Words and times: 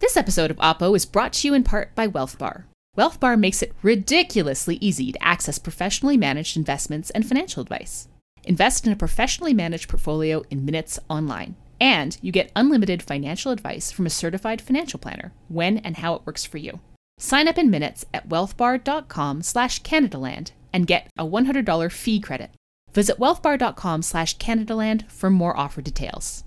This 0.00 0.16
episode 0.16 0.50
of 0.50 0.56
Oppo 0.56 0.96
is 0.96 1.04
brought 1.04 1.34
to 1.34 1.46
you 1.46 1.52
in 1.52 1.62
part 1.62 1.94
by 1.94 2.08
WealthBar. 2.08 2.64
WealthBar 2.96 3.38
makes 3.38 3.62
it 3.62 3.74
ridiculously 3.82 4.78
easy 4.80 5.12
to 5.12 5.22
access 5.22 5.58
professionally 5.58 6.16
managed 6.16 6.56
investments 6.56 7.10
and 7.10 7.28
financial 7.28 7.60
advice. 7.60 8.08
Invest 8.44 8.86
in 8.86 8.94
a 8.94 8.96
professionally 8.96 9.52
managed 9.52 9.90
portfolio 9.90 10.42
in 10.48 10.64
minutes 10.64 10.98
online. 11.10 11.54
And 11.78 12.16
you 12.22 12.32
get 12.32 12.50
unlimited 12.56 13.02
financial 13.02 13.52
advice 13.52 13.92
from 13.92 14.06
a 14.06 14.10
certified 14.10 14.62
financial 14.62 14.98
planner 14.98 15.34
when 15.48 15.76
and 15.76 15.98
how 15.98 16.14
it 16.14 16.22
works 16.24 16.46
for 16.46 16.56
you. 16.56 16.80
Sign 17.18 17.46
up 17.46 17.58
in 17.58 17.70
minutes 17.70 18.06
at 18.14 18.26
wealthbar.com 18.26 19.42
slash 19.42 19.82
Canadaland 19.82 20.52
and 20.72 20.86
get 20.86 21.10
a 21.18 21.26
$100 21.26 21.92
fee 21.92 22.20
credit. 22.20 22.52
Visit 22.94 23.18
wealthbar.com 23.18 24.00
slash 24.00 24.38
Canadaland 24.38 25.10
for 25.10 25.28
more 25.28 25.54
offer 25.54 25.82
details. 25.82 26.44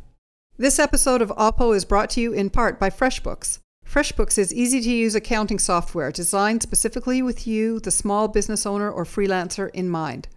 This 0.56 0.78
episode 0.78 1.24
of 1.24 1.30
Oppo 1.30 1.76
is 1.76 1.84
brought 1.84 2.12
to 2.12 2.22
you 2.22 2.32
in 2.32 2.52
part 2.52 2.80
by 2.80 2.92
FreshBooks. 2.92 3.58
FreshBooks 3.88 4.38
is 4.38 4.54
easy 4.54 4.82
to 4.82 4.92
use 4.92 5.16
accounting 5.16 5.58
software 5.58 6.12
designed 6.12 6.62
specifically 6.62 7.24
with 7.24 7.48
you, 7.48 7.80
the 7.80 7.90
small 7.90 8.28
business 8.28 8.64
owner 8.64 8.92
or 8.92 9.04
freelancer, 9.04 9.72
in 9.72 9.90
mind. 9.90 10.28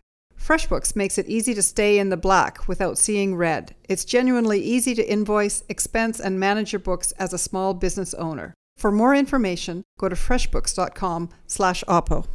FreshBooks 0.40 0.96
makes 0.96 1.18
it 1.18 1.28
easy 1.28 1.52
to 1.52 1.62
stay 1.62 1.98
in 1.98 2.09
the 2.09 2.16
black 2.16 2.66
without 2.66 2.96
seeing 2.96 3.37
red. 3.37 3.74
It's 3.90 4.06
genuinely 4.06 4.59
easy 4.59 4.95
to 4.95 5.06
invoice, 5.06 5.62
expense, 5.68 6.18
and 6.18 6.40
manage 6.40 6.73
your 6.73 6.80
books 6.80 7.12
as 7.18 7.34
a 7.34 7.38
small 7.38 7.74
business 7.74 8.14
owner. 8.14 8.54
For 8.78 8.90
more 8.90 9.14
information, 9.14 9.84
go 9.98 10.09
to 10.09 10.16
freshbooks.com 10.16 11.28
slash 11.46 11.84
Oppo. 11.87 12.26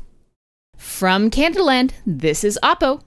From 0.77 1.31
Canadaland, 1.31 1.93
this 2.05 2.43
is 2.43 2.59
Oppo. 2.61 3.01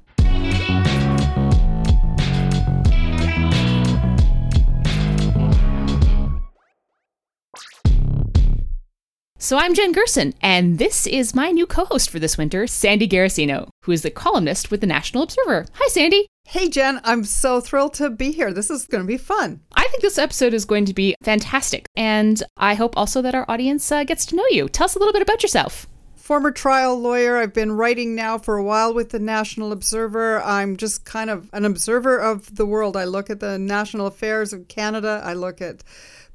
So 9.45 9.59
I'm 9.59 9.75
Jen 9.75 9.93
Gerson, 9.93 10.33
and 10.41 10.79
this 10.79 11.07
is 11.07 11.35
my 11.35 11.51
new 11.51 11.67
co-host 11.67 12.09
for 12.09 12.19
this 12.19 12.39
winter, 12.39 12.67
Sandy 12.67 13.07
Garossino, 13.07 13.69
who 13.83 13.93
is 13.93 14.01
the 14.01 14.11
columnist 14.11 14.71
with 14.71 14.81
the 14.81 14.87
National 14.87 15.23
Observer. 15.23 15.67
Hi, 15.75 15.89
Sandy. 15.89 16.27
Hey, 16.47 16.71
Jen, 16.71 16.99
I'm 17.05 17.25
so 17.25 17.61
thrilled 17.61 17.93
to 17.95 18.09
be 18.09 18.33
here. 18.33 18.55
This 18.55 18.71
is 18.71 18.87
going 18.87 19.05
to 19.05 19.07
be 19.07 19.19
fun. 19.19 19.61
I 19.75 19.87
think 19.89 20.01
this 20.01 20.17
episode 20.17 20.55
is 20.55 20.65
going 20.65 20.87
to 20.87 20.95
be 20.95 21.15
fantastic, 21.23 21.85
and 21.95 22.43
I 22.57 22.73
hope 22.73 22.97
also 22.97 23.21
that 23.21 23.35
our 23.35 23.45
audience 23.47 23.93
uh, 23.93 24.05
gets 24.05 24.25
to 24.27 24.35
know 24.35 24.47
you. 24.49 24.67
Tell 24.67 24.87
us 24.87 24.97
a 24.97 24.99
little 24.99 25.13
bit 25.13 25.21
about 25.21 25.43
yourself. 25.43 25.87
Former 26.17 26.51
trial 26.51 26.99
lawyer. 26.99 27.37
I've 27.37 27.53
been 27.53 27.73
writing 27.73 28.15
now 28.15 28.39
for 28.39 28.57
a 28.57 28.65
while 28.65 28.95
with 28.95 29.11
the 29.11 29.19
National 29.19 29.73
Observer. 29.73 30.43
I'm 30.43 30.79
just 30.79 31.05
kind 31.05 31.29
of 31.29 31.51
an 31.53 31.67
observer 31.67 32.17
of 32.17 32.57
the 32.57 32.65
world. 32.65 32.97
I 32.97 33.05
look 33.05 33.29
at 33.29 33.41
the 33.41 33.59
national 33.59 34.07
affairs 34.07 34.55
of 34.55 34.69
Canada. 34.69 35.21
I 35.23 35.35
look 35.35 35.61
at 35.61 35.85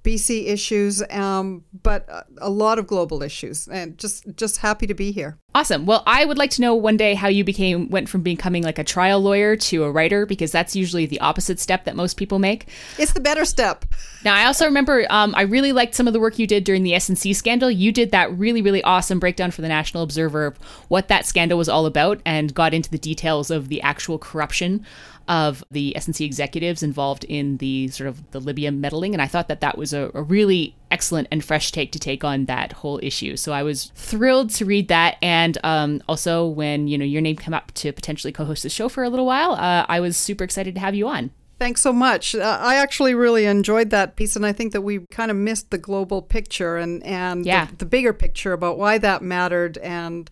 BC 0.03 0.47
issues, 0.47 1.03
um, 1.11 1.63
but 1.83 2.07
a 2.37 2.49
lot 2.49 2.79
of 2.79 2.87
global 2.87 3.21
issues, 3.21 3.67
and 3.67 3.97
just 3.97 4.25
just 4.35 4.57
happy 4.57 4.87
to 4.87 4.93
be 4.93 5.11
here. 5.11 5.37
Awesome. 5.53 5.85
Well, 5.85 6.03
I 6.05 6.25
would 6.25 6.37
like 6.37 6.51
to 6.51 6.61
know 6.61 6.73
one 6.73 6.95
day 6.95 7.15
how 7.15 7.27
you 7.27 7.43
became 7.43 7.89
went 7.89 8.07
from 8.07 8.21
becoming 8.21 8.63
like 8.63 8.79
a 8.79 8.83
trial 8.83 9.19
lawyer 9.19 9.55
to 9.57 9.83
a 9.83 9.91
writer 9.91 10.25
because 10.25 10.51
that's 10.51 10.75
usually 10.75 11.05
the 11.05 11.19
opposite 11.19 11.59
step 11.59 11.83
that 11.83 11.95
most 11.95 12.15
people 12.15 12.39
make. 12.39 12.67
It's 12.97 13.13
the 13.13 13.19
better 13.19 13.43
step. 13.43 13.85
Now, 14.23 14.35
I 14.35 14.45
also 14.45 14.65
remember 14.65 15.05
um, 15.09 15.33
I 15.35 15.41
really 15.41 15.73
liked 15.73 15.95
some 15.95 16.07
of 16.07 16.13
the 16.13 16.19
work 16.19 16.39
you 16.39 16.47
did 16.47 16.63
during 16.63 16.83
the 16.83 16.93
SNC 16.93 17.35
scandal. 17.35 17.69
You 17.69 17.91
did 17.91 18.11
that 18.11 18.31
really 18.37 18.61
really 18.61 18.83
awesome 18.83 19.19
breakdown 19.19 19.51
for 19.51 19.61
the 19.61 19.67
National 19.67 20.03
Observer 20.03 20.45
of 20.45 20.57
what 20.87 21.09
that 21.09 21.25
scandal 21.25 21.57
was 21.57 21.67
all 21.67 21.85
about 21.85 22.21
and 22.25 22.53
got 22.53 22.73
into 22.73 22.89
the 22.89 22.97
details 22.97 23.51
of 23.51 23.67
the 23.67 23.81
actual 23.81 24.17
corruption 24.17 24.85
of 25.29 25.63
the 25.69 25.93
SNC 25.95 26.25
executives 26.25 26.81
involved 26.81 27.23
in 27.25 27.57
the 27.57 27.87
sort 27.89 28.09
of 28.09 28.31
the 28.31 28.39
Libya 28.39 28.71
meddling, 28.71 29.13
and 29.13 29.21
I 29.21 29.27
thought 29.27 29.47
that 29.47 29.61
that 29.61 29.77
was 29.77 29.93
a, 29.93 30.09
a, 30.15 30.23
really 30.23 30.75
excellent 30.89 31.27
and 31.31 31.45
fresh 31.45 31.71
take 31.71 31.91
to 31.91 31.99
take 31.99 32.23
on 32.23 32.45
that 32.45 32.73
whole 32.73 32.99
issue. 33.03 33.37
So 33.37 33.53
I 33.53 33.61
was 33.61 33.91
thrilled 33.93 34.49
to 34.51 34.65
read 34.65 34.87
that, 34.87 35.17
and 35.21 35.57
um, 35.63 36.01
also 36.09 36.47
when 36.47 36.87
you 36.87 36.97
know 36.97 37.05
your 37.05 37.21
name 37.21 37.35
came 37.35 37.53
up 37.53 37.71
to 37.75 37.93
potentially 37.93 38.33
co-host 38.33 38.63
the 38.63 38.69
show 38.69 38.89
for 38.89 39.03
a 39.03 39.09
little 39.09 39.27
while, 39.27 39.51
uh, 39.51 39.85
I 39.87 39.99
was 39.99 40.17
super 40.17 40.43
excited 40.43 40.73
to 40.73 40.81
have 40.81 40.95
you 40.95 41.07
on. 41.07 41.29
Thanks 41.59 41.81
so 41.81 41.93
much. 41.93 42.33
Uh, 42.33 42.57
I 42.59 42.75
actually 42.75 43.13
really 43.13 43.45
enjoyed 43.45 43.91
that 43.91 44.15
piece, 44.15 44.35
and 44.35 44.45
I 44.45 44.51
think 44.51 44.73
that 44.73 44.81
we 44.81 45.05
kind 45.11 45.29
of 45.29 45.37
missed 45.37 45.69
the 45.69 45.77
global 45.77 46.23
picture 46.23 46.77
and 46.77 47.03
and 47.03 47.45
yeah. 47.45 47.65
the, 47.65 47.75
the 47.77 47.85
bigger 47.85 48.13
picture 48.13 48.53
about 48.53 48.79
why 48.79 48.97
that 48.97 49.21
mattered 49.21 49.77
and 49.77 50.29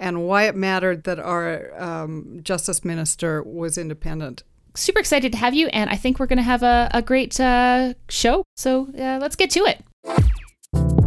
and 0.00 0.26
why 0.26 0.44
it 0.44 0.56
mattered 0.56 1.04
that 1.04 1.20
our 1.20 1.70
um, 1.80 2.40
justice 2.42 2.84
minister 2.84 3.42
was 3.44 3.78
independent. 3.78 4.42
Super 4.74 4.98
excited 4.98 5.30
to 5.32 5.38
have 5.38 5.54
you, 5.54 5.68
and 5.68 5.90
I 5.90 5.96
think 5.96 6.18
we're 6.18 6.26
going 6.26 6.38
to 6.38 6.42
have 6.42 6.62
a, 6.62 6.90
a 6.92 7.02
great 7.02 7.38
uh, 7.38 7.94
show. 8.08 8.44
So 8.56 8.88
uh, 8.98 9.18
let's 9.20 9.36
get 9.36 9.50
to 9.50 9.66
it. 9.66 10.99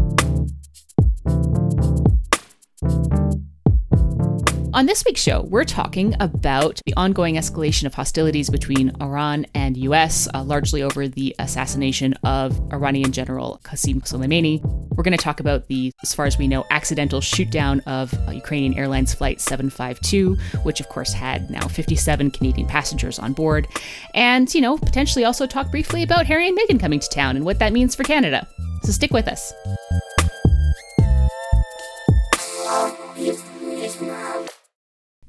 On 4.73 4.88
this 4.88 5.06
week's 5.06 5.22
show, 5.22 5.41
we're 5.41 5.66
talking 5.66 6.16
about 6.19 6.81
the 6.88 6.95
ongoing 6.97 7.35
escalation 7.35 7.85
of 7.85 7.94
hostilities 7.94 8.50
between 8.50 8.91
Iran 9.00 9.45
and 9.53 9.78
US, 9.78 10.28
uh, 10.34 10.41
largely 10.41 10.81
over 10.81 11.07
the 11.07 11.35
assassination 11.38 12.16
of 12.23 12.59
Iranian 12.73 13.12
General 13.12 13.62
Qasem 13.63 14.01
Soleimani. 14.01 14.63
We're 14.95 15.03
going 15.03 15.16
to 15.16 15.23
talk 15.23 15.39
about 15.39 15.67
the, 15.67 15.91
as 16.01 16.16
far 16.16 16.25
as 16.25 16.39
we 16.39 16.47
know, 16.47 16.66
accidental 16.72 17.22
shootdown 17.22 17.85
of 17.85 18.16
uh, 18.28 18.31
Ukrainian 18.31 18.73
Airlines 18.73 19.13
Flight 19.13 19.39
752, 19.41 20.33
which 20.63 20.79
of 20.79 20.89
course 20.89 21.13
had 21.13 21.51
now 21.51 21.67
57 21.67 22.31
Canadian 22.31 22.67
passengers 22.67 23.19
on 23.19 23.33
board. 23.33 23.67
And, 24.16 24.51
you 24.56 24.62
know, 24.62 24.79
potentially 24.79 25.23
also 25.23 25.45
talk 25.45 25.69
briefly 25.69 26.01
about 26.01 26.25
Harry 26.25 26.47
and 26.47 26.57
Meghan 26.57 26.79
coming 26.79 27.00
to 27.00 27.09
town 27.09 27.35
and 27.35 27.45
what 27.45 27.59
that 27.59 27.73
means 27.73 27.94
for 27.94 28.03
Canada. 28.03 28.47
So 28.81 28.91
stick 28.91 29.12
with 29.12 29.28
us. 29.28 29.53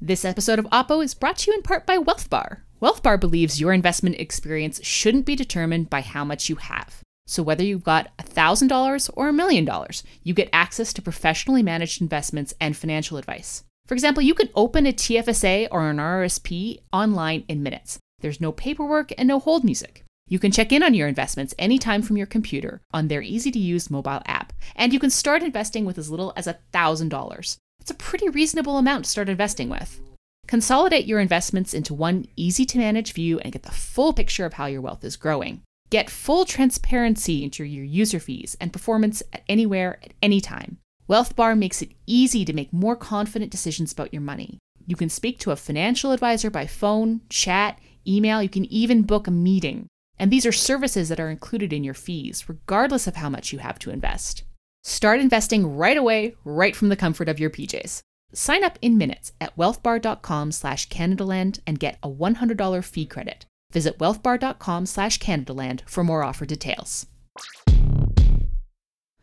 This 0.01 0.25
episode 0.25 0.59
of 0.59 0.67
Oppo 0.67 1.03
is 1.03 1.15
brought 1.15 1.39
to 1.39 1.51
you 1.51 1.57
in 1.57 1.63
part 1.63 1.87
by 1.87 1.99
WealthBar. 1.99 2.59
WealthBar 2.83 3.19
believes 3.19 3.61
your 3.61 3.73
investment 3.73 4.17
experience 4.17 4.85
shouldn't 4.85 5.25
be 5.25 5.37
determined 5.37 5.89
by 5.89 6.01
how 6.01 6.25
much 6.25 6.49
you 6.49 6.57
have. 6.57 7.01
So 7.27 7.43
whether 7.43 7.63
you've 7.63 7.85
got 7.85 8.15
$1,000 8.19 9.11
or 9.15 9.29
a 9.29 9.33
million 9.33 9.65
dollars, 9.65 10.03
you 10.23 10.35
get 10.35 10.51
access 10.53 10.93
to 10.95 11.03
professionally 11.03 11.63
managed 11.63 12.03
investments 12.03 12.53
and 12.61 12.77
financial 12.77 13.17
advice. 13.17 13.65
For 13.87 13.95
example, 13.95 14.23
you 14.23 14.35
can 14.35 14.51
open 14.55 14.85
a 14.87 14.93
TFSA 14.93 15.69
or 15.71 15.89
an 15.89 15.99
RRSP 15.99 16.81
online 16.93 17.45
in 17.49 17.63
minutes. 17.63 17.99
There's 18.21 18.41
no 18.41 18.53
paperwork 18.53 19.13
and 19.17 19.29
no 19.29 19.39
hold 19.39 19.65
music. 19.65 20.03
You 20.27 20.39
can 20.39 20.53
check 20.53 20.73
in 20.73 20.83
on 20.83 20.95
your 20.95 21.07
investments 21.07 21.55
anytime 21.59 22.03
from 22.03 22.17
your 22.17 22.27
computer 22.27 22.81
on 22.93 23.09
their 23.09 23.23
easy 23.23 23.51
to 23.53 23.59
use 23.59 23.91
mobile 23.91 24.23
app. 24.27 24.53
And 24.75 24.93
you 24.93 24.99
can 24.99 25.11
start 25.11 25.43
investing 25.43 25.85
with 25.85 25.99
as 25.99 26.11
little 26.11 26.33
as 26.37 26.47
$1,000. 26.47 27.57
It's 27.85 27.91
a 27.91 27.95
pretty 27.95 28.31
reasonable 28.31 28.79
amount 28.79 29.05
to 29.05 29.11
start 29.11 29.29
investing 29.29 29.69
with. 29.69 30.01
Consolidate 30.47 31.05
your 31.05 31.21
investments 31.21 31.75
into 31.75 31.93
one 31.93 32.25
easy 32.35 32.65
to 32.65 32.79
manage 32.79 33.13
view 33.13 33.39
and 33.41 33.53
get 33.53 33.65
the 33.65 33.73
full 33.73 34.15
picture 34.15 34.47
of 34.47 34.55
how 34.55 34.65
your 34.65 34.81
wealth 34.81 35.05
is 35.05 35.17
growing. 35.17 35.61
Get 35.91 36.09
full 36.09 36.47
transparency 36.47 37.45
into 37.45 37.63
your 37.63 37.85
user 37.85 38.19
fees 38.21 38.57
and 38.59 38.73
performance 38.73 39.23
at 39.35 39.43
anywhere 39.51 39.99
at 40.03 40.15
any 40.23 40.41
time. 40.41 40.79
WealthBar 41.11 41.59
makes 41.59 41.83
it 41.83 41.93
easy 42.07 42.43
to 42.47 42.55
make 42.55 42.73
more 42.73 42.97
confident 42.97 43.51
decisions 43.51 43.93
about 43.93 44.15
your 44.15 44.23
money. 44.23 44.57
You 44.87 44.97
can 44.97 45.11
speak 45.11 45.39
to 45.41 45.51
a 45.51 45.57
financial 45.57 46.13
advisor 46.13 46.49
by 46.49 46.67
phone, 46.67 47.21
chat, 47.29 47.79
email, 48.09 48.43
you 48.43 48.49
can 48.49 48.65
even 48.73 49.03
book 49.03 49.27
a 49.27 49.31
meeting. 49.31 49.89
And 50.19 50.31
these 50.31 50.47
are 50.47 50.53
services 50.53 51.11
that 51.11 51.21
are 51.21 51.29
included 51.29 51.71
in 51.71 51.85
your 51.85 51.93
fees, 51.93 52.49
regardless 52.49 53.07
of 53.07 53.17
how 53.17 53.29
much 53.29 53.53
you 53.53 53.59
have 53.59 53.79
to 53.81 53.91
invest. 53.91 54.43
Start 54.87 55.19
investing 55.19 55.77
right 55.77 55.97
away, 55.97 56.37
right 56.45 56.77
from 56.77 56.91
the 56.91 56.97
comfort 56.97 57.27
of 57.27 57.41
your 57.41 57.49
PJs. 57.49 58.03
Sign 58.35 58.63
up 58.63 58.79
in 58.83 58.99
minutes 58.99 59.33
at 59.41 59.57
wealthbar.com 59.57 60.53
slash 60.53 60.89
Canadaland 60.91 61.61
and 61.67 61.79
get 61.79 61.99
a 62.03 62.11
$100 62.11 62.85
fee 62.85 63.07
credit. 63.07 63.47
Visit 63.73 63.99
wealthbar.com 63.99 64.85
slash 64.85 65.19
Canadaland 65.19 65.81
for 65.87 66.05
more 66.05 66.23
offer 66.23 66.45
details. 66.45 67.07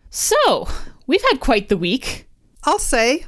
So, 0.10 0.68
we've 1.06 1.24
had 1.30 1.40
quite 1.40 1.70
the 1.70 1.78
week. 1.78 2.28
I'll 2.64 2.80
say. 2.80 3.28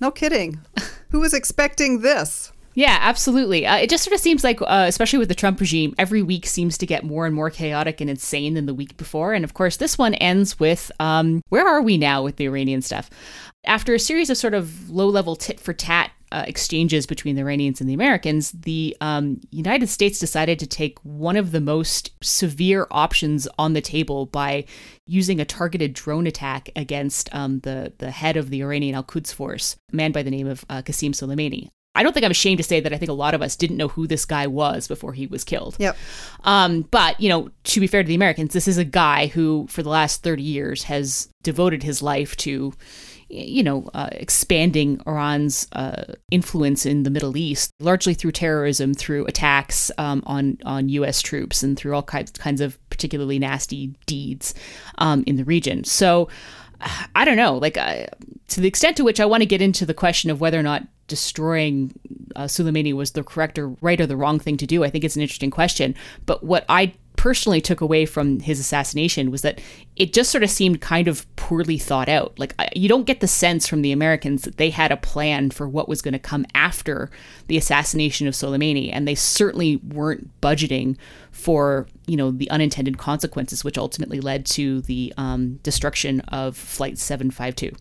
No 0.00 0.12
kidding. 0.12 0.60
Who 1.10 1.20
was 1.20 1.34
expecting 1.34 2.02
this? 2.02 2.52
Yeah, 2.74 2.98
absolutely. 3.00 3.66
Uh, 3.66 3.76
it 3.76 3.88
just 3.88 4.02
sort 4.02 4.14
of 4.14 4.20
seems 4.20 4.42
like, 4.42 4.60
uh, 4.60 4.86
especially 4.88 5.20
with 5.20 5.28
the 5.28 5.34
Trump 5.34 5.60
regime, 5.60 5.94
every 5.96 6.22
week 6.22 6.44
seems 6.46 6.76
to 6.78 6.86
get 6.86 7.04
more 7.04 7.24
and 7.24 7.34
more 7.34 7.50
chaotic 7.50 8.00
and 8.00 8.10
insane 8.10 8.54
than 8.54 8.66
the 8.66 8.74
week 8.74 8.96
before. 8.96 9.32
And 9.32 9.44
of 9.44 9.54
course, 9.54 9.76
this 9.76 9.96
one 9.96 10.14
ends 10.14 10.58
with 10.58 10.90
um, 10.98 11.40
where 11.50 11.66
are 11.66 11.82
we 11.82 11.96
now 11.96 12.22
with 12.22 12.36
the 12.36 12.46
Iranian 12.46 12.82
stuff? 12.82 13.10
After 13.64 13.94
a 13.94 13.98
series 13.98 14.28
of 14.28 14.36
sort 14.36 14.54
of 14.54 14.90
low 14.90 15.08
level 15.08 15.36
tit 15.36 15.60
for 15.60 15.72
tat 15.72 16.10
uh, 16.32 16.44
exchanges 16.48 17.06
between 17.06 17.36
the 17.36 17.42
Iranians 17.42 17.80
and 17.80 17.88
the 17.88 17.94
Americans, 17.94 18.50
the 18.50 18.96
um, 19.00 19.40
United 19.52 19.88
States 19.88 20.18
decided 20.18 20.58
to 20.58 20.66
take 20.66 20.98
one 21.04 21.36
of 21.36 21.52
the 21.52 21.60
most 21.60 22.10
severe 22.24 22.88
options 22.90 23.46
on 23.56 23.72
the 23.72 23.80
table 23.80 24.26
by 24.26 24.64
using 25.06 25.38
a 25.38 25.44
targeted 25.44 25.92
drone 25.92 26.26
attack 26.26 26.70
against 26.74 27.32
um, 27.32 27.60
the 27.60 27.92
the 27.98 28.10
head 28.10 28.36
of 28.36 28.50
the 28.50 28.62
Iranian 28.62 28.96
Al 28.96 29.04
Quds 29.04 29.32
force, 29.32 29.76
a 29.92 29.96
man 29.96 30.10
by 30.10 30.24
the 30.24 30.30
name 30.30 30.48
of 30.48 30.64
uh, 30.68 30.82
Qasem 30.82 31.10
Soleimani. 31.10 31.68
I 31.94 32.02
don't 32.02 32.12
think 32.12 32.24
I'm 32.24 32.30
ashamed 32.30 32.58
to 32.58 32.64
say 32.64 32.80
that 32.80 32.92
I 32.92 32.98
think 32.98 33.10
a 33.10 33.14
lot 33.14 33.34
of 33.34 33.42
us 33.42 33.54
didn't 33.54 33.76
know 33.76 33.88
who 33.88 34.06
this 34.06 34.24
guy 34.24 34.46
was 34.46 34.88
before 34.88 35.12
he 35.12 35.26
was 35.26 35.44
killed. 35.44 35.76
Yep. 35.78 35.96
Um, 36.42 36.82
but, 36.82 37.20
you 37.20 37.28
know, 37.28 37.50
to 37.64 37.80
be 37.80 37.86
fair 37.86 38.02
to 38.02 38.08
the 38.08 38.14
Americans, 38.14 38.52
this 38.52 38.66
is 38.66 38.78
a 38.78 38.84
guy 38.84 39.28
who, 39.28 39.66
for 39.68 39.82
the 39.82 39.90
last 39.90 40.22
30 40.22 40.42
years, 40.42 40.84
has 40.84 41.28
devoted 41.44 41.84
his 41.84 42.02
life 42.02 42.36
to, 42.38 42.74
you 43.28 43.62
know, 43.62 43.88
uh, 43.94 44.08
expanding 44.12 45.00
Iran's 45.06 45.68
uh, 45.72 46.14
influence 46.32 46.84
in 46.84 47.04
the 47.04 47.10
Middle 47.10 47.36
East, 47.36 47.70
largely 47.78 48.14
through 48.14 48.32
terrorism, 48.32 48.92
through 48.92 49.26
attacks 49.26 49.90
um, 49.98 50.22
on 50.26 50.58
on 50.64 50.88
U.S. 50.88 51.22
troops, 51.22 51.62
and 51.62 51.76
through 51.76 51.94
all 51.94 52.02
kinds 52.02 52.32
kinds 52.32 52.60
of 52.60 52.78
particularly 52.90 53.38
nasty 53.38 53.94
deeds 54.06 54.54
um, 54.98 55.22
in 55.26 55.36
the 55.36 55.44
region. 55.44 55.84
So. 55.84 56.28
I 57.14 57.24
don't 57.24 57.36
know, 57.36 57.56
like 57.56 57.76
uh, 57.76 58.06
to 58.48 58.60
the 58.60 58.68
extent 58.68 58.96
to 58.98 59.04
which 59.04 59.20
I 59.20 59.26
want 59.26 59.42
to 59.42 59.46
get 59.46 59.62
into 59.62 59.86
the 59.86 59.94
question 59.94 60.30
of 60.30 60.40
whether 60.40 60.58
or 60.58 60.62
not 60.62 60.86
destroying 61.06 61.92
uh, 62.36 62.48
was 62.94 63.12
the 63.12 63.24
correct 63.24 63.58
or 63.58 63.68
right 63.80 64.00
or 64.00 64.06
the 64.06 64.16
wrong 64.16 64.38
thing 64.38 64.56
to 64.58 64.66
do. 64.66 64.84
I 64.84 64.90
think 64.90 65.04
it's 65.04 65.16
an 65.16 65.22
interesting 65.22 65.50
question. 65.50 65.94
But 66.26 66.42
what 66.42 66.64
I 66.68 66.94
personally 67.24 67.58
took 67.58 67.80
away 67.80 68.04
from 68.04 68.38
his 68.38 68.60
assassination 68.60 69.30
was 69.30 69.40
that 69.40 69.58
it 69.96 70.12
just 70.12 70.30
sort 70.30 70.44
of 70.44 70.50
seemed 70.50 70.82
kind 70.82 71.08
of 71.08 71.24
poorly 71.36 71.78
thought 71.78 72.06
out. 72.06 72.38
Like, 72.38 72.52
you 72.76 72.86
don't 72.86 73.06
get 73.06 73.20
the 73.20 73.26
sense 73.26 73.66
from 73.66 73.80
the 73.80 73.92
Americans 73.92 74.42
that 74.42 74.58
they 74.58 74.68
had 74.68 74.92
a 74.92 74.98
plan 74.98 75.50
for 75.50 75.66
what 75.66 75.88
was 75.88 76.02
going 76.02 76.12
to 76.12 76.18
come 76.18 76.44
after 76.54 77.08
the 77.46 77.56
assassination 77.56 78.26
of 78.26 78.34
Soleimani, 78.34 78.90
and 78.92 79.08
they 79.08 79.14
certainly 79.14 79.76
weren't 79.76 80.38
budgeting 80.42 80.98
for, 81.30 81.86
you 82.06 82.18
know, 82.18 82.30
the 82.30 82.50
unintended 82.50 82.98
consequences, 82.98 83.64
which 83.64 83.78
ultimately 83.78 84.20
led 84.20 84.44
to 84.44 84.82
the 84.82 85.10
um, 85.16 85.54
destruction 85.62 86.20
of 86.28 86.58
Flight 86.58 86.98
752 86.98 87.74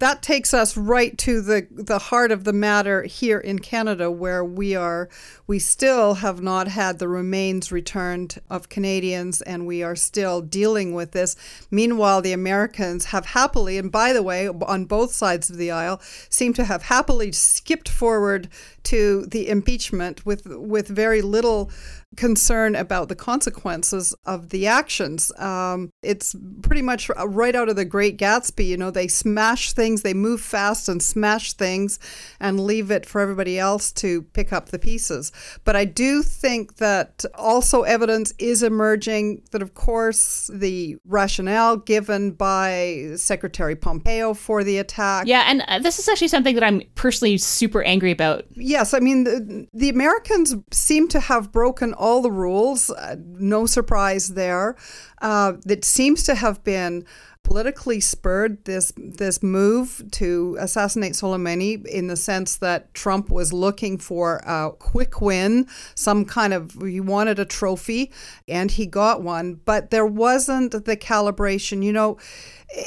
that 0.00 0.22
takes 0.22 0.52
us 0.52 0.76
right 0.76 1.16
to 1.18 1.40
the 1.40 1.66
the 1.70 1.98
heart 1.98 2.32
of 2.32 2.44
the 2.44 2.52
matter 2.52 3.04
here 3.04 3.38
in 3.38 3.58
Canada, 3.58 4.10
where 4.10 4.44
we 4.44 4.74
are. 4.74 5.08
We 5.46 5.58
still 5.58 6.14
have 6.14 6.42
not 6.42 6.68
had 6.68 6.98
the 6.98 7.08
remains 7.08 7.70
returned 7.70 8.40
of 8.48 8.68
Canadians, 8.68 9.42
and 9.42 9.66
we 9.66 9.82
are 9.82 9.96
still 9.96 10.40
dealing 10.40 10.94
with 10.94 11.12
this. 11.12 11.36
Meanwhile, 11.70 12.22
the 12.22 12.32
Americans 12.32 13.06
have 13.06 13.26
happily, 13.26 13.78
and 13.78 13.92
by 13.92 14.12
the 14.12 14.22
way, 14.22 14.48
on 14.48 14.86
both 14.86 15.12
sides 15.12 15.50
of 15.50 15.56
the 15.56 15.70
aisle, 15.70 16.00
seem 16.28 16.54
to 16.54 16.64
have 16.64 16.84
happily 16.84 17.30
skipped 17.32 17.88
forward 17.88 18.48
to 18.84 19.26
the 19.26 19.48
impeachment 19.48 20.24
with 20.24 20.46
with 20.46 20.88
very 20.88 21.20
little 21.20 21.70
concern 22.16 22.74
about 22.74 23.08
the 23.08 23.16
consequences 23.16 24.14
of 24.24 24.50
the 24.50 24.66
actions. 24.66 25.32
Um, 25.38 25.90
it's 26.02 26.34
pretty 26.62 26.82
much 26.82 27.10
right 27.26 27.54
out 27.54 27.68
of 27.68 27.76
the 27.76 27.84
Great 27.84 28.18
Gatsby. 28.18 28.66
You 28.66 28.76
know, 28.76 28.90
they 28.90 29.08
smash 29.08 29.72
things, 29.72 30.02
they 30.02 30.14
move 30.14 30.40
fast 30.40 30.88
and 30.88 31.02
smash 31.02 31.52
things, 31.52 31.98
and 32.40 32.60
leave 32.60 32.90
it 32.90 33.06
for 33.06 33.20
everybody 33.20 33.58
else 33.58 33.92
to 33.92 34.22
pick 34.22 34.52
up 34.52 34.70
the 34.70 34.78
pieces. 34.78 35.32
But 35.64 35.76
I 35.76 35.84
do 35.84 36.22
think 36.22 36.76
that 36.76 37.24
also 37.34 37.82
evidence 37.82 38.32
is 38.38 38.62
emerging 38.62 39.42
that, 39.52 39.62
of 39.62 39.74
course, 39.74 40.50
the 40.52 40.96
rationale 41.04 41.76
given 41.76 42.32
by 42.32 43.12
Secretary 43.16 43.76
Pompeo 43.76 44.34
for 44.34 44.64
the 44.64 44.78
attack. 44.78 45.26
Yeah, 45.26 45.44
and 45.46 45.62
uh, 45.68 45.78
this 45.78 45.98
is 45.98 46.08
actually 46.08 46.28
something 46.28 46.54
that 46.54 46.64
I'm 46.64 46.82
personally 46.94 47.38
super 47.38 47.82
angry 47.82 48.10
about 48.10 48.44
yes, 48.54 48.94
I 48.94 49.00
mean, 49.00 49.24
the, 49.24 49.66
the 49.72 49.88
Americans 49.88 50.54
seem 50.70 51.08
to 51.08 51.20
have 51.20 51.52
broken 51.52 51.94
all 52.00 52.22
the 52.22 52.32
rules. 52.32 52.90
Uh, 52.90 53.16
no 53.18 53.66
surprise 53.66 54.28
there. 54.28 54.74
Uh, 55.20 55.52
it 55.68 55.84
seems 55.84 56.24
to 56.24 56.34
have 56.34 56.64
been 56.64 57.04
politically 57.42 58.00
spurred 58.00 58.64
this 58.64 58.92
this 58.96 59.42
move 59.42 60.04
to 60.12 60.56
assassinate 60.60 61.12
Soleimani 61.12 61.84
in 61.86 62.06
the 62.06 62.16
sense 62.16 62.56
that 62.56 62.92
Trump 62.94 63.30
was 63.30 63.52
looking 63.52 63.98
for 63.98 64.36
a 64.46 64.70
quick 64.78 65.20
win, 65.20 65.66
some 65.94 66.24
kind 66.24 66.52
of 66.52 66.76
he 66.82 67.00
wanted 67.00 67.38
a 67.38 67.44
trophy, 67.44 68.12
and 68.46 68.70
he 68.70 68.86
got 68.86 69.22
one, 69.22 69.60
but 69.64 69.90
there 69.90 70.06
wasn't 70.06 70.72
the 70.84 70.96
calibration. 70.96 71.82
You 71.82 71.92
know 71.92 72.18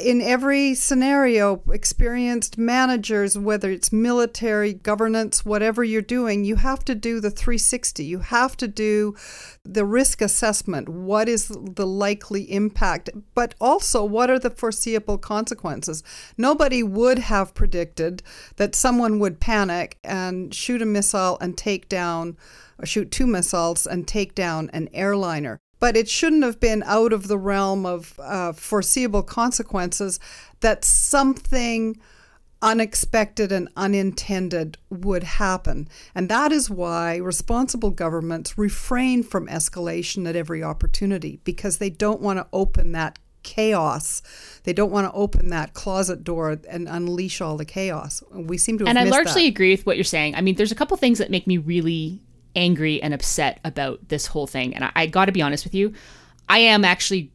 in 0.00 0.22
every 0.22 0.74
scenario, 0.74 1.62
experienced 1.70 2.56
managers, 2.56 3.36
whether 3.36 3.70
it's 3.70 3.92
military, 3.92 4.72
governance, 4.72 5.44
whatever 5.44 5.84
you're 5.84 6.00
doing, 6.00 6.44
you 6.44 6.56
have 6.56 6.84
to 6.86 6.94
do 6.94 7.20
the 7.20 7.30
360. 7.30 8.02
You 8.02 8.20
have 8.20 8.56
to 8.56 8.68
do 8.68 9.14
the 9.62 9.84
risk 9.84 10.22
assessment. 10.22 10.88
What 10.88 11.28
is 11.28 11.48
the 11.48 11.86
likely 11.86 12.50
impact? 12.50 13.10
But 13.34 13.54
also, 13.60 14.04
what 14.04 14.30
are 14.30 14.38
the 14.38 14.50
foreseeable 14.50 15.18
consequences? 15.18 16.02
Nobody 16.38 16.82
would 16.82 17.18
have 17.18 17.54
predicted 17.54 18.22
that 18.56 18.74
someone 18.74 19.18
would 19.18 19.38
panic 19.38 19.98
and 20.02 20.54
shoot 20.54 20.80
a 20.80 20.86
missile 20.86 21.36
and 21.42 21.58
take 21.58 21.90
down, 21.90 22.38
or 22.78 22.86
shoot 22.86 23.10
two 23.10 23.26
missiles 23.26 23.86
and 23.86 24.08
take 24.08 24.34
down 24.34 24.70
an 24.72 24.88
airliner 24.94 25.60
but 25.80 25.96
it 25.96 26.08
shouldn't 26.08 26.44
have 26.44 26.60
been 26.60 26.82
out 26.86 27.12
of 27.12 27.28
the 27.28 27.38
realm 27.38 27.84
of 27.86 28.18
uh, 28.18 28.52
foreseeable 28.52 29.22
consequences 29.22 30.18
that 30.60 30.84
something 30.84 31.98
unexpected 32.62 33.52
and 33.52 33.68
unintended 33.76 34.78
would 34.88 35.22
happen. 35.22 35.86
And 36.14 36.30
that 36.30 36.50
is 36.50 36.70
why 36.70 37.16
responsible 37.16 37.90
governments 37.90 38.56
refrain 38.56 39.22
from 39.22 39.46
escalation 39.48 40.26
at 40.26 40.34
every 40.34 40.62
opportunity 40.62 41.40
because 41.44 41.76
they 41.76 41.90
don't 41.90 42.22
want 42.22 42.38
to 42.38 42.46
open 42.54 42.92
that 42.92 43.18
chaos. 43.42 44.22
They 44.62 44.72
don't 44.72 44.90
want 44.90 45.06
to 45.06 45.12
open 45.12 45.50
that 45.50 45.74
closet 45.74 46.24
door 46.24 46.58
and 46.66 46.88
unleash 46.88 47.42
all 47.42 47.58
the 47.58 47.66
chaos. 47.66 48.22
We 48.32 48.56
seem 48.56 48.78
to 48.78 48.86
And 48.86 48.98
I 48.98 49.04
largely 49.04 49.42
that. 49.42 49.48
agree 49.48 49.72
with 49.72 49.84
what 49.84 49.98
you're 49.98 50.04
saying. 50.04 50.34
I 50.34 50.40
mean, 50.40 50.54
there's 50.54 50.72
a 50.72 50.74
couple 50.74 50.96
things 50.96 51.18
that 51.18 51.30
make 51.30 51.46
me 51.46 51.58
really 51.58 52.20
angry 52.56 53.02
and 53.02 53.14
upset 53.14 53.60
about 53.64 54.08
this 54.08 54.26
whole 54.26 54.46
thing. 54.46 54.74
And 54.74 54.84
I, 54.84 54.92
I 54.94 55.06
got 55.06 55.26
to 55.26 55.32
be 55.32 55.42
honest 55.42 55.64
with 55.64 55.74
you, 55.74 55.92
I 56.48 56.58
am 56.58 56.84
actually 56.84 57.30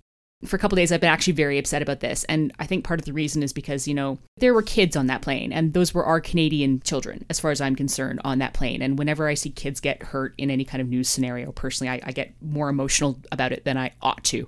for 0.45 0.55
a 0.55 0.59
couple 0.59 0.77
days 0.77 0.89
I've 0.91 1.01
been 1.01 1.09
actually 1.09 1.33
very 1.33 1.57
upset 1.57 1.81
about 1.81 1.99
this. 1.99 2.23
And 2.25 2.53
I 2.59 2.65
think 2.65 2.85
part 2.85 2.99
of 2.99 3.05
the 3.05 3.11
reason 3.11 3.43
is 3.43 3.51
because 3.51 3.87
you 3.87 3.93
know 3.93 4.19
there 4.37 4.53
were 4.53 4.61
kids 4.61 4.95
on 4.95 5.07
that 5.07 5.21
plane 5.21 5.51
and 5.51 5.73
those 5.73 5.93
were 5.93 6.05
our 6.05 6.21
Canadian 6.21 6.79
children 6.81 7.25
as 7.29 7.39
far 7.39 7.51
as 7.51 7.59
I'm 7.59 7.75
concerned 7.75 8.21
on 8.23 8.39
that 8.39 8.53
plane. 8.53 8.81
And 8.81 8.97
whenever 8.97 9.27
I 9.27 9.33
see 9.33 9.49
kids 9.49 9.81
get 9.81 10.01
hurt 10.01 10.33
in 10.37 10.49
any 10.49 10.63
kind 10.63 10.81
of 10.81 10.87
news 10.87 11.09
scenario 11.09 11.51
personally 11.51 11.89
I, 11.89 11.99
I 12.03 12.11
get 12.11 12.33
more 12.41 12.69
emotional 12.69 13.19
about 13.31 13.51
it 13.51 13.65
than 13.65 13.77
I 13.77 13.91
ought 14.01 14.23
to. 14.25 14.47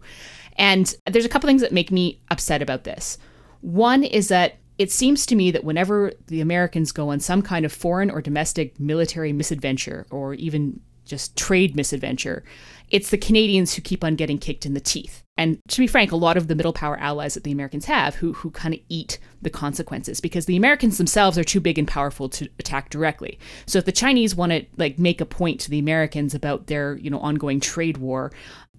And 0.58 0.94
there's 1.08 1.26
a 1.26 1.30
couple 1.30 1.48
things 1.48 1.62
that 1.62 1.74
make 1.74 1.92
me 1.92 2.22
upset 2.30 2.62
about 2.62 2.84
this. 2.86 3.18
One 3.62 4.04
is 4.04 4.30
that 4.30 4.56
it 4.82 4.90
seems 4.90 5.28
to 5.28 5.36
me 5.36 5.52
that 5.52 5.64
whenever 5.64 6.12
the 6.26 6.42
Americans 6.42 6.92
go 6.92 7.10
on 7.10 7.20
some 7.20 7.44
kind 7.44 7.66
of 7.66 7.72
foreign 7.72 8.10
or 8.10 8.20
domestic 8.20 8.80
military 8.80 9.32
misadventure 9.32 10.08
or 10.10 10.34
even 10.34 10.80
just 11.06 11.38
trade 11.38 11.76
misadventure, 11.76 12.44
it's 12.90 13.12
the 13.12 13.18
Canadians 13.18 13.76
who 13.76 13.84
keep 13.84 14.04
on 14.04 14.16
getting 14.16 14.40
kicked 14.40 14.66
in 14.66 14.74
the 14.74 14.80
teeth. 14.80 15.22
And 15.38 15.60
to 15.70 15.80
be 15.80 15.86
frank, 15.86 16.12
a 16.12 16.16
lot 16.16 16.36
of 16.36 16.48
the 16.48 16.56
middle 16.56 16.74
power 16.74 16.98
allies 16.98 17.36
that 17.36 17.44
the 17.44 17.52
Americans 17.52 17.86
have 17.86 18.16
who, 18.16 18.34
who 18.34 18.50
kind 18.50 18.74
of 18.74 18.80
eat 18.90 19.20
the 19.40 19.52
consequences 19.52 20.20
because 20.20 20.46
the 20.48 20.58
Americans 20.58 20.98
themselves 20.98 21.38
are 21.38 21.44
too 21.44 21.60
big 21.60 21.78
and 21.78 21.88
powerful 21.88 22.28
to 22.30 22.50
attack 22.58 22.90
directly. 22.90 23.38
So 23.68 23.78
if 23.78 23.86
the 23.86 23.92
Chinese 23.92 24.36
want 24.36 24.52
to 24.52 24.66
like 24.78 24.98
make 24.98 25.22
a 25.22 25.26
point 25.26 25.60
to 25.62 25.70
the 25.70 25.80
Americans 25.80 26.34
about 26.34 26.68
their, 26.68 26.98
you 26.98 27.10
know, 27.12 27.20
ongoing 27.20 27.60
trade 27.60 27.98
war, 27.98 28.32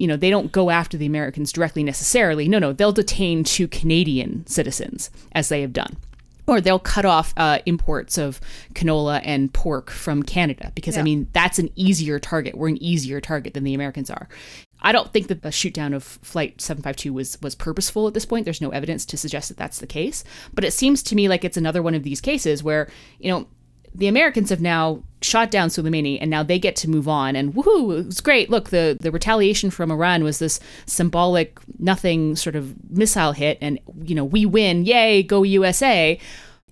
you 0.02 0.08
know, 0.08 0.16
they 0.16 0.30
don't 0.30 0.50
go 0.50 0.68
after 0.68 0.96
the 0.96 1.06
Americans 1.06 1.52
directly 1.52 1.84
necessarily. 1.84 2.48
No, 2.48 2.58
no, 2.58 2.72
they'll 2.72 2.90
detain 2.90 3.44
two 3.44 3.68
Canadian 3.68 4.44
citizens 4.48 5.10
as 5.30 5.48
they 5.48 5.60
have 5.60 5.72
done 5.72 5.96
or 6.48 6.60
they'll 6.60 6.80
cut 6.80 7.04
off 7.04 7.32
uh, 7.36 7.60
imports 7.66 8.18
of 8.18 8.40
canola 8.74 9.20
and 9.24 9.52
pork 9.52 9.90
from 9.90 10.24
Canada 10.24 10.72
because 10.74 10.96
yeah. 10.96 11.00
I 11.00 11.04
mean 11.04 11.28
that's 11.32 11.60
an 11.60 11.70
easier 11.76 12.18
target. 12.18 12.56
We're 12.56 12.68
an 12.68 12.82
easier 12.82 13.20
target 13.20 13.54
than 13.54 13.62
the 13.62 13.74
Americans 13.74 14.10
are. 14.10 14.28
I 14.80 14.90
don't 14.90 15.12
think 15.12 15.28
that 15.28 15.42
the 15.42 15.50
shootdown 15.50 15.94
of 15.94 16.02
Flight 16.02 16.60
752 16.60 17.12
was 17.12 17.40
was 17.40 17.54
purposeful 17.54 18.08
at 18.08 18.14
this 18.14 18.26
point. 18.26 18.44
There's 18.44 18.60
no 18.60 18.70
evidence 18.70 19.06
to 19.06 19.16
suggest 19.16 19.50
that 19.50 19.56
that's 19.56 19.78
the 19.78 19.86
case, 19.86 20.24
but 20.52 20.64
it 20.64 20.72
seems 20.72 21.04
to 21.04 21.14
me 21.14 21.28
like 21.28 21.44
it's 21.44 21.56
another 21.56 21.80
one 21.80 21.94
of 21.94 22.02
these 22.02 22.20
cases 22.20 22.64
where 22.64 22.88
you 23.20 23.30
know 23.30 23.46
the 23.94 24.08
Americans 24.08 24.50
have 24.50 24.60
now 24.60 25.02
shot 25.20 25.50
down 25.50 25.68
Soleimani 25.68 26.18
and 26.20 26.30
now 26.30 26.42
they 26.42 26.58
get 26.58 26.76
to 26.76 26.90
move 26.90 27.08
on 27.08 27.36
and 27.36 27.54
woohoo, 27.54 28.00
it 28.00 28.06
was 28.06 28.20
great. 28.20 28.50
Look, 28.50 28.70
the, 28.70 28.96
the 29.00 29.10
retaliation 29.10 29.70
from 29.70 29.90
Iran 29.90 30.24
was 30.24 30.38
this 30.38 30.60
symbolic 30.86 31.58
nothing 31.78 32.36
sort 32.36 32.56
of 32.56 32.74
missile 32.90 33.32
hit 33.32 33.58
and 33.60 33.78
you 34.02 34.14
know, 34.14 34.24
we 34.24 34.46
win, 34.46 34.84
yay, 34.84 35.22
go 35.22 35.42
USA 35.42 36.18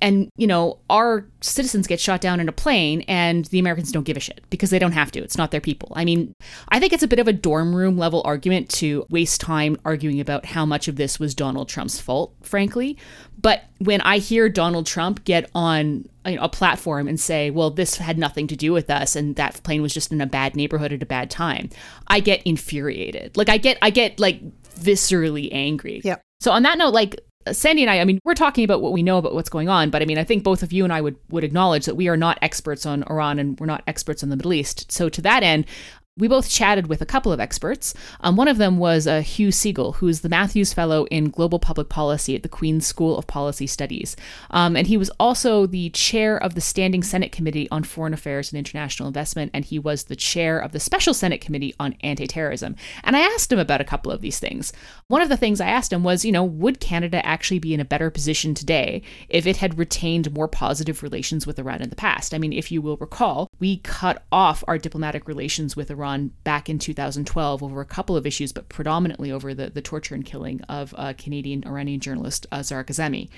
and 0.01 0.31
you 0.37 0.47
know 0.47 0.79
our 0.89 1.27
citizens 1.41 1.87
get 1.87 2.01
shot 2.01 2.21
down 2.21 2.41
in 2.41 2.49
a 2.49 2.53
plane 2.53 3.03
and 3.03 3.47
the 3.47 3.59
americans 3.59 3.93
don't 3.93 4.05
give 4.05 4.17
a 4.17 4.21
shit 4.21 4.43
because 4.51 4.71
they 4.71 4.79
don't 4.79 4.93
have 4.93 5.11
to. 5.13 5.23
It's 5.23 5.39
not 5.39 5.51
their 5.51 5.61
people. 5.61 5.93
I 5.95 6.05
mean 6.05 6.33
i 6.69 6.79
think 6.79 6.93
it's 6.93 7.03
a 7.03 7.09
bit 7.09 7.19
of 7.19 7.29
a 7.29 7.33
dorm 7.33 7.75
room 7.75 7.99
level 7.99 8.23
argument 8.25 8.69
to 8.71 9.07
waste 9.11 9.41
time 9.41 9.77
arguing 9.85 10.21
about 10.21 10.45
how 10.45 10.65
much 10.67 10.89
of 10.89 10.97
this 10.97 11.19
was 11.19 11.35
donald 11.35 11.69
trump's 11.69 12.01
fault 12.01 12.35
frankly. 12.43 12.97
But 13.41 13.65
when 13.79 14.01
i 14.03 14.19
hear 14.19 14.49
donald 14.49 14.87
trump 14.87 15.25
get 15.25 15.51
on 15.55 16.09
you 16.27 16.37
know, 16.37 16.43
a 16.43 16.49
platform 16.49 17.09
and 17.09 17.19
say 17.19 17.51
well 17.51 17.71
this 17.71 17.97
had 17.97 18.19
nothing 18.19 18.47
to 18.49 18.57
do 18.57 18.73
with 18.73 18.91
us 18.91 19.17
and 19.17 19.37
that 19.37 19.63
plane 19.63 19.81
was 19.83 19.95
just 19.95 20.13
in 20.13 20.21
a 20.21 20.27
bad 20.27 20.55
neighborhood 20.55 20.93
at 20.93 21.03
a 21.03 21.07
bad 21.07 21.31
time 21.31 21.71
i 22.09 22.21
get 22.21 22.43
infuriated. 22.43 23.37
Like 23.37 23.49
i 23.49 23.57
get 23.57 23.79
i 23.83 23.91
get 23.91 24.21
like 24.21 24.41
viscerally 24.81 25.49
angry. 25.53 26.01
Yeah. 26.05 26.17
So 26.41 26.51
on 26.53 26.63
that 26.63 26.79
note 26.79 26.95
like 26.95 27.21
Sandy 27.53 27.83
and 27.83 27.91
I, 27.91 28.01
I 28.01 28.05
mean, 28.05 28.21
we're 28.25 28.35
talking 28.35 28.65
about 28.65 28.83
what 28.83 28.93
we 28.93 29.03
know 29.03 29.17
about 29.17 29.35
what's 29.35 29.49
going 29.49 29.71
on, 29.71 29.89
but 29.89 30.03
I 30.03 30.05
mean, 30.05 30.19
I 30.19 30.25
think 30.25 30.45
both 30.45 30.63
of 30.63 30.73
you 30.73 30.85
and 30.85 30.93
I 30.93 31.01
would, 31.01 31.17
would 31.31 31.43
acknowledge 31.43 31.87
that 31.87 31.97
we 31.97 32.07
are 32.07 32.17
not 32.17 32.39
experts 32.43 32.85
on 32.85 33.03
Iran 33.05 33.39
and 33.39 33.59
we're 33.59 33.67
not 33.67 33.83
experts 33.87 34.23
on 34.23 34.29
the 34.29 34.37
Middle 34.37 34.53
East. 34.53 34.93
So 34.93 35.09
to 35.09 35.23
that 35.23 35.43
end, 35.43 35.65
we 36.21 36.29
both 36.29 36.49
chatted 36.49 36.87
with 36.87 37.01
a 37.01 37.07
couple 37.07 37.33
of 37.33 37.41
experts. 37.41 37.95
Um, 38.21 38.37
one 38.37 38.49
of 38.49 38.59
them 38.59 38.79
was 38.79 39.07
uh, 39.07 39.23
Hugh 39.23 39.49
Segal, 39.49 39.97
who 39.97 40.07
is 40.07 40.21
the 40.21 40.29
Matthews 40.29 40.73
Fellow 40.73 41.07
in 41.07 41.31
Global 41.31 41.59
Public 41.59 41.89
Policy 41.89 42.37
at 42.37 42.43
the 42.43 42.49
Queen's 42.49 42.87
School 42.87 43.19
of 43.19 43.27
Policy 43.27 43.67
Studies. 43.67 44.17
Um, 44.51 44.77
and 44.77 44.87
he 44.87 44.97
was 44.97 45.11
also 45.19 45.67
the 45.67 45.91
chair 45.91 46.37
of 46.37 46.55
the 46.55 46.61
Standing 46.61 47.03
Senate 47.03 47.33
Committee 47.33 47.69
on 47.71 47.83
Foreign 47.83 48.15
Affairs 48.15 48.53
and 48.53 48.59
International 48.59 49.09
Investment, 49.09 49.51
and 49.55 49.65
he 49.65 49.79
was 49.79 50.05
the 50.05 50.17
chair 50.17 50.59
of 50.59 50.73
the 50.73 50.81
Special 50.81 51.15
Senate 51.15 51.41
Committee 51.41 51.75
on 51.81 51.97
Anti 52.03 52.27
Terrorism. 52.27 52.77
And 53.03 53.17
I 53.17 53.21
asked 53.21 53.51
him 53.51 53.59
about 53.59 53.81
a 53.81 53.85
couple 53.85 54.13
of 54.13 54.21
these 54.21 54.39
things. 54.39 54.73
One 55.09 55.23
of 55.23 55.31
the 55.31 55.37
things 55.37 55.61
I 55.61 55.69
asked 55.69 55.93
him 55.93 56.05
was, 56.05 56.25
you 56.25 56.33
know, 56.33 56.45
would 56.45 56.81
Canada 56.81 57.25
actually 57.25 57.59
be 57.59 57.73
in 57.73 57.81
a 57.81 57.85
better 57.85 58.11
position 58.11 58.55
today 58.55 59.03
if 59.29 59.47
it 59.47 59.57
had 59.57 59.79
retained 59.79 60.35
more 60.35 60.49
positive 60.49 61.03
relations 61.03 61.47
with 61.47 61.59
Iran 61.59 61.81
in 61.81 61.89
the 61.89 61.97
past? 61.97 62.35
I 62.35 62.39
mean, 62.39 62.53
if 62.53 62.71
you 62.71 62.83
will 62.83 62.99
recall, 62.99 63.49
we 63.59 63.79
cut 63.79 64.25
off 64.31 64.63
our 64.69 64.77
diplomatic 64.77 65.27
relations 65.27 65.77
with 65.77 65.91
Iran 65.91 66.10
Back 66.45 66.69
in 66.69 66.79
2012 66.79 67.63
over 67.63 67.81
a 67.81 67.87
couple 67.87 68.17
of 68.17 68.27
issues, 68.27 68.53
but 68.53 68.69
predominantly 68.69 69.33
over 69.33 69.55
the, 69.55 69.71
the 69.71 69.83
torture 69.83 70.15
and 70.15 70.25
killing 70.25 70.61
of 70.63 70.95
Canadian 71.19 71.65
Iranian 71.67 72.01
journalist 72.01 72.47
uh, 72.53 72.63
Zahra 72.63 72.85
Kazemi. 72.85 73.29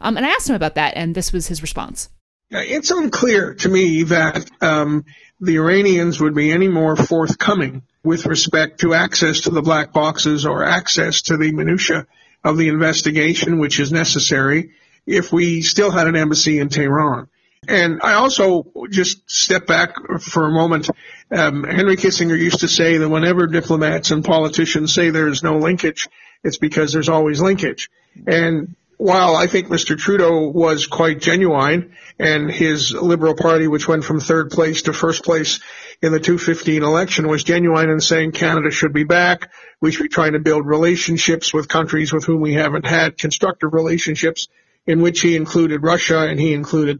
Um, 0.00 0.16
and 0.16 0.24
I 0.24 0.30
asked 0.30 0.48
him 0.48 0.56
about 0.56 0.74
that, 0.76 0.96
and 0.96 1.14
this 1.14 1.32
was 1.32 1.46
his 1.46 1.62
response. 1.62 2.08
It's 2.50 2.90
unclear 2.90 3.54
to 3.54 3.68
me 3.68 4.02
that 4.04 4.50
um, 4.60 5.04
the 5.40 5.56
Iranians 5.56 6.20
would 6.20 6.34
be 6.34 6.52
any 6.52 6.68
more 6.68 6.96
forthcoming 6.96 7.82
with 8.04 8.26
respect 8.26 8.80
to 8.80 8.94
access 8.94 9.42
to 9.42 9.50
the 9.50 9.62
black 9.62 9.92
boxes 9.92 10.44
or 10.44 10.62
access 10.62 11.22
to 11.22 11.36
the 11.36 11.52
minutiae 11.52 12.06
of 12.44 12.58
the 12.58 12.68
investigation, 12.68 13.58
which 13.58 13.80
is 13.80 13.90
necessary 13.90 14.72
if 15.06 15.32
we 15.32 15.62
still 15.62 15.90
had 15.90 16.08
an 16.08 16.16
embassy 16.16 16.58
in 16.58 16.68
Tehran. 16.68 17.28
And 17.68 18.00
I 18.02 18.14
also 18.14 18.72
just 18.90 19.30
step 19.30 19.66
back 19.66 19.94
for 20.20 20.46
a 20.46 20.50
moment. 20.50 20.90
Um, 21.30 21.62
Henry 21.62 21.96
Kissinger 21.96 22.36
used 22.36 22.60
to 22.60 22.68
say 22.68 22.96
that 22.96 23.08
whenever 23.08 23.46
diplomats 23.46 24.10
and 24.10 24.24
politicians 24.24 24.92
say 24.92 25.10
there 25.10 25.28
is 25.28 25.44
no 25.44 25.58
linkage, 25.58 26.08
it's 26.42 26.58
because 26.58 26.92
there's 26.92 27.08
always 27.08 27.40
linkage. 27.40 27.88
And 28.26 28.74
while 28.96 29.36
I 29.36 29.46
think 29.46 29.68
Mr. 29.68 29.96
Trudeau 29.96 30.48
was 30.48 30.86
quite 30.86 31.20
genuine 31.20 31.94
and 32.18 32.50
his 32.50 32.92
Liberal 32.92 33.36
Party, 33.36 33.68
which 33.68 33.86
went 33.86 34.04
from 34.04 34.18
third 34.18 34.50
place 34.50 34.82
to 34.82 34.92
first 34.92 35.24
place 35.24 35.60
in 36.02 36.10
the 36.10 36.18
2015 36.18 36.82
election, 36.82 37.28
was 37.28 37.44
genuine 37.44 37.90
in 37.90 38.00
saying 38.00 38.32
Canada 38.32 38.72
should 38.72 38.92
be 38.92 39.04
back. 39.04 39.52
We 39.80 39.92
should 39.92 40.04
be 40.04 40.08
trying 40.08 40.32
to 40.32 40.40
build 40.40 40.66
relationships 40.66 41.54
with 41.54 41.68
countries 41.68 42.12
with 42.12 42.24
whom 42.24 42.40
we 42.40 42.54
haven't 42.54 42.86
had 42.86 43.18
constructive 43.18 43.72
relationships 43.72 44.48
in 44.84 45.00
which 45.00 45.20
he 45.20 45.36
included 45.36 45.84
Russia 45.84 46.26
and 46.26 46.40
he 46.40 46.54
included 46.54 46.98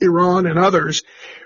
Iran 0.00 0.46
and 0.46 0.58
others. 0.58 1.02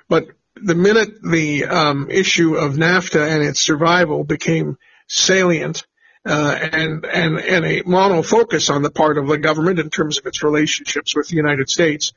But 0.08 0.28
the 0.56 0.74
minute 0.74 1.22
the 1.22 1.64
um, 1.64 2.10
issue 2.10 2.56
of 2.56 2.74
NAFTA 2.74 3.28
and 3.28 3.42
its 3.42 3.60
survival 3.60 4.24
became 4.24 4.78
salient, 5.08 5.84
uh, 6.26 6.58
and 6.72 7.04
and 7.04 7.38
and 7.38 7.64
a 7.64 7.82
monofocus 7.82 8.72
on 8.72 8.82
the 8.82 8.90
part 8.90 9.18
of 9.18 9.26
the 9.26 9.38
government 9.38 9.78
in 9.78 9.90
terms 9.90 10.18
of 10.18 10.26
its 10.26 10.42
relationships 10.42 11.14
with 11.14 11.28
the 11.28 11.36
United 11.36 11.68
States, 11.68 12.12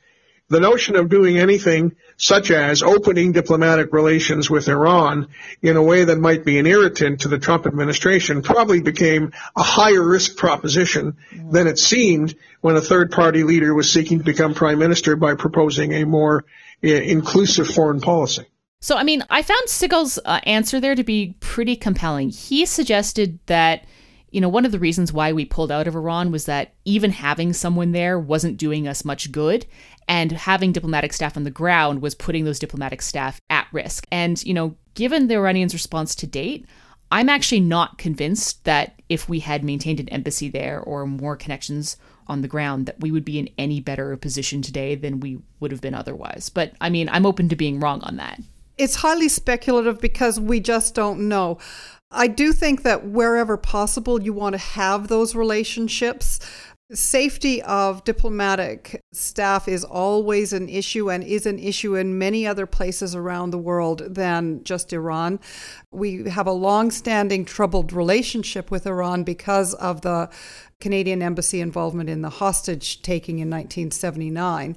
the 0.48 0.60
notion 0.60 0.96
of 0.96 1.08
doing 1.08 1.38
anything 1.38 1.94
such 2.16 2.50
as 2.50 2.82
opening 2.82 3.32
diplomatic 3.32 3.92
relations 3.92 4.50
with 4.50 4.68
Iran 4.68 5.28
in 5.62 5.76
a 5.76 5.82
way 5.82 6.04
that 6.04 6.18
might 6.18 6.44
be 6.44 6.58
an 6.58 6.66
irritant 6.66 7.20
to 7.20 7.28
the 7.28 7.38
Trump 7.38 7.66
administration 7.66 8.42
probably 8.42 8.80
became 8.80 9.32
a 9.56 9.62
higher 9.62 10.02
risk 10.02 10.36
proposition 10.36 11.16
than 11.50 11.66
it 11.66 11.78
seemed 11.78 12.34
when 12.60 12.76
a 12.76 12.80
third 12.80 13.12
party 13.12 13.44
leader 13.44 13.74
was 13.74 13.92
seeking 13.92 14.18
to 14.18 14.24
become 14.24 14.54
prime 14.54 14.78
minister 14.78 15.16
by 15.16 15.34
proposing 15.34 15.92
a 15.92 16.04
more 16.04 16.44
uh, 16.82 16.88
inclusive 16.88 17.68
foreign 17.68 18.00
policy. 18.00 18.46
So, 18.80 18.96
I 18.96 19.02
mean, 19.02 19.24
I 19.28 19.42
found 19.42 19.66
Segal's 19.66 20.18
uh, 20.24 20.40
answer 20.44 20.80
there 20.80 20.94
to 20.94 21.02
be 21.02 21.34
pretty 21.40 21.76
compelling. 21.76 22.30
He 22.30 22.64
suggested 22.64 23.38
that 23.46 23.84
you 24.30 24.40
know, 24.40 24.48
one 24.48 24.64
of 24.64 24.72
the 24.72 24.78
reasons 24.78 25.12
why 25.12 25.32
we 25.32 25.44
pulled 25.44 25.72
out 25.72 25.88
of 25.88 25.94
Iran 25.94 26.30
was 26.30 26.46
that 26.46 26.74
even 26.84 27.10
having 27.10 27.52
someone 27.52 27.92
there 27.92 28.18
wasn't 28.18 28.58
doing 28.58 28.86
us 28.86 29.04
much 29.04 29.32
good 29.32 29.66
and 30.06 30.32
having 30.32 30.72
diplomatic 30.72 31.12
staff 31.12 31.36
on 31.36 31.44
the 31.44 31.50
ground 31.50 32.02
was 32.02 32.14
putting 32.14 32.44
those 32.44 32.58
diplomatic 32.58 33.02
staff 33.02 33.40
at 33.50 33.66
risk. 33.72 34.06
And, 34.10 34.42
you 34.44 34.54
know, 34.54 34.76
given 34.94 35.28
the 35.28 35.36
Iranians' 35.36 35.74
response 35.74 36.14
to 36.16 36.26
date, 36.26 36.66
I'm 37.10 37.28
actually 37.28 37.60
not 37.60 37.98
convinced 37.98 38.64
that 38.64 39.00
if 39.08 39.28
we 39.28 39.40
had 39.40 39.64
maintained 39.64 40.00
an 40.00 40.08
embassy 40.10 40.50
there 40.50 40.80
or 40.80 41.06
more 41.06 41.36
connections 41.36 41.96
on 42.26 42.42
the 42.42 42.48
ground, 42.48 42.86
that 42.86 43.00
we 43.00 43.10
would 43.10 43.24
be 43.24 43.38
in 43.38 43.48
any 43.56 43.80
better 43.80 44.14
position 44.18 44.60
today 44.60 44.94
than 44.94 45.20
we 45.20 45.38
would 45.60 45.70
have 45.72 45.80
been 45.80 45.94
otherwise. 45.94 46.50
But 46.50 46.74
I 46.80 46.90
mean, 46.90 47.08
I'm 47.08 47.24
open 47.24 47.48
to 47.48 47.56
being 47.56 47.80
wrong 47.80 48.02
on 48.02 48.16
that. 48.16 48.40
It's 48.76 48.96
highly 48.96 49.28
speculative 49.28 50.00
because 50.00 50.38
we 50.38 50.60
just 50.60 50.94
don't 50.94 51.28
know. 51.28 51.58
I 52.10 52.26
do 52.26 52.52
think 52.52 52.82
that 52.82 53.06
wherever 53.06 53.56
possible, 53.56 54.22
you 54.22 54.32
want 54.32 54.54
to 54.54 54.58
have 54.58 55.08
those 55.08 55.34
relationships. 55.34 56.40
Safety 56.90 57.60
of 57.60 58.02
diplomatic 58.04 59.02
staff 59.12 59.68
is 59.68 59.84
always 59.84 60.54
an 60.54 60.70
issue 60.70 61.10
and 61.10 61.22
is 61.22 61.44
an 61.44 61.58
issue 61.58 61.94
in 61.94 62.16
many 62.16 62.46
other 62.46 62.64
places 62.64 63.14
around 63.14 63.50
the 63.50 63.58
world 63.58 64.14
than 64.14 64.64
just 64.64 64.90
Iran. 64.94 65.38
We 65.92 66.30
have 66.30 66.46
a 66.46 66.52
long 66.52 66.90
standing 66.90 67.44
troubled 67.44 67.92
relationship 67.92 68.70
with 68.70 68.86
Iran 68.86 69.22
because 69.22 69.74
of 69.74 70.00
the 70.00 70.30
Canadian 70.80 71.20
embassy 71.20 71.60
involvement 71.60 72.08
in 72.08 72.22
the 72.22 72.30
hostage 72.30 73.02
taking 73.02 73.40
in 73.40 73.50
1979 73.50 74.74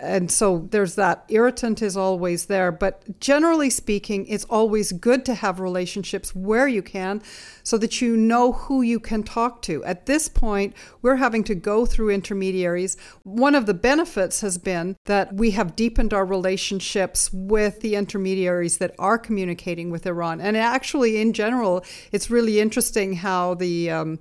and 0.00 0.30
so 0.30 0.66
there's 0.70 0.94
that 0.94 1.24
irritant 1.28 1.82
is 1.82 1.96
always 1.96 2.46
there 2.46 2.72
but 2.72 3.20
generally 3.20 3.70
speaking 3.70 4.26
it's 4.26 4.44
always 4.44 4.92
good 4.92 5.24
to 5.24 5.34
have 5.34 5.60
relationships 5.60 6.34
where 6.34 6.68
you 6.68 6.82
can 6.82 7.22
so 7.62 7.78
that 7.78 8.00
you 8.00 8.16
know 8.16 8.52
who 8.52 8.82
you 8.82 8.98
can 8.98 9.22
talk 9.22 9.62
to. 9.62 9.84
At 9.84 10.06
this 10.06 10.28
point 10.28 10.74
we're 11.02 11.16
having 11.16 11.44
to 11.44 11.54
go 11.54 11.86
through 11.86 12.10
intermediaries. 12.10 12.96
One 13.22 13.54
of 13.54 13.66
the 13.66 13.74
benefits 13.74 14.40
has 14.40 14.58
been 14.58 14.96
that 15.04 15.34
we 15.34 15.52
have 15.52 15.76
deepened 15.76 16.12
our 16.12 16.24
relationships 16.24 17.32
with 17.32 17.80
the 17.80 17.94
intermediaries 17.94 18.78
that 18.78 18.94
are 18.98 19.18
communicating 19.18 19.90
with 19.90 20.06
iran. 20.06 20.40
And 20.40 20.56
actually 20.56 21.20
in 21.20 21.32
general 21.32 21.84
it's 22.12 22.30
really 22.30 22.60
interesting 22.60 23.14
how 23.14 23.54
the 23.54 23.90
um, 23.90 24.18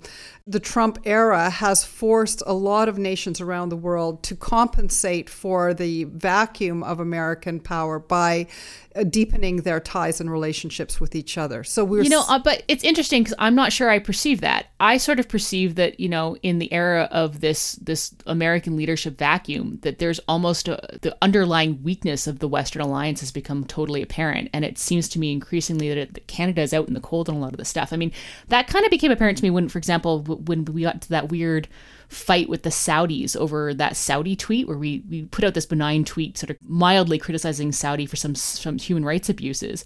the 0.50 0.60
Trump 0.60 0.98
era 1.06 1.50
has 1.50 1.84
forced 1.84 2.42
a 2.48 2.54
lot 2.54 2.90
of 2.90 2.98
nations 2.98 3.40
around 3.40 3.70
the 3.70 3.78
world 3.78 4.24
to 4.24 4.36
compensate 4.36 5.30
for 5.30 5.69
the 5.74 6.06
vacuum 6.06 6.84
of 6.84 7.00
American 7.00 7.60
power 7.60 8.00
by 8.00 8.48
uh, 8.96 9.04
deepening 9.04 9.58
their 9.58 9.80
ties 9.80 10.20
and 10.20 10.32
relationships 10.32 11.00
with 11.00 11.16
each 11.16 11.38
other. 11.38 11.64
So 11.64 11.86
we're 11.86 12.04
you 12.04 12.10
know, 12.10 12.24
uh, 12.28 12.40
but 12.40 12.64
it's 12.68 12.84
interesting 12.84 13.24
because 13.24 13.36
I'm 13.38 13.56
not 13.56 13.72
sure 13.72 13.90
I 13.90 14.00
perceive 14.00 14.42
that. 14.42 14.68
I 14.80 14.98
sort 14.98 15.20
of 15.20 15.30
perceive 15.30 15.76
that 15.76 16.00
you 16.00 16.10
know, 16.10 16.38
in 16.42 16.60
the 16.60 16.72
era 16.74 17.08
of 17.12 17.40
this 17.40 17.74
this 17.74 18.14
American 18.26 18.76
leadership 18.76 19.18
vacuum, 19.18 19.80
that 19.84 20.00
there's 20.00 20.20
almost 20.28 20.68
a, 20.68 20.80
the 21.02 21.16
underlying 21.22 21.84
weakness 21.84 22.26
of 22.26 22.40
the 22.40 22.48
Western 22.48 22.82
alliance 22.82 23.20
has 23.20 23.32
become 23.32 23.64
totally 23.64 24.02
apparent, 24.02 24.50
and 24.54 24.66
it 24.66 24.78
seems 24.80 25.08
to 25.10 25.20
me 25.20 25.32
increasingly 25.32 25.94
that, 25.94 26.14
that 26.16 26.28
Canada 26.28 26.62
is 26.62 26.74
out 26.74 26.88
in 26.88 26.94
the 26.94 27.00
cold 27.00 27.30
on 27.30 27.36
a 27.36 27.40
lot 27.40 27.52
of 27.54 27.58
the 27.58 27.66
stuff. 27.66 27.94
I 27.94 27.96
mean, 27.96 28.12
that 28.48 28.68
kind 28.68 28.86
of 28.86 28.92
became 28.92 29.12
apparent 29.12 29.38
to 29.38 29.44
me 29.44 29.50
when, 29.50 29.70
for 29.70 29.78
example, 29.78 30.24
when 30.24 30.66
we 30.66 30.82
got 30.82 31.02
to 31.04 31.10
that 31.10 31.30
weird 31.30 31.68
fight 32.10 32.50
with 32.50 32.64
the 32.64 32.70
Saudis 32.70 33.38
over 33.38 33.74
that 33.74 33.96
Saudi 33.96 34.36
tweet 34.36 34.68
where 34.68 34.78
we, 34.78 35.04
we 35.10 35.24
put 35.26 35.46
out 35.46 35.54
this 35.54 35.68
benign 35.68 36.04
tweet 36.04 36.38
sort 36.38 36.50
of 36.50 36.58
mildly 36.64 37.20
criticizing 37.20 37.72
Saudi 37.72 38.06
for 38.06 38.16
some 38.16 38.36
some 38.36 38.78
human 38.78 39.06
rights 39.06 39.30
abuses. 39.30 39.86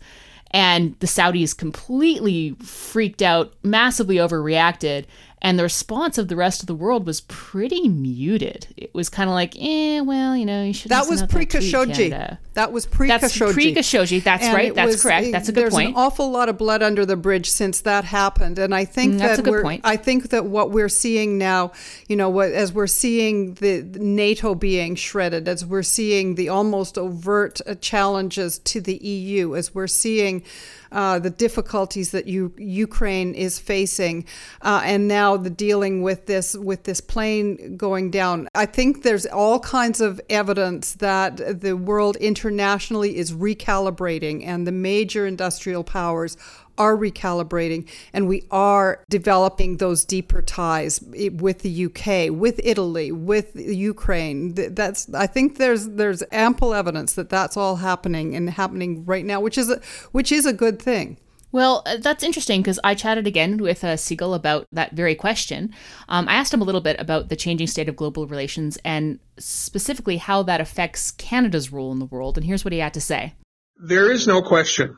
And 0.52 0.98
the 1.00 1.08
Saudis 1.08 1.58
completely 1.58 2.56
freaked 2.62 3.24
out, 3.24 3.56
massively 3.64 4.18
overreacted, 4.18 5.06
and 5.46 5.60
the 5.60 5.64
response 5.64 6.18
of 6.18 6.30
the 6.30 6.38
rest 6.38 6.62
of 6.62 6.68
the 6.68 6.74
world 6.76 7.06
was 7.06 7.20
pretty 7.22 7.90
muted. 7.90 8.66
It 8.78 8.94
was 8.94 9.10
kind 9.10 9.30
of 9.30 9.34
like, 9.34 9.56
eh, 9.60 10.00
well, 10.00 10.38
you 10.38 10.46
know, 10.46 10.64
you 10.64 10.72
should. 10.72 10.90
That 10.90 11.08
was 11.10 11.22
pre 11.24 11.46
Khashoggi. 11.46 12.38
That 12.54 12.72
was 12.72 12.86
pre 12.86 13.10
Khashoggi. 13.10 13.20
That's 13.20 13.54
pre 13.54 13.76
Khashoggi. 13.76 14.24
That's 14.24 14.46
and 14.46 14.54
right. 14.54 14.74
That's 14.74 14.94
was, 14.94 15.02
correct. 15.02 15.34
That's 15.34 15.50
a 15.50 15.52
good 15.52 15.64
there's 15.64 15.74
point. 15.74 15.88
There's 15.88 15.98
an 15.98 16.02
awful 16.02 16.32
lot 16.32 16.48
of 16.48 16.58
blood 16.58 16.82
under 16.82 17.06
the 17.06 17.18
bridge 17.18 17.50
since 17.50 17.82
that 17.82 18.06
happened, 18.06 18.58
and 18.58 18.74
I 18.74 18.86
think 18.86 19.16
mm, 19.16 19.20
that 19.20 19.46
we're. 19.46 19.64
Point. 19.64 19.82
I 19.84 19.98
think 19.98 20.30
that 20.30 20.46
what 20.46 20.72
we're 20.72 20.88
seeing 20.88 21.38
now, 21.38 21.74
you 22.08 22.16
know, 22.16 22.30
what, 22.30 22.54
as 22.54 22.72
we're 22.72 22.88
seeing 22.88 23.56
the 23.56 23.82
NATO 23.84 24.56
being 24.56 24.96
shredded, 24.96 25.50
as 25.50 25.66
we're 25.66 25.84
seeing 25.84 26.36
the 26.36 26.48
almost 26.48 26.98
overt 26.98 27.60
uh, 27.68 27.76
challenges 27.76 28.60
to 28.60 28.80
the 28.80 28.96
EU, 28.96 29.58
as 29.58 29.76
we're 29.76 29.88
seeing 29.88 30.44
uh, 30.94 31.20
the 31.20 31.30
difficulties 31.30 32.12
that 32.12 32.28
you, 32.28 32.54
Ukraine 32.58 33.34
is 33.34 33.60
facing, 33.60 34.26
uh, 34.62 34.82
and 34.86 35.08
now 35.08 35.36
the 35.36 35.50
dealing 35.50 36.02
with 36.02 36.28
this 36.28 36.56
with 36.56 36.84
this 36.84 37.02
plane 37.02 37.76
going 37.76 38.12
down. 38.12 38.48
I 38.56 38.66
think 38.66 39.04
there's 39.04 39.26
all 39.26 39.60
kinds 39.60 40.00
of 40.00 40.22
evidence 40.30 40.94
that 40.94 41.62
the 41.62 41.74
world 41.74 42.16
internationally 42.18 43.18
is 43.18 43.34
recalibrating, 43.34 44.46
and 44.46 44.68
the 44.68 44.72
major 44.72 45.26
industrial 45.26 45.84
powers 45.84 46.38
are 46.78 46.96
recalibrating 46.96 47.90
and 48.14 48.28
we 48.28 48.44
are 48.52 49.04
developing 49.10 49.78
those 49.78 50.06
deeper 50.06 50.42
ties 50.42 51.02
with 51.02 51.60
the 51.60 51.86
UK, 51.86 52.32
with 52.32 52.60
Italy, 52.64 53.12
with 53.12 53.56
Ukraine. 53.56 54.54
That's 54.54 55.14
I 55.14 55.28
think 55.28 55.58
there's 55.58 55.90
there's 55.90 56.24
ample 56.32 56.74
evidence 56.74 57.14
that 57.14 57.30
that's 57.30 57.58
all 57.58 57.78
happening 57.78 58.36
and 58.36 58.50
happening 58.50 59.06
right 59.06 59.26
now, 59.26 59.40
which 59.40 59.58
is 59.58 59.70
a, 59.70 59.82
which 60.12 60.32
is 60.32 60.46
a 60.46 60.54
good 60.54 60.82
thing. 60.82 61.18
Well, 61.54 61.84
uh, 61.86 61.98
that's 61.98 62.24
interesting 62.24 62.62
because 62.62 62.80
I 62.84 62.96
chatted 62.96 63.28
again 63.28 63.58
with 63.58 63.84
uh, 63.84 63.96
Segal 63.96 64.36
about 64.36 64.68
that 64.72 64.94
very 64.94 65.14
question. 65.14 65.72
Um, 66.10 66.28
I 66.28 66.34
asked 66.34 66.52
him 66.52 66.62
a 66.62 66.66
little 66.66 66.82
bit 66.82 67.00
about 67.00 67.30
the 67.30 67.36
changing 67.36 67.68
state 67.68 67.88
of 67.88 67.96
global 67.96 68.26
relations 68.26 68.80
and 68.84 69.20
specifically 69.38 70.18
how 70.18 70.42
that 70.44 70.60
affects 70.60 71.12
Canada's 71.12 71.72
role 71.72 71.92
in 71.92 72.00
the 72.00 72.06
world. 72.06 72.38
And 72.38 72.46
here's 72.46 72.66
what 72.66 72.74
he 72.74 72.80
had 72.80 72.96
to 72.96 73.02
say 73.02 73.36
There 73.78 74.12
is 74.12 74.28
no 74.28 74.42
question 74.42 74.98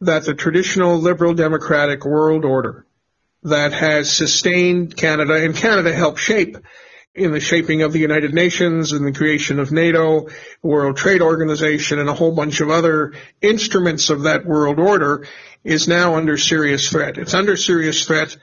that 0.00 0.24
the 0.24 0.34
traditional 0.34 0.98
liberal 0.98 1.34
democratic 1.34 2.04
world 2.04 2.44
order 2.44 2.86
that 3.42 3.72
has 3.72 4.12
sustained 4.12 4.96
Canada 4.96 5.34
and 5.34 5.54
Canada 5.54 5.92
helped 5.92 6.18
shape 6.18 6.56
in 7.14 7.32
the 7.32 7.40
shaping 7.40 7.82
of 7.82 7.92
the 7.92 7.98
United 7.98 8.34
Nations 8.34 8.92
and 8.92 9.06
the 9.06 9.12
creation 9.12 9.58
of 9.58 9.72
NATO, 9.72 10.28
World 10.62 10.98
Trade 10.98 11.22
Organization, 11.22 11.98
and 11.98 12.10
a 12.10 12.14
whole 12.14 12.34
bunch 12.34 12.60
of 12.60 12.68
other 12.68 13.14
instruments 13.40 14.10
of 14.10 14.24
that 14.24 14.44
world 14.44 14.78
order 14.78 15.26
is 15.64 15.88
now 15.88 16.16
under 16.16 16.36
serious 16.36 16.90
threat. 16.90 17.16
It's 17.16 17.32
under 17.32 17.56
serious 17.56 18.04
threat 18.04 18.36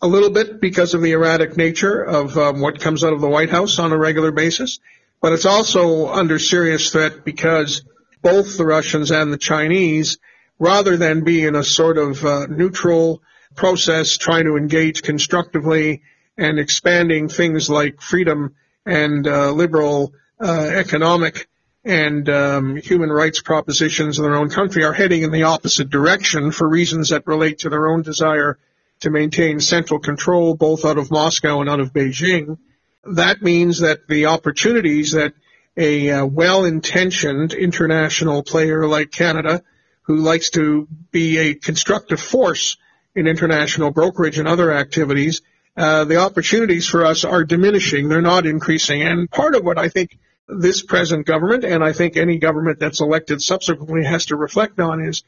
a 0.00 0.06
little 0.06 0.30
bit 0.30 0.60
because 0.60 0.94
of 0.94 1.02
the 1.02 1.12
erratic 1.12 1.56
nature 1.56 2.02
of 2.02 2.36
um, 2.38 2.60
what 2.60 2.80
comes 2.80 3.04
out 3.04 3.12
of 3.12 3.20
the 3.20 3.28
White 3.28 3.50
House 3.50 3.78
on 3.78 3.92
a 3.92 3.98
regular 3.98 4.32
basis, 4.32 4.80
but 5.20 5.32
it's 5.32 5.46
also 5.46 6.08
under 6.08 6.38
serious 6.38 6.90
threat 6.90 7.24
because 7.24 7.82
both 8.22 8.56
the 8.56 8.66
Russians 8.66 9.10
and 9.10 9.32
the 9.32 9.38
Chinese, 9.38 10.18
rather 10.64 10.96
than 10.96 11.24
be 11.24 11.44
in 11.44 11.54
a 11.54 11.62
sort 11.62 11.98
of 11.98 12.24
uh, 12.24 12.46
neutral 12.46 13.22
process 13.54 14.16
trying 14.16 14.46
to 14.46 14.56
engage 14.56 15.02
constructively 15.02 16.00
and 16.38 16.58
expanding 16.58 17.28
things 17.28 17.68
like 17.68 18.00
freedom 18.00 18.54
and 18.86 19.28
uh, 19.28 19.50
liberal 19.52 20.14
uh, 20.40 20.70
economic 20.72 21.46
and 21.84 22.30
um, 22.30 22.76
human 22.76 23.10
rights 23.10 23.42
propositions 23.42 24.18
in 24.18 24.24
their 24.24 24.36
own 24.36 24.48
country 24.48 24.84
are 24.84 24.94
heading 24.94 25.22
in 25.22 25.30
the 25.30 25.42
opposite 25.42 25.90
direction 25.90 26.50
for 26.50 26.66
reasons 26.66 27.10
that 27.10 27.26
relate 27.26 27.58
to 27.58 27.68
their 27.68 27.86
own 27.88 28.00
desire 28.00 28.58
to 29.00 29.10
maintain 29.10 29.60
central 29.60 30.00
control 30.00 30.54
both 30.54 30.86
out 30.86 30.96
of 30.96 31.10
Moscow 31.10 31.60
and 31.60 31.68
out 31.68 31.80
of 31.80 31.92
Beijing. 31.92 32.56
That 33.04 33.42
means 33.42 33.80
that 33.80 34.08
the 34.08 34.26
opportunities 34.26 35.12
that 35.12 35.34
a 35.76 36.10
uh, 36.10 36.24
well-intentioned 36.24 37.52
international 37.52 38.42
player 38.42 38.86
like 38.86 39.10
Canada, 39.10 39.62
who 40.04 40.16
likes 40.16 40.50
to 40.50 40.88
be 41.10 41.38
a 41.38 41.54
constructive 41.54 42.20
force 42.20 42.76
in 43.14 43.26
international 43.26 43.90
brokerage 43.90 44.38
and 44.38 44.48
other 44.48 44.72
activities, 44.72 45.42
uh, 45.76 46.04
the 46.04 46.16
opportunities 46.16 46.86
for 46.86 47.04
us 47.04 47.24
are 47.24 47.44
diminishing. 47.44 48.08
They're 48.08 48.22
not 48.22 48.46
increasing. 48.46 49.02
And 49.02 49.30
part 49.30 49.54
of 49.54 49.64
what 49.64 49.78
I 49.78 49.88
think 49.88 50.18
this 50.48 50.82
present 50.82 51.26
government, 51.26 51.64
and 51.64 51.82
I 51.82 51.92
think 51.92 52.16
any 52.16 52.38
government 52.38 52.78
that's 52.78 53.00
elected 53.00 53.40
subsequently 53.40 54.04
has 54.04 54.26
to 54.26 54.36
reflect 54.36 54.78
on 54.78 55.00
is 55.00 55.22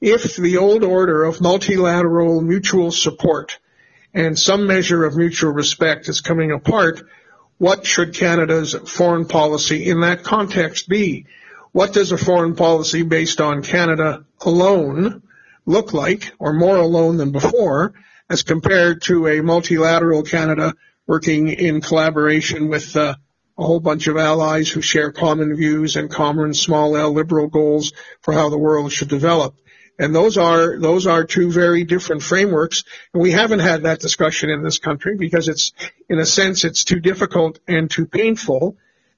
if 0.00 0.36
the 0.36 0.58
old 0.58 0.84
order 0.84 1.24
of 1.24 1.40
multilateral 1.40 2.42
mutual 2.42 2.90
support 2.90 3.58
and 4.12 4.38
some 4.38 4.66
measure 4.66 5.04
of 5.04 5.16
mutual 5.16 5.52
respect 5.52 6.08
is 6.08 6.20
coming 6.20 6.50
apart, 6.50 7.02
what 7.58 7.86
should 7.86 8.14
Canada's 8.14 8.74
foreign 8.74 9.26
policy 9.26 9.88
in 9.88 10.00
that 10.00 10.24
context 10.24 10.88
be? 10.88 11.26
What 11.72 11.92
does 11.92 12.12
a 12.12 12.18
foreign 12.18 12.54
policy 12.54 13.02
based 13.02 13.40
on 13.40 13.62
Canada 13.62 14.24
alone 14.40 15.22
look 15.66 15.92
like, 15.92 16.32
or 16.38 16.52
more 16.52 16.76
alone 16.76 17.16
than 17.16 17.32
before, 17.32 17.94
as 18.30 18.42
compared 18.42 19.02
to 19.02 19.26
a 19.26 19.42
multilateral 19.42 20.22
Canada 20.22 20.74
working 21.06 21.48
in 21.48 21.80
collaboration 21.80 22.68
with 22.68 22.96
uh, 22.96 23.14
a 23.58 23.64
whole 23.64 23.80
bunch 23.80 24.06
of 24.06 24.16
allies 24.16 24.68
who 24.70 24.82
share 24.82 25.12
common 25.12 25.54
views 25.56 25.96
and 25.96 26.10
common 26.10 26.52
small 26.54 26.96
L 26.96 27.12
liberal 27.12 27.48
goals 27.48 27.92
for 28.20 28.32
how 28.32 28.48
the 28.48 28.58
world 28.58 28.92
should 28.92 29.08
develop. 29.08 29.54
And 29.98 30.14
those 30.14 30.36
are, 30.36 30.78
those 30.78 31.06
are 31.06 31.24
two 31.24 31.50
very 31.50 31.84
different 31.84 32.22
frameworks. 32.22 32.84
And 33.14 33.22
we 33.22 33.30
haven't 33.30 33.60
had 33.60 33.84
that 33.84 34.00
discussion 34.00 34.50
in 34.50 34.62
this 34.62 34.78
country 34.78 35.16
because 35.16 35.48
it's, 35.48 35.72
in 36.10 36.18
a 36.18 36.26
sense, 36.26 36.64
it's 36.64 36.84
too 36.84 37.00
difficult 37.00 37.60
and 37.66 37.90
too 37.90 38.06
painful 38.06 38.76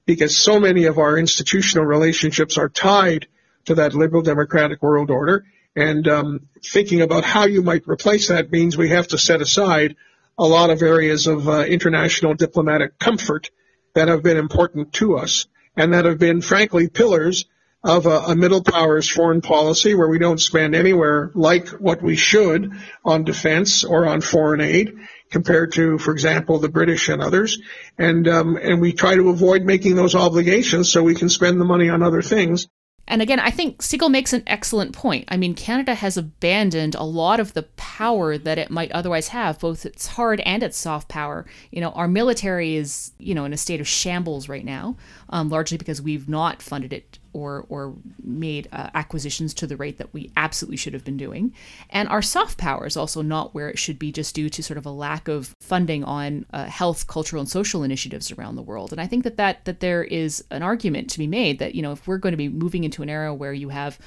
because 0.09 0.35
so 0.35 0.59
many 0.59 0.85
of 0.85 0.97
our 0.97 1.19
institutional 1.19 1.85
relationships 1.85 2.57
are 2.57 2.67
tied 2.67 3.27
to 3.65 3.75
that 3.75 3.93
liberal 3.93 4.23
democratic 4.23 4.81
world 4.81 5.11
order. 5.11 5.45
And 5.75 6.07
um, 6.07 6.47
thinking 6.65 7.01
about 7.01 7.23
how 7.23 7.45
you 7.45 7.61
might 7.61 7.87
replace 7.87 8.29
that 8.29 8.51
means 8.51 8.75
we 8.75 8.89
have 8.89 9.09
to 9.09 9.19
set 9.19 9.39
aside 9.39 9.95
a 10.35 10.47
lot 10.47 10.71
of 10.71 10.81
areas 10.81 11.27
of 11.27 11.47
uh, 11.47 11.59
international 11.59 12.33
diplomatic 12.33 12.97
comfort 12.97 13.51
that 13.93 14.07
have 14.07 14.23
been 14.23 14.37
important 14.37 14.93
to 14.93 15.15
us 15.15 15.45
and 15.77 15.93
that 15.93 16.05
have 16.05 16.17
been, 16.17 16.41
frankly, 16.41 16.89
pillars 16.89 17.45
of 17.83 18.05
a, 18.05 18.17
a, 18.27 18.35
middle 18.35 18.61
powers 18.61 19.09
foreign 19.09 19.41
policy 19.41 19.95
where 19.95 20.09
we 20.09 20.19
don't 20.19 20.39
spend 20.41 20.75
anywhere 20.75 21.31
like 21.33 21.69
what 21.69 22.01
we 22.01 22.15
should 22.17 22.73
on 23.05 23.23
defense 23.23 23.85
or 23.85 24.05
on 24.05 24.19
foreign 24.19 24.59
aid 24.59 24.97
compared 25.31 25.71
to, 25.73 25.97
for 25.97 26.11
example, 26.11 26.59
the 26.59 26.67
British 26.69 27.07
and 27.07 27.21
others. 27.21 27.59
And, 27.97 28.27
um, 28.27 28.57
and 28.57 28.81
we 28.81 28.91
try 28.91 29.15
to 29.15 29.29
avoid 29.29 29.63
making 29.63 29.95
those 29.95 30.15
obligations 30.15 30.91
so 30.91 31.03
we 31.03 31.15
can 31.15 31.29
spend 31.29 31.61
the 31.61 31.65
money 31.65 31.87
on 31.89 32.03
other 32.03 32.21
things. 32.21 32.67
And 33.07 33.23
again, 33.23 33.39
I 33.39 33.49
think 33.49 33.81
Segal 33.81 34.11
makes 34.11 34.33
an 34.33 34.43
excellent 34.45 34.93
point. 34.93 35.25
I 35.29 35.37
mean, 35.37 35.55
Canada 35.55 35.95
has 35.95 36.15
abandoned 36.15 36.93
a 36.93 37.03
lot 37.03 37.39
of 37.39 37.53
the 37.53 37.63
power 37.63 38.37
that 38.37 38.59
it 38.59 38.69
might 38.69 38.91
otherwise 38.91 39.29
have, 39.29 39.57
both 39.59 39.85
its 39.85 40.05
hard 40.05 40.41
and 40.41 40.61
its 40.61 40.77
soft 40.77 41.07
power. 41.07 41.47
You 41.71 41.81
know, 41.81 41.89
our 41.91 42.07
military 42.07 42.75
is, 42.75 43.11
you 43.17 43.33
know, 43.33 43.45
in 43.45 43.53
a 43.53 43.57
state 43.57 43.81
of 43.81 43.87
shambles 43.87 44.47
right 44.47 44.65
now, 44.65 44.95
um, 45.29 45.49
largely 45.49 45.77
because 45.77 46.01
we've 46.01 46.29
not 46.29 46.61
funded 46.61 46.93
it 46.93 47.18
or 47.33 47.65
or 47.69 47.95
made 48.23 48.67
uh, 48.71 48.89
acquisitions 48.93 49.53
to 49.55 49.67
the 49.67 49.77
rate 49.77 49.97
that 49.97 50.13
we 50.13 50.31
absolutely 50.37 50.77
should 50.77 50.93
have 50.93 51.03
been 51.03 51.17
doing. 51.17 51.53
And 51.89 52.09
our 52.09 52.21
soft 52.21 52.57
power 52.57 52.85
is 52.85 52.97
also 52.97 53.21
not 53.21 53.53
where 53.53 53.69
it 53.69 53.79
should 53.79 53.99
be, 53.99 54.11
just 54.11 54.35
due 54.35 54.49
to 54.49 54.63
sort 54.63 54.77
of 54.77 54.85
a 54.85 54.91
lack 54.91 55.27
of 55.27 55.55
funding 55.61 56.03
on 56.03 56.45
uh, 56.53 56.65
health, 56.65 57.07
cultural, 57.07 57.41
and 57.41 57.49
social 57.49 57.83
initiatives 57.83 58.31
around 58.31 58.55
the 58.55 58.61
world. 58.61 58.91
And 58.91 59.01
I 59.01 59.07
think 59.07 59.23
that 59.23 59.37
that 59.37 59.65
that 59.65 59.79
there 59.79 60.03
is 60.03 60.43
an 60.51 60.63
argument 60.63 61.09
to 61.11 61.19
be 61.19 61.27
made 61.27 61.59
that 61.59 61.75
you 61.75 61.81
know 61.81 61.91
if 61.91 62.07
we're 62.07 62.17
going 62.17 62.33
to 62.33 62.37
be 62.37 62.49
moving 62.49 62.83
into 62.83 63.03
an 63.03 63.09
era 63.09 63.33
where 63.33 63.53
you 63.53 63.69
have 63.69 63.99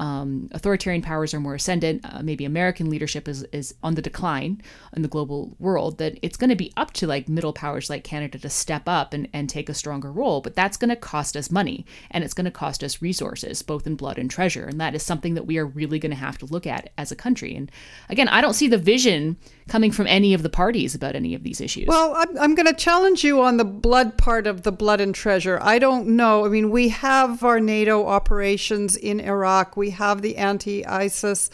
um, 0.00 0.48
authoritarian 0.52 1.02
powers 1.02 1.32
are 1.34 1.40
more 1.40 1.54
ascendant, 1.54 2.04
uh, 2.04 2.22
maybe 2.22 2.44
American 2.44 2.90
leadership 2.90 3.28
is, 3.28 3.44
is 3.52 3.74
on 3.82 3.94
the 3.94 4.02
decline 4.02 4.60
in 4.94 5.02
the 5.02 5.08
global 5.08 5.54
world, 5.58 5.98
that 5.98 6.18
it's 6.22 6.36
going 6.36 6.50
to 6.50 6.56
be 6.56 6.72
up 6.76 6.92
to 6.94 7.06
like 7.06 7.28
middle 7.28 7.52
powers 7.52 7.88
like 7.88 8.04
Canada 8.04 8.38
to 8.38 8.50
step 8.50 8.82
up 8.86 9.12
and, 9.12 9.28
and 9.32 9.48
take 9.48 9.68
a 9.68 9.74
stronger 9.74 10.10
role. 10.10 10.40
But 10.40 10.54
that's 10.54 10.76
going 10.76 10.90
to 10.90 10.96
cost 10.96 11.36
us 11.36 11.50
money 11.50 11.86
and 12.10 12.24
it's 12.24 12.34
going 12.34 12.44
to 12.46 12.50
cost 12.50 12.82
us 12.82 13.02
resources, 13.02 13.62
both 13.62 13.86
in 13.86 13.94
blood 13.94 14.18
and 14.18 14.30
treasure. 14.30 14.66
And 14.66 14.80
that 14.80 14.94
is 14.94 15.02
something 15.02 15.34
that 15.34 15.46
we 15.46 15.58
are 15.58 15.66
really 15.66 15.98
going 15.98 16.10
to 16.10 16.16
have 16.16 16.38
to 16.38 16.46
look 16.46 16.66
at 16.66 16.92
as 16.98 17.12
a 17.12 17.16
country. 17.16 17.54
And 17.54 17.70
again, 18.08 18.28
I 18.28 18.40
don't 18.40 18.54
see 18.54 18.68
the 18.68 18.78
vision 18.78 19.36
coming 19.68 19.90
from 19.90 20.06
any 20.06 20.34
of 20.34 20.42
the 20.42 20.50
parties 20.50 20.94
about 20.94 21.16
any 21.16 21.34
of 21.34 21.42
these 21.42 21.60
issues. 21.60 21.86
Well, 21.86 22.14
I'm, 22.16 22.38
I'm 22.38 22.54
going 22.54 22.66
to 22.66 22.74
challenge 22.74 23.24
you 23.24 23.40
on 23.40 23.56
the 23.56 23.64
blood 23.64 24.18
part 24.18 24.46
of 24.46 24.62
the 24.62 24.72
blood 24.72 25.00
and 25.00 25.14
treasure. 25.14 25.58
I 25.62 25.78
don't 25.78 26.08
know. 26.08 26.44
I 26.44 26.48
mean, 26.48 26.70
we 26.70 26.90
have 26.90 27.42
our 27.42 27.60
NATO 27.60 28.06
operations 28.06 28.96
in 28.96 29.20
Iraq. 29.20 29.76
We 29.76 29.90
have 29.90 30.20
the 30.20 30.36
anti-ISIS 30.36 31.50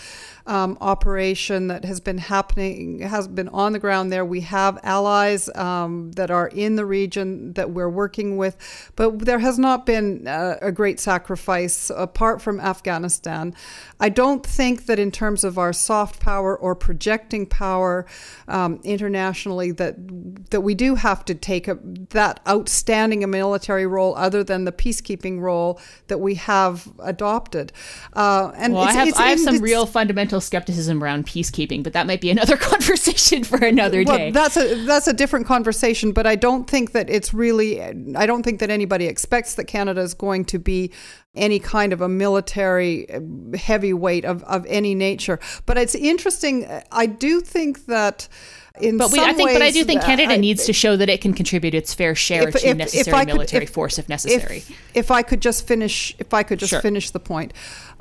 um, 0.46 0.76
operation 0.81 1.68
that 1.68 1.85
has 1.85 2.00
been 2.00 2.18
happening, 2.18 3.00
has 3.00 3.29
been 3.29 3.48
on 3.48 3.72
the 3.72 3.79
ground 3.79 4.12
there. 4.12 4.24
We 4.24 4.40
have 4.42 4.79
allies 4.83 5.48
um, 5.55 6.12
that 6.12 6.31
are 6.31 6.48
in 6.48 6.76
the 6.76 6.85
region 6.85 7.53
that 7.55 7.70
we're 7.70 7.88
working 7.88 8.37
with, 8.37 8.57
but 8.96 9.20
there 9.20 9.38
has 9.38 9.59
not 9.59 9.87
been 9.87 10.26
uh, 10.26 10.57
a 10.61 10.72
great 10.72 11.00
sacrifice 11.00 11.90
apart 11.94 12.40
from 12.42 12.61
Afghanistan. 12.61 13.55
I 13.98 14.09
don't 14.09 14.44
think 14.44 14.87
that 14.87 14.98
in 14.98 15.11
terms 15.11 15.44
of 15.44 15.59
our 15.59 15.72
soft 15.72 16.20
power 16.20 16.57
or 16.57 16.74
projecting 16.74 17.46
power 17.46 18.07
um, 18.48 18.81
internationally 18.85 19.72
that 19.72 19.96
that 20.50 20.62
we 20.62 20.74
do 20.74 20.94
have 20.94 21.24
to 21.24 21.35
take 21.35 21.68
a, 21.68 21.79
that 22.11 22.40
outstanding 22.48 23.22
a 23.22 23.26
military 23.26 23.87
role 23.87 24.14
other 24.16 24.42
than 24.42 24.64
the 24.64 24.72
peacekeeping 24.72 25.40
role 25.40 25.81
that 26.09 26.18
we 26.18 26.35
have 26.35 26.88
adopted. 27.00 27.72
Uh, 28.12 28.53
and 28.57 28.74
well, 28.74 28.85
I 28.85 28.92
have, 28.92 29.14
I 29.16 29.29
have 29.31 29.40
some 29.40 29.59
real 29.59 29.87
fundamental 29.87 30.39
fundamental 30.40 30.61
skepticism 30.61 31.03
around 31.03 31.26
peacekeeping, 31.26 31.83
but 31.83 31.92
that 31.92 32.07
might 32.07 32.20
be 32.20 32.31
another 32.31 32.57
conversation 32.70 33.44
for 33.44 33.59
another 33.64 34.05
day. 34.05 34.31
Well, 34.31 34.33
that's 34.33 34.57
a 34.57 34.85
that's 34.87 35.07
a 35.07 35.12
different 35.12 35.46
conversation, 35.46 36.12
but 36.12 36.26
I 36.26 36.37
don't 36.37 36.68
think 36.68 36.92
that 36.92 37.09
it's 37.11 37.33
really 37.35 37.81
I 37.83 38.26
don't 38.26 38.42
think 38.42 38.61
that 38.61 38.70
anybody 38.70 39.07
expects 39.07 39.55
that 39.55 39.64
Canada 39.66 40.00
is 40.00 40.14
going 40.14 40.44
to 40.46 40.59
be 40.59 40.90
any 41.35 41.61
kind 41.61 41.92
of 41.92 42.00
a 42.00 42.09
military 42.09 43.09
uh, 43.11 43.20
heavyweight 43.57 44.24
of, 44.24 44.42
of 44.44 44.66
any 44.66 44.94
nature. 44.94 45.38
But 45.66 45.79
it's 45.79 45.94
interesting. 45.94 46.66
I 46.90 47.07
do 47.07 47.40
think 47.40 47.87
that. 47.87 48.29
In 48.81 48.96
but 48.96 49.11
we, 49.12 49.18
some 49.18 49.29
I 49.29 49.33
think, 49.35 49.53
but 49.53 49.61
I 49.62 49.72
do 49.72 49.85
think 49.85 50.00
Canada 50.03 50.35
I- 50.35 50.37
needs 50.38 50.64
to 50.64 50.72
show 50.72 50.96
that 50.96 51.11
it 51.11 51.20
can 51.20 51.35
contribute 51.35 51.74
its 51.74 51.92
fair 51.92 52.14
share 52.14 52.48
If- 52.48 52.55
to 52.55 52.59
if- 52.61 52.64
if 52.70 52.76
necessary 52.79 53.16
I 53.16 53.24
could- 53.24 53.35
military 53.35 53.64
if- 53.64 53.70
force 53.70 53.98
if 53.98 54.09
necessary. 54.09 54.59
If, 54.59 54.72
if 54.94 55.11
I 55.11 55.22
could 55.22 55.42
just 55.42 55.66
finish, 55.66 56.14
if 56.18 56.33
I 56.33 56.42
could 56.44 56.59
just 56.59 56.70
Sure. 56.70 56.81
finish 56.81 57.11
the 57.11 57.20
point, 57.20 57.53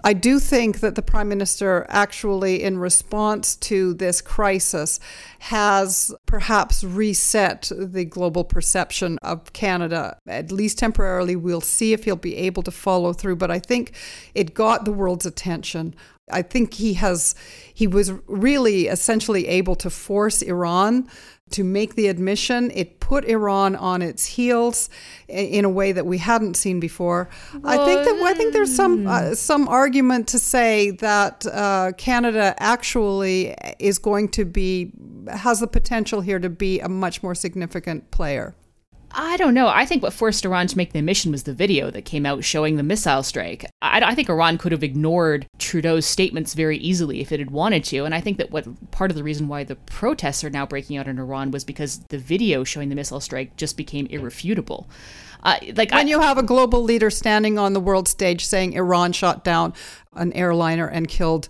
I 0.03 0.13
do 0.13 0.39
think 0.39 0.79
that 0.79 0.95
the 0.95 1.01
prime 1.01 1.29
minister 1.29 1.85
actually, 1.89 2.63
in 2.63 2.77
response 2.77 3.55
to 3.57 3.93
this 3.93 4.21
crisis, 4.21 4.99
has 5.39 6.13
perhaps 6.25 6.83
reset 6.83 7.71
the 7.75 8.05
global 8.05 8.43
perception 8.43 9.17
of 9.21 9.51
Canada. 9.53 10.17
At 10.27 10.51
least 10.51 10.79
temporarily, 10.79 11.35
we'll 11.35 11.61
see 11.61 11.93
if 11.93 12.05
he'll 12.05 12.15
be 12.15 12.37
able 12.37 12.63
to 12.63 12.71
follow 12.71 13.13
through. 13.13 13.37
But 13.37 13.51
I 13.51 13.59
think 13.59 13.93
it 14.33 14.53
got 14.53 14.85
the 14.85 14.93
world's 14.93 15.25
attention. 15.25 15.95
I 16.31 16.43
think 16.43 16.75
he 16.75 16.93
has, 16.93 17.35
he 17.73 17.87
was 17.87 18.11
really 18.27 18.87
essentially 18.87 19.47
able 19.47 19.75
to 19.77 19.89
force 19.89 20.41
Iran 20.41 21.07
to 21.51 21.63
make 21.63 21.95
the 21.95 22.07
admission. 22.07 22.71
It 22.71 22.99
put 22.99 23.25
Iran 23.25 23.75
on 23.75 24.01
its 24.01 24.25
heels 24.25 24.89
in 25.27 25.65
a 25.65 25.69
way 25.69 25.91
that 25.91 26.05
we 26.05 26.17
hadn't 26.17 26.55
seen 26.55 26.79
before. 26.79 27.29
I 27.63 27.77
think 27.77 28.03
that 28.03 28.21
I 28.23 28.33
think 28.33 28.53
there's 28.53 28.75
some 28.75 29.07
uh, 29.07 29.35
some 29.35 29.67
argument 29.67 30.27
to 30.29 30.39
say 30.39 30.91
that 30.91 31.45
uh, 31.45 31.91
Canada 31.97 32.55
actually 32.59 33.55
is 33.79 33.99
going 33.99 34.29
to 34.29 34.45
be 34.45 34.91
has 35.27 35.59
the 35.59 35.67
potential 35.67 36.21
here 36.21 36.39
to 36.39 36.49
be 36.49 36.79
a 36.79 36.89
much 36.89 37.23
more 37.23 37.35
significant 37.35 38.09
player. 38.11 38.55
I 39.11 39.37
don't 39.37 39.53
know. 39.53 39.67
I 39.67 39.85
think 39.85 40.03
what 40.03 40.13
forced 40.13 40.45
Iran 40.45 40.67
to 40.67 40.77
make 40.77 40.93
the 40.93 40.99
admission 40.99 41.31
was 41.31 41.43
the 41.43 41.53
video 41.53 41.89
that 41.91 42.05
came 42.05 42.25
out 42.25 42.43
showing 42.43 42.75
the 42.75 42.83
missile 42.83 43.23
strike. 43.23 43.65
I, 43.81 44.01
I 44.01 44.15
think 44.15 44.29
Iran 44.29 44.57
could 44.57 44.71
have 44.71 44.83
ignored 44.83 45.47
Trudeau's 45.57 46.05
statements 46.05 46.53
very 46.53 46.77
easily 46.77 47.19
if 47.21 47.31
it 47.31 47.39
had 47.39 47.51
wanted 47.51 47.83
to. 47.85 48.05
And 48.05 48.13
I 48.13 48.21
think 48.21 48.37
that 48.37 48.51
what 48.51 48.91
part 48.91 49.09
of 49.09 49.17
the 49.17 49.23
reason 49.23 49.47
why 49.47 49.63
the 49.63 49.75
protests 49.75 50.43
are 50.43 50.49
now 50.49 50.65
breaking 50.65 50.97
out 50.97 51.07
in 51.07 51.17
Iran 51.17 51.51
was 51.51 51.63
because 51.63 51.99
the 52.09 52.17
video 52.17 52.63
showing 52.63 52.89
the 52.89 52.95
missile 52.95 53.19
strike 53.19 53.55
just 53.57 53.77
became 53.77 54.05
irrefutable. 54.07 54.89
Uh, 55.41 55.57
like 55.75 55.91
When 55.91 56.07
I, 56.07 56.09
you 56.09 56.19
have 56.19 56.37
a 56.37 56.43
global 56.43 56.83
leader 56.83 57.09
standing 57.09 57.57
on 57.57 57.73
the 57.73 57.79
world 57.79 58.07
stage 58.07 58.45
saying 58.45 58.73
Iran 58.73 59.13
shot 59.13 59.43
down 59.43 59.73
an 60.13 60.33
airliner 60.33 60.87
and 60.87 61.07
killed 61.07 61.49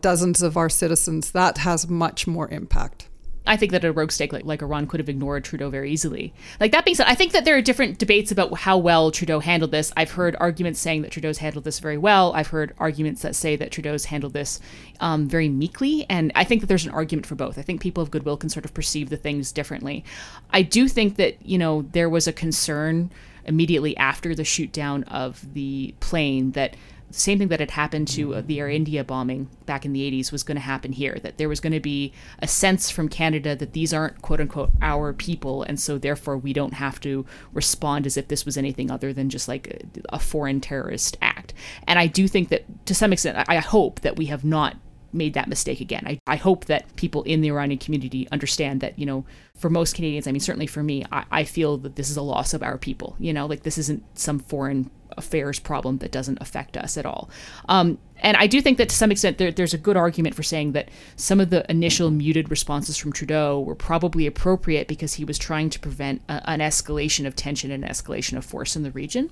dozens 0.00 0.42
of 0.42 0.56
our 0.56 0.68
citizens, 0.68 1.30
that 1.32 1.58
has 1.58 1.88
much 1.88 2.26
more 2.26 2.48
impact. 2.48 3.08
I 3.46 3.56
think 3.56 3.72
that 3.72 3.84
a 3.84 3.92
rogue 3.92 4.12
state 4.12 4.32
like, 4.32 4.44
like 4.44 4.62
Iran 4.62 4.86
could 4.86 5.00
have 5.00 5.08
ignored 5.08 5.44
Trudeau 5.44 5.70
very 5.70 5.90
easily. 5.90 6.32
Like 6.60 6.72
that 6.72 6.84
being 6.84 6.94
said, 6.94 7.06
I 7.06 7.14
think 7.14 7.32
that 7.32 7.44
there 7.44 7.56
are 7.56 7.62
different 7.62 7.98
debates 7.98 8.30
about 8.30 8.56
how 8.58 8.78
well 8.78 9.10
Trudeau 9.10 9.40
handled 9.40 9.70
this. 9.70 9.92
I've 9.96 10.12
heard 10.12 10.36
arguments 10.40 10.80
saying 10.80 11.02
that 11.02 11.10
Trudeau's 11.10 11.38
handled 11.38 11.64
this 11.64 11.78
very 11.78 11.98
well. 11.98 12.32
I've 12.34 12.48
heard 12.48 12.74
arguments 12.78 13.22
that 13.22 13.34
say 13.34 13.56
that 13.56 13.70
Trudeau's 13.70 14.06
handled 14.06 14.32
this 14.32 14.60
um, 15.00 15.28
very 15.28 15.48
meekly, 15.48 16.06
and 16.08 16.32
I 16.34 16.44
think 16.44 16.60
that 16.60 16.66
there's 16.66 16.86
an 16.86 16.92
argument 16.92 17.26
for 17.26 17.34
both. 17.34 17.58
I 17.58 17.62
think 17.62 17.80
people 17.80 18.02
of 18.02 18.10
goodwill 18.10 18.36
can 18.36 18.48
sort 18.48 18.64
of 18.64 18.74
perceive 18.74 19.10
the 19.10 19.16
things 19.16 19.52
differently. 19.52 20.04
I 20.50 20.62
do 20.62 20.88
think 20.88 21.16
that 21.16 21.36
you 21.44 21.58
know 21.58 21.82
there 21.92 22.08
was 22.08 22.26
a 22.26 22.32
concern 22.32 23.10
immediately 23.46 23.96
after 23.96 24.34
the 24.34 24.44
shoot 24.44 24.72
down 24.72 25.04
of 25.04 25.54
the 25.54 25.94
plane 26.00 26.50
that 26.52 26.76
the 27.08 27.14
same 27.14 27.38
thing 27.38 27.48
that 27.48 27.60
had 27.60 27.70
happened 27.70 28.08
to 28.08 28.34
uh, 28.34 28.42
the 28.42 28.60
Air 28.60 28.68
India 28.68 29.04
bombing 29.04 29.48
back 29.64 29.84
in 29.84 29.92
the 29.92 30.10
80s 30.10 30.32
was 30.32 30.42
going 30.42 30.56
to 30.56 30.62
happen 30.62 30.92
here. 30.92 31.18
That 31.22 31.38
there 31.38 31.48
was 31.48 31.60
going 31.60 31.72
to 31.72 31.80
be 31.80 32.12
a 32.40 32.48
sense 32.48 32.90
from 32.90 33.08
Canada 33.08 33.54
that 33.56 33.72
these 33.72 33.94
aren't 33.94 34.22
quote 34.22 34.40
unquote 34.40 34.70
our 34.82 35.12
people, 35.12 35.62
and 35.62 35.78
so 35.78 35.98
therefore 35.98 36.36
we 36.36 36.52
don't 36.52 36.74
have 36.74 37.00
to 37.00 37.24
respond 37.52 38.06
as 38.06 38.16
if 38.16 38.28
this 38.28 38.44
was 38.44 38.56
anything 38.56 38.90
other 38.90 39.12
than 39.12 39.30
just 39.30 39.48
like 39.48 39.68
a, 40.10 40.14
a 40.16 40.18
foreign 40.18 40.60
terrorist 40.60 41.16
act. 41.22 41.54
And 41.86 41.98
I 41.98 42.06
do 42.06 42.28
think 42.28 42.48
that 42.48 42.64
to 42.86 42.94
some 42.94 43.12
extent, 43.12 43.38
I, 43.38 43.56
I 43.56 43.58
hope 43.58 44.00
that 44.00 44.16
we 44.16 44.26
have 44.26 44.44
not 44.44 44.76
made 45.12 45.34
that 45.34 45.48
mistake 45.48 45.80
again. 45.80 46.04
I, 46.06 46.18
I 46.26 46.36
hope 46.36 46.66
that 46.66 46.94
people 46.96 47.22
in 47.22 47.40
the 47.40 47.48
Iranian 47.48 47.78
community 47.78 48.28
understand 48.30 48.80
that, 48.80 48.98
you 48.98 49.06
know, 49.06 49.24
for 49.56 49.70
most 49.70 49.94
Canadians, 49.94 50.26
I 50.26 50.32
mean, 50.32 50.40
certainly 50.40 50.66
for 50.66 50.82
me, 50.82 51.04
I, 51.10 51.24
I 51.30 51.44
feel 51.44 51.78
that 51.78 51.96
this 51.96 52.10
is 52.10 52.16
a 52.16 52.22
loss 52.22 52.54
of 52.54 52.62
our 52.62 52.78
people. 52.78 53.16
You 53.18 53.32
know, 53.32 53.46
like 53.46 53.62
this 53.62 53.78
isn't 53.78 54.04
some 54.18 54.38
foreign 54.38 54.90
affairs 55.16 55.58
problem 55.58 55.98
that 55.98 56.12
doesn't 56.12 56.38
affect 56.40 56.76
us 56.76 56.96
at 56.96 57.06
all. 57.06 57.30
Um, 57.68 57.98
and 58.18 58.36
I 58.36 58.46
do 58.46 58.60
think 58.60 58.78
that 58.78 58.88
to 58.88 58.96
some 58.96 59.12
extent 59.12 59.38
there, 59.38 59.52
there's 59.52 59.74
a 59.74 59.78
good 59.78 59.96
argument 59.96 60.34
for 60.34 60.42
saying 60.42 60.72
that 60.72 60.88
some 61.16 61.40
of 61.40 61.50
the 61.50 61.70
initial 61.70 62.10
muted 62.10 62.50
responses 62.50 62.96
from 62.96 63.12
Trudeau 63.12 63.60
were 63.60 63.74
probably 63.74 64.26
appropriate 64.26 64.88
because 64.88 65.14
he 65.14 65.24
was 65.24 65.38
trying 65.38 65.70
to 65.70 65.80
prevent 65.80 66.22
a, 66.28 66.48
an 66.50 66.60
escalation 66.60 67.26
of 67.26 67.36
tension 67.36 67.70
and 67.70 67.84
escalation 67.84 68.36
of 68.36 68.44
force 68.44 68.74
in 68.74 68.82
the 68.82 68.90
region. 68.90 69.30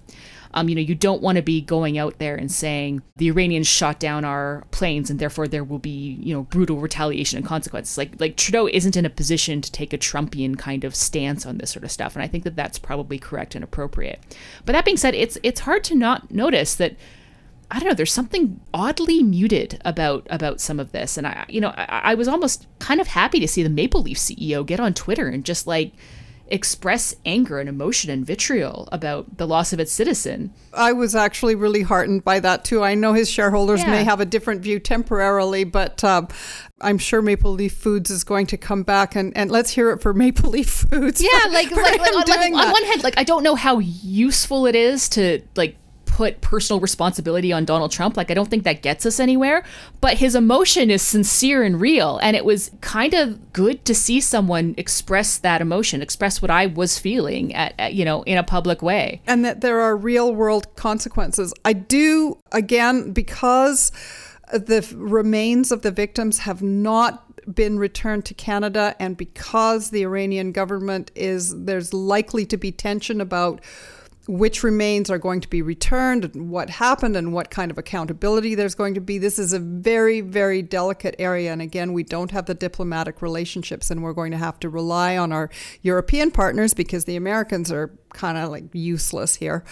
Um, 0.52 0.68
you 0.68 0.74
know, 0.74 0.80
you 0.80 0.94
don't 0.94 1.22
want 1.22 1.36
to 1.36 1.42
be 1.42 1.60
going 1.60 1.98
out 1.98 2.18
there 2.18 2.36
and 2.36 2.50
saying 2.52 3.02
the 3.16 3.28
Iranians 3.28 3.66
shot 3.66 3.98
down 3.98 4.24
our 4.24 4.64
planes 4.70 5.10
and 5.10 5.18
therefore 5.18 5.48
there 5.48 5.64
will 5.64 5.80
be, 5.80 6.18
you 6.20 6.34
know, 6.34 6.42
brutal 6.42 6.76
retaliation 6.76 7.38
and 7.38 7.46
consequences. 7.46 7.98
Like 7.98 8.20
like 8.20 8.36
Trudeau 8.36 8.68
isn't 8.68 8.96
in 8.96 9.06
a 9.06 9.10
position 9.10 9.60
to 9.62 9.72
take 9.72 9.92
a 9.92 9.98
Trumpian 9.98 10.56
kind 10.56 10.84
of 10.84 10.94
stance 10.94 11.44
on 11.46 11.58
this 11.58 11.70
sort 11.70 11.84
of 11.84 11.90
stuff, 11.90 12.14
and 12.14 12.22
I 12.22 12.28
think 12.28 12.44
that 12.44 12.54
that's 12.54 12.78
probably 12.78 13.18
correct 13.18 13.54
and 13.54 13.64
appropriate. 13.64 14.20
But 14.64 14.72
that 14.74 14.84
being 14.84 14.96
said, 14.96 15.14
it's 15.14 15.38
it's 15.42 15.60
hard 15.60 15.82
to 15.84 15.94
not 15.94 16.30
notice 16.30 16.76
that 16.76 16.96
I 17.70 17.78
don't 17.80 17.88
know. 17.88 17.94
There's 17.94 18.12
something 18.12 18.60
oddly 18.72 19.22
muted 19.22 19.80
about 19.84 20.26
about 20.30 20.60
some 20.60 20.78
of 20.78 20.92
this, 20.92 21.16
and 21.16 21.26
I, 21.26 21.44
you 21.48 21.60
know, 21.60 21.70
I, 21.76 22.00
I 22.04 22.14
was 22.14 22.28
almost 22.28 22.66
kind 22.78 23.00
of 23.00 23.06
happy 23.08 23.40
to 23.40 23.48
see 23.48 23.62
the 23.62 23.68
Maple 23.70 24.02
Leaf 24.02 24.18
CEO 24.18 24.64
get 24.64 24.80
on 24.80 24.94
Twitter 24.94 25.28
and 25.28 25.44
just 25.44 25.66
like 25.66 25.92
express 26.48 27.14
anger 27.24 27.58
and 27.58 27.70
emotion 27.70 28.10
and 28.10 28.24
vitriol 28.26 28.86
about 28.92 29.38
the 29.38 29.46
loss 29.46 29.72
of 29.72 29.80
its 29.80 29.90
citizen. 29.90 30.52
I 30.74 30.92
was 30.92 31.14
actually 31.16 31.54
really 31.54 31.80
heartened 31.80 32.22
by 32.22 32.38
that 32.40 32.66
too. 32.66 32.82
I 32.82 32.94
know 32.94 33.14
his 33.14 33.30
shareholders 33.30 33.80
Yeah. 33.80 33.90
may 33.90 34.04
have 34.04 34.20
a 34.20 34.26
different 34.26 34.60
view 34.60 34.78
temporarily, 34.78 35.64
but 35.64 36.04
um, 36.04 36.28
I'm 36.82 36.98
sure 36.98 37.22
Maple 37.22 37.52
Leaf 37.52 37.72
Foods 37.72 38.10
is 38.10 38.24
going 38.24 38.46
to 38.48 38.58
come 38.58 38.82
back 38.82 39.16
and, 39.16 39.34
and 39.34 39.50
let's 39.50 39.70
hear 39.70 39.90
it 39.90 40.02
for 40.02 40.12
Maple 40.12 40.50
Leaf 40.50 40.68
Foods. 40.68 41.22
Yeah, 41.22 41.30
for- 41.44 41.48
like 41.48 41.68
for 41.70 41.76
like, 41.82 41.98
like, 42.00 42.12
on, 42.14 42.24
like, 42.28 42.52
on 42.66 42.72
one 42.72 42.84
hand, 42.84 43.02
like 43.02 43.14
I 43.16 43.24
don't 43.24 43.42
know 43.42 43.54
how 43.54 43.78
useful 43.78 44.66
it 44.66 44.74
is 44.74 45.08
to 45.10 45.40
like 45.56 45.76
put 46.14 46.40
personal 46.40 46.78
responsibility 46.78 47.52
on 47.52 47.64
Donald 47.64 47.90
Trump. 47.90 48.16
Like 48.16 48.30
I 48.30 48.34
don't 48.34 48.48
think 48.48 48.62
that 48.62 48.82
gets 48.82 49.04
us 49.04 49.18
anywhere. 49.18 49.64
But 50.00 50.18
his 50.18 50.36
emotion 50.36 50.88
is 50.88 51.02
sincere 51.02 51.64
and 51.64 51.80
real, 51.80 52.18
and 52.18 52.36
it 52.36 52.44
was 52.44 52.70
kind 52.80 53.14
of 53.14 53.52
good 53.52 53.84
to 53.86 53.96
see 53.96 54.20
someone 54.20 54.76
express 54.78 55.38
that 55.38 55.60
emotion, 55.60 56.00
express 56.00 56.40
what 56.40 56.52
I 56.52 56.66
was 56.66 57.00
feeling 57.00 57.52
at, 57.52 57.74
at 57.80 57.94
you 57.94 58.04
know 58.04 58.22
in 58.22 58.38
a 58.38 58.44
public 58.44 58.80
way. 58.80 59.22
and 59.26 59.44
that 59.44 59.60
there 59.60 59.80
are 59.80 59.96
real 59.96 60.32
world 60.32 60.76
consequences. 60.76 61.52
I 61.64 61.72
do, 61.72 62.38
again, 62.52 63.10
because 63.10 63.90
the 64.52 64.88
remains 64.94 65.72
of 65.72 65.82
the 65.82 65.90
victims 65.90 66.38
have 66.40 66.62
not 66.62 67.24
been 67.52 67.76
returned 67.76 68.24
to 68.26 68.34
Canada, 68.34 68.94
and 69.00 69.16
because 69.16 69.90
the 69.90 70.02
Iranian 70.02 70.52
government 70.52 71.10
is, 71.16 71.64
there's 71.64 71.92
likely 71.92 72.46
to 72.46 72.56
be 72.56 72.70
tension 72.70 73.20
about 73.20 73.60
which 74.26 74.62
remains 74.62 75.10
are 75.10 75.18
going 75.18 75.40
to 75.40 75.48
be 75.48 75.60
returned 75.60 76.24
and 76.24 76.50
what 76.50 76.70
happened 76.70 77.16
and 77.16 77.32
what 77.32 77.50
kind 77.50 77.70
of 77.70 77.78
accountability 77.78 78.54
there's 78.54 78.74
going 78.74 78.94
to 78.94 79.00
be. 79.00 79.18
This 79.18 79.38
is 79.38 79.52
a 79.52 79.58
very, 79.58 80.20
very 80.20 80.62
delicate 80.62 81.14
area. 81.18 81.52
And 81.52 81.60
again, 81.60 81.92
we 81.92 82.02
don't 82.02 82.30
have 82.30 82.46
the 82.46 82.54
diplomatic 82.54 83.20
relationships, 83.20 83.90
and 83.90 84.02
we're 84.02 84.14
going 84.14 84.32
to 84.32 84.38
have 84.38 84.58
to 84.60 84.68
rely 84.68 85.16
on 85.16 85.32
our 85.32 85.50
European 85.82 86.30
partners 86.30 86.74
because 86.74 87.04
the 87.04 87.16
Americans 87.16 87.70
are 87.70 87.96
kind 88.12 88.38
of 88.38 88.50
like 88.50 88.64
useless 88.72 89.36
here. 89.36 89.64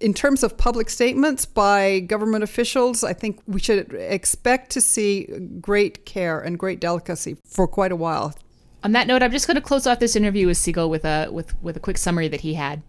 In 0.00 0.14
terms 0.14 0.42
of 0.42 0.58
public 0.58 0.90
statements 0.90 1.44
by 1.44 2.00
government 2.00 2.42
officials, 2.42 3.04
I 3.04 3.12
think 3.12 3.40
we 3.46 3.60
should 3.60 3.94
expect 3.94 4.70
to 4.70 4.80
see 4.80 5.28
great 5.60 6.04
care 6.04 6.40
and 6.40 6.58
great 6.58 6.80
delicacy 6.80 7.36
for 7.44 7.68
quite 7.68 7.92
a 7.92 7.96
while. 7.96 8.34
On 8.82 8.90
that 8.92 9.06
note, 9.06 9.22
I'm 9.22 9.30
just 9.30 9.46
going 9.46 9.54
to 9.54 9.60
close 9.60 9.86
off 9.86 10.00
this 10.00 10.16
interview 10.16 10.48
with 10.48 10.56
Segal 10.56 10.90
with 10.90 11.04
a 11.04 11.28
with 11.30 11.54
with 11.62 11.76
a 11.76 11.80
quick 11.80 11.98
summary 11.98 12.26
that 12.26 12.40
he 12.40 12.54
had. 12.54 12.82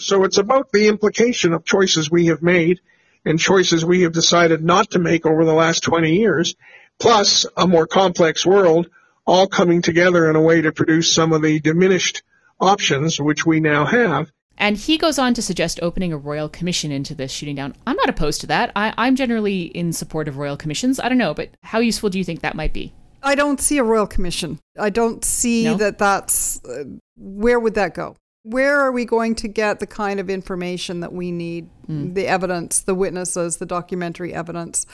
So 0.00 0.24
it's 0.24 0.38
about 0.38 0.72
the 0.72 0.88
implication 0.88 1.52
of 1.52 1.64
choices 1.64 2.10
we 2.10 2.26
have 2.26 2.42
made 2.42 2.80
and 3.24 3.38
choices 3.38 3.84
we 3.84 4.02
have 4.02 4.12
decided 4.12 4.64
not 4.64 4.90
to 4.92 4.98
make 4.98 5.26
over 5.26 5.44
the 5.44 5.52
last 5.52 5.82
20 5.82 6.14
years, 6.16 6.54
plus 6.98 7.44
a 7.56 7.66
more 7.66 7.86
complex 7.86 8.46
world, 8.46 8.88
all 9.26 9.46
coming 9.46 9.82
together 9.82 10.28
in 10.30 10.36
a 10.36 10.40
way 10.40 10.62
to 10.62 10.72
produce 10.72 11.12
some 11.12 11.32
of 11.34 11.42
the 11.42 11.60
diminished 11.60 12.22
options 12.58 13.20
which 13.20 13.44
we 13.44 13.60
now 13.60 13.84
have. 13.84 14.30
And 14.56 14.76
he 14.76 14.98
goes 14.98 15.18
on 15.18 15.34
to 15.34 15.42
suggest 15.42 15.78
opening 15.82 16.12
a 16.12 16.18
royal 16.18 16.48
commission 16.48 16.92
into 16.92 17.14
this 17.14 17.30
shooting 17.30 17.56
down. 17.56 17.74
I'm 17.86 17.96
not 17.96 18.08
opposed 18.08 18.40
to 18.42 18.46
that. 18.48 18.72
I, 18.74 18.92
I'm 18.96 19.16
generally 19.16 19.62
in 19.62 19.92
support 19.92 20.28
of 20.28 20.36
royal 20.38 20.56
commissions. 20.56 20.98
I 20.98 21.08
don't 21.08 21.18
know, 21.18 21.34
but 21.34 21.50
how 21.62 21.78
useful 21.80 22.10
do 22.10 22.18
you 22.18 22.24
think 22.24 22.40
that 22.40 22.54
might 22.54 22.72
be? 22.72 22.92
I 23.22 23.34
don't 23.34 23.60
see 23.60 23.76
a 23.78 23.84
royal 23.84 24.06
commission. 24.06 24.58
I 24.78 24.88
don't 24.90 25.24
see 25.24 25.64
No? 25.64 25.74
that 25.76 25.98
that's 25.98 26.62
uh, 26.64 26.84
where 27.16 27.60
would 27.60 27.74
that 27.74 27.94
go? 27.94 28.16
Where 28.42 28.78
are 28.80 28.92
we 28.92 29.04
going 29.04 29.34
to 29.36 29.48
get 29.48 29.80
the 29.80 29.86
kind 29.86 30.18
of 30.18 30.30
information 30.30 31.00
that 31.00 31.12
we 31.12 31.30
need? 31.30 31.68
The 32.14 32.26
evidence, 32.26 32.80
the 32.80 32.94
witnesses, 32.94 33.58
the 33.58 33.66
documentary 33.66 34.32
evidence. 34.32 34.86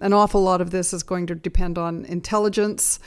An 0.00 0.12
awful 0.12 0.42
lot 0.42 0.60
of 0.60 0.70
this 0.70 0.92
is 0.92 1.02
going 1.02 1.26
to 1.28 1.34
depend 1.34 1.78
on 1.78 2.04
intelligence. 2.04 3.00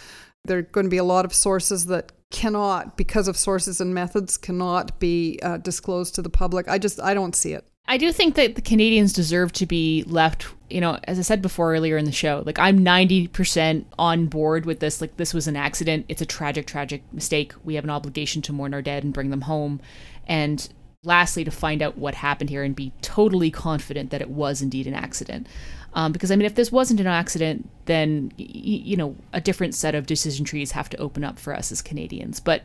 There 0.45 0.57
are 0.57 0.63
going 0.63 0.85
to 0.85 0.89
be 0.89 0.97
a 0.97 1.03
lot 1.03 1.25
of 1.25 1.33
sources 1.33 1.85
that 1.85 2.11
cannot, 2.31 2.97
because 2.97 3.27
of 3.27 3.37
sources 3.37 3.79
and 3.79 3.93
methods, 3.93 4.37
cannot 4.37 4.99
be 4.99 5.39
uh, 5.43 5.57
disclosed 5.57 6.15
to 6.15 6.21
the 6.21 6.29
public. 6.29 6.67
I 6.67 6.77
just, 6.77 6.99
I 6.99 7.13
don't 7.13 7.35
see 7.35 7.53
it. 7.53 7.67
I 7.89 7.97
do 7.97 8.11
think 8.11 8.35
that 8.35 8.53
the 8.53 8.61
Canadians 8.61 9.13
deserve 9.13 9.51
to 9.53 9.65
be 9.65 10.03
left, 10.05 10.45
you 10.69 10.79
know, 10.79 10.99
as 11.05 11.17
I 11.17 11.23
said 11.23 11.41
before 11.41 11.73
earlier 11.73 11.97
in 11.97 12.05
the 12.05 12.11
show, 12.11 12.43
like 12.45 12.59
I'm 12.59 12.85
90% 12.85 13.85
on 13.97 14.27
board 14.27 14.67
with 14.67 14.79
this. 14.79 15.01
Like 15.01 15.17
this 15.17 15.33
was 15.33 15.47
an 15.47 15.55
accident. 15.55 16.05
It's 16.07 16.21
a 16.21 16.25
tragic, 16.25 16.67
tragic 16.67 17.01
mistake. 17.11 17.53
We 17.63 17.73
have 17.73 17.83
an 17.83 17.89
obligation 17.89 18.43
to 18.43 18.53
mourn 18.53 18.75
our 18.75 18.83
dead 18.83 19.03
and 19.03 19.11
bring 19.11 19.31
them 19.31 19.41
home. 19.41 19.81
And 20.27 20.69
lastly, 21.03 21.43
to 21.43 21.49
find 21.49 21.81
out 21.81 21.97
what 21.97 22.13
happened 22.13 22.51
here 22.51 22.63
and 22.63 22.75
be 22.75 22.93
totally 23.01 23.49
confident 23.49 24.11
that 24.11 24.21
it 24.21 24.29
was 24.29 24.61
indeed 24.61 24.85
an 24.85 24.93
accident. 24.93 25.47
Um, 25.95 26.11
because 26.11 26.29
I 26.29 26.35
mean, 26.35 26.45
if 26.45 26.53
this 26.53 26.71
wasn't 26.71 26.99
an 26.99 27.07
accident, 27.07 27.67
then 27.85 28.31
y- 28.37 28.45
you 28.47 28.97
know 28.97 29.15
a 29.33 29.41
different 29.41 29.73
set 29.73 29.95
of 29.95 30.05
decision 30.05 30.45
trees 30.45 30.73
have 30.73 30.89
to 30.89 30.97
open 30.97 31.23
up 31.23 31.39
for 31.39 31.55
us 31.55 31.71
as 31.71 31.81
Canadians. 31.81 32.39
But 32.39 32.61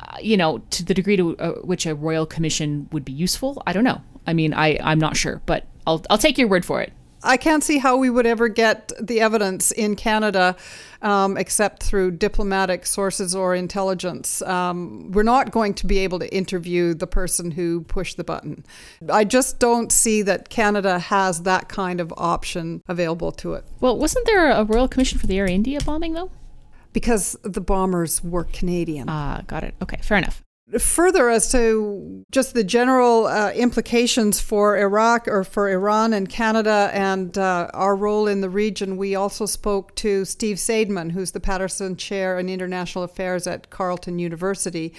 uh, 0.00 0.16
you 0.20 0.36
know, 0.36 0.58
to 0.70 0.84
the 0.84 0.92
degree 0.92 1.16
to 1.16 1.38
uh, 1.38 1.52
which 1.60 1.86
a 1.86 1.94
royal 1.94 2.26
commission 2.26 2.88
would 2.90 3.04
be 3.04 3.12
useful, 3.12 3.62
I 3.64 3.72
don't 3.72 3.84
know. 3.84 4.02
I 4.26 4.32
mean, 4.32 4.54
I 4.54 4.78
I'm 4.82 4.98
not 4.98 5.16
sure, 5.16 5.42
but 5.46 5.66
I'll 5.86 6.02
I'll 6.10 6.18
take 6.18 6.38
your 6.38 6.48
word 6.48 6.64
for 6.64 6.80
it. 6.82 6.92
I 7.22 7.36
can't 7.36 7.64
see 7.64 7.78
how 7.78 7.96
we 7.96 8.08
would 8.08 8.26
ever 8.26 8.48
get 8.48 8.92
the 9.00 9.20
evidence 9.20 9.72
in 9.72 9.96
Canada 9.96 10.54
um, 11.02 11.36
except 11.36 11.82
through 11.82 12.12
diplomatic 12.12 12.86
sources 12.86 13.34
or 13.34 13.54
intelligence. 13.54 14.42
Um, 14.42 15.10
we're 15.10 15.24
not 15.24 15.50
going 15.50 15.74
to 15.74 15.86
be 15.86 15.98
able 15.98 16.18
to 16.20 16.32
interview 16.32 16.94
the 16.94 17.06
person 17.06 17.50
who 17.50 17.82
pushed 17.82 18.16
the 18.16 18.24
button. 18.24 18.64
I 19.10 19.24
just 19.24 19.58
don't 19.58 19.90
see 19.90 20.22
that 20.22 20.50
Canada 20.50 20.98
has 20.98 21.42
that 21.42 21.68
kind 21.68 22.00
of 22.00 22.14
option 22.16 22.82
available 22.86 23.32
to 23.32 23.54
it. 23.54 23.64
Well, 23.80 23.98
wasn't 23.98 24.26
there 24.26 24.50
a 24.50 24.64
royal 24.64 24.88
commission 24.88 25.18
for 25.18 25.26
the 25.26 25.38
Air 25.38 25.46
India 25.46 25.80
bombing 25.84 26.12
though? 26.12 26.30
Because 26.92 27.36
the 27.42 27.60
bombers 27.60 28.22
were 28.22 28.44
Canadian. 28.44 29.06
Ah, 29.08 29.38
uh, 29.38 29.42
got 29.42 29.64
it. 29.64 29.74
Okay, 29.82 29.98
fair 30.00 30.18
enough 30.18 30.45
further 30.78 31.28
as 31.28 31.50
to 31.52 32.24
just 32.32 32.54
the 32.54 32.64
general 32.64 33.26
uh, 33.26 33.52
implications 33.52 34.40
for 34.40 34.76
Iraq 34.76 35.28
or 35.28 35.44
for 35.44 35.70
Iran 35.70 36.12
and 36.12 36.28
Canada 36.28 36.90
and 36.92 37.38
uh, 37.38 37.70
our 37.72 37.94
role 37.94 38.26
in 38.26 38.40
the 38.40 38.50
region, 38.50 38.96
we 38.96 39.14
also 39.14 39.46
spoke 39.46 39.94
to 39.96 40.24
Steve 40.24 40.56
Saideman, 40.56 41.12
who's 41.12 41.30
the 41.30 41.40
Patterson 41.40 41.96
Chair 41.96 42.38
in 42.38 42.48
International 42.48 43.04
Affairs 43.04 43.46
at 43.46 43.70
Carleton 43.70 44.18
University. 44.18 44.92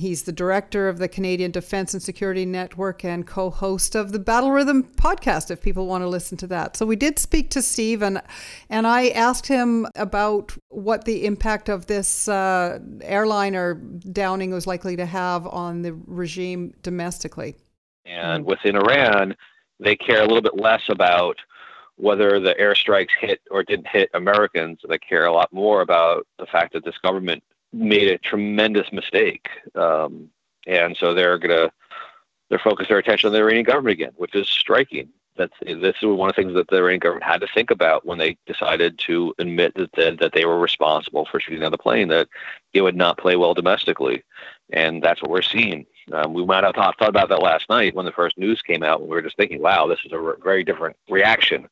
He's 0.00 0.22
the 0.22 0.32
director 0.32 0.88
of 0.88 0.96
the 0.96 1.08
Canadian 1.08 1.50
Defense 1.50 1.92
and 1.92 2.02
Security 2.02 2.46
Network 2.46 3.04
and 3.04 3.26
co 3.26 3.50
host 3.50 3.94
of 3.94 4.12
the 4.12 4.18
Battle 4.18 4.50
Rhythm 4.50 4.84
podcast, 4.96 5.50
if 5.50 5.60
people 5.60 5.86
want 5.86 6.02
to 6.02 6.08
listen 6.08 6.38
to 6.38 6.46
that. 6.46 6.74
So 6.74 6.86
we 6.86 6.96
did 6.96 7.18
speak 7.18 7.50
to 7.50 7.60
Steve, 7.60 8.00
and, 8.00 8.22
and 8.70 8.86
I 8.86 9.08
asked 9.08 9.46
him 9.46 9.86
about 9.96 10.56
what 10.70 11.04
the 11.04 11.26
impact 11.26 11.68
of 11.68 11.84
this 11.84 12.28
uh, 12.28 12.78
airliner 13.02 13.74
downing 13.74 14.52
was 14.52 14.66
likely 14.66 14.96
to 14.96 15.04
have 15.04 15.46
on 15.46 15.82
the 15.82 15.92
regime 15.92 16.72
domestically. 16.82 17.56
And 18.06 18.46
within 18.46 18.76
Iran, 18.76 19.36
they 19.80 19.96
care 19.96 20.22
a 20.22 20.26
little 20.26 20.40
bit 20.40 20.56
less 20.56 20.82
about 20.88 21.36
whether 21.96 22.40
the 22.40 22.54
airstrikes 22.54 23.10
hit 23.20 23.42
or 23.50 23.62
didn't 23.62 23.88
hit 23.88 24.08
Americans. 24.14 24.78
They 24.88 24.96
care 24.96 25.26
a 25.26 25.32
lot 25.32 25.52
more 25.52 25.82
about 25.82 26.26
the 26.38 26.46
fact 26.46 26.72
that 26.72 26.86
this 26.86 26.96
government 27.04 27.42
made 27.72 28.08
a 28.08 28.18
tremendous 28.18 28.92
mistake, 28.92 29.48
um, 29.74 30.28
and 30.66 30.96
so 30.96 31.14
they're 31.14 31.38
gonna 31.38 31.70
they're 32.48 32.58
focused 32.58 32.88
their 32.88 32.98
attention 32.98 33.28
on 33.28 33.32
the 33.32 33.38
Iranian 33.38 33.64
government 33.64 33.92
again, 33.92 34.12
which 34.16 34.34
is 34.34 34.48
striking. 34.48 35.08
That's 35.36 35.54
this 35.60 35.96
is 36.02 36.06
one 36.06 36.28
of 36.28 36.36
the 36.36 36.42
things 36.42 36.54
that 36.54 36.68
the 36.68 36.76
Iranian 36.76 37.00
government 37.00 37.24
had 37.24 37.40
to 37.40 37.46
think 37.54 37.70
about 37.70 38.04
when 38.04 38.18
they 38.18 38.36
decided 38.46 38.98
to 39.06 39.34
admit 39.38 39.74
that 39.76 39.92
that, 39.92 40.18
that 40.18 40.32
they 40.32 40.44
were 40.44 40.58
responsible 40.58 41.26
for 41.30 41.40
shooting 41.40 41.60
down 41.60 41.72
the 41.72 41.78
plane. 41.78 42.08
That 42.08 42.28
it 42.72 42.82
would 42.82 42.96
not 42.96 43.18
play 43.18 43.36
well 43.36 43.54
domestically, 43.54 44.22
and 44.72 45.02
that's 45.02 45.22
what 45.22 45.30
we're 45.30 45.42
seeing. 45.42 45.86
Um, 46.12 46.34
we 46.34 46.44
might 46.44 46.64
have 46.64 46.74
thought, 46.74 46.98
thought 46.98 47.08
about 47.08 47.28
that 47.28 47.42
last 47.42 47.68
night 47.68 47.94
when 47.94 48.06
the 48.06 48.12
first 48.12 48.36
news 48.36 48.62
came 48.62 48.82
out. 48.82 49.00
And 49.00 49.08
we 49.08 49.14
were 49.14 49.22
just 49.22 49.36
thinking, 49.36 49.62
wow, 49.62 49.86
this 49.86 50.00
is 50.04 50.12
a 50.12 50.18
re- 50.18 50.34
very 50.42 50.64
different 50.64 50.96
reaction 51.08 51.68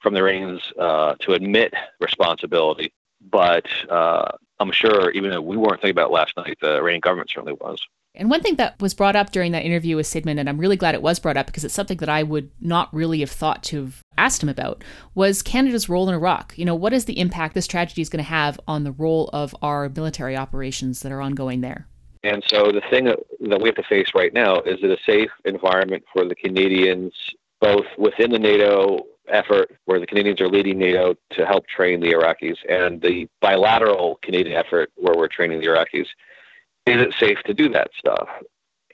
from 0.00 0.14
the 0.14 0.20
Iranians 0.20 0.60
uh, 0.78 1.14
to 1.20 1.32
admit 1.32 1.72
responsibility. 2.00 2.92
But 3.20 3.66
uh, 3.88 4.32
I'm 4.58 4.72
sure, 4.72 5.10
even 5.12 5.30
though 5.30 5.40
we 5.40 5.56
weren't 5.56 5.80
thinking 5.80 5.90
about 5.90 6.10
it 6.10 6.14
last 6.14 6.36
night, 6.36 6.58
the 6.60 6.76
Iranian 6.76 7.00
government 7.00 7.30
certainly 7.30 7.54
was. 7.54 7.80
And 8.14 8.28
one 8.28 8.42
thing 8.42 8.56
that 8.56 8.80
was 8.80 8.92
brought 8.92 9.14
up 9.14 9.30
during 9.30 9.52
that 9.52 9.64
interview 9.64 9.94
with 9.94 10.06
Saideman, 10.06 10.38
and 10.38 10.48
I'm 10.48 10.58
really 10.58 10.76
glad 10.76 10.94
it 10.94 11.02
was 11.02 11.20
brought 11.20 11.36
up 11.36 11.46
because 11.46 11.64
it's 11.64 11.74
something 11.74 11.98
that 11.98 12.08
I 12.08 12.24
would 12.24 12.50
not 12.60 12.92
really 12.92 13.20
have 13.20 13.30
thought 13.30 13.62
to 13.64 13.82
have 13.82 14.02
asked 14.18 14.42
him 14.42 14.48
about, 14.48 14.82
was 15.14 15.42
Canada's 15.42 15.88
role 15.88 16.08
in 16.08 16.14
Iraq. 16.14 16.52
You 16.58 16.64
know, 16.64 16.74
what 16.74 16.92
is 16.92 17.04
the 17.04 17.20
impact 17.20 17.54
this 17.54 17.68
tragedy 17.68 18.02
is 18.02 18.08
going 18.08 18.22
to 18.22 18.28
have 18.28 18.58
on 18.66 18.82
the 18.82 18.92
role 18.92 19.30
of 19.32 19.54
our 19.62 19.88
military 19.88 20.36
operations 20.36 21.00
that 21.00 21.12
are 21.12 21.20
ongoing 21.20 21.60
there? 21.60 21.86
And 22.22 22.42
so 22.48 22.72
the 22.72 22.82
thing 22.90 23.04
that 23.04 23.18
we 23.60 23.68
have 23.68 23.76
to 23.76 23.82
face 23.84 24.08
right 24.14 24.34
now 24.34 24.60
is 24.60 24.78
it 24.82 24.90
a 24.90 24.98
safe 25.06 25.30
environment 25.44 26.02
for 26.12 26.24
the 26.26 26.34
Canadians, 26.34 27.14
both 27.60 27.86
within 27.98 28.30
the 28.30 28.38
NATO 28.38 29.04
effort 29.28 29.76
where 29.84 30.00
the 30.00 30.06
Canadians 30.06 30.40
are 30.40 30.48
leading 30.48 30.78
NATO 30.78 31.14
to 31.30 31.46
help 31.46 31.66
train 31.66 32.00
the 32.00 32.12
Iraqis 32.12 32.56
and 32.68 33.00
the 33.00 33.28
bilateral 33.40 34.18
Canadian 34.22 34.56
effort 34.56 34.90
where 34.96 35.16
we're 35.16 35.28
training 35.28 35.60
the 35.60 35.66
Iraqis. 35.66 36.06
Is 36.86 37.00
it 37.00 37.14
safe 37.18 37.38
to 37.44 37.54
do 37.54 37.68
that 37.70 37.90
stuff? 37.96 38.28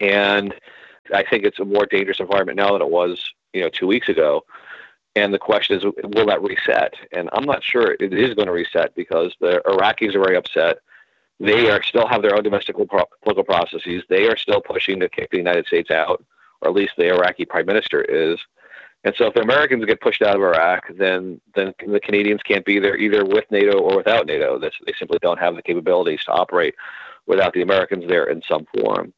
And 0.00 0.55
I 1.14 1.22
think 1.22 1.44
it's 1.44 1.61
a 1.61 1.64
more 1.64 1.87
dangerous 1.87 2.20
environment 2.20 2.57
now 2.57 2.72
than 2.72 2.83
it 2.83 2.90
was, 2.90 3.33
you 3.52 3.62
know, 3.62 3.68
two 3.68 3.87
weeks 3.87 4.09
ago. 4.09 4.44
And 5.14 5.33
the 5.33 5.38
question 5.38 5.79
is, 5.79 5.85
will 5.85 6.26
that 6.26 6.42
reset? 6.42 6.94
And 7.12 7.31
I'm 7.33 7.44
not 7.44 7.64
sure 7.64 7.96
it 7.98 8.12
is 8.12 8.35
going 8.35 8.46
to 8.46 8.52
reset 8.52 8.94
because 8.94 9.35
the 9.40 9.62
Iraqis 9.64 10.14
are 10.14 10.22
very 10.22 10.37
upset. 10.37 10.79
They 11.40 11.70
are 11.70 11.83
still 11.83 12.07
have 12.07 12.22
their 12.22 12.35
own 12.35 12.42
domestic 12.42 12.76
political 12.76 13.44
processes. 13.44 14.02
They 14.09 14.29
are 14.29 14.37
still 14.37 14.61
pushing 14.61 15.00
to 15.00 15.09
kick 15.09 15.31
the 15.31 15.38
United 15.38 15.66
States 15.66 15.90
out, 15.90 16.22
or 16.61 16.68
at 16.68 16.74
least 16.74 16.94
the 16.96 17.09
Iraqi 17.09 17.44
prime 17.46 17.66
minister 17.66 18.02
is. 18.02 18.38
And 19.04 19.14
so 19.16 19.26
if 19.26 19.35
the 19.35 19.42
Americans 19.42 19.85
get 19.85 20.00
pushed 20.00 20.22
out 20.22 20.35
of 20.35 20.42
Iraq, 20.42 20.88
then 20.96 21.40
then 21.54 21.72
the 21.87 22.00
Canadians 22.00 22.42
can't 22.42 22.64
be 22.64 22.78
there 22.80 22.96
either 22.96 23.24
with 23.24 23.44
NATO 23.50 23.78
or 23.78 23.96
without 23.96 24.26
NATO. 24.26 24.59
They, 24.59 24.70
simply 24.98 25.18
don't 25.22 25.38
have 25.38 25.54
the 25.54 25.62
capabilities 25.62 26.24
to 26.24 26.32
operate 26.32 26.74
without 27.26 27.52
the 27.52 27.62
Americans 27.62 28.04
there 28.09 28.24
in 28.24 28.42
some 28.48 28.66
form. 28.76 29.12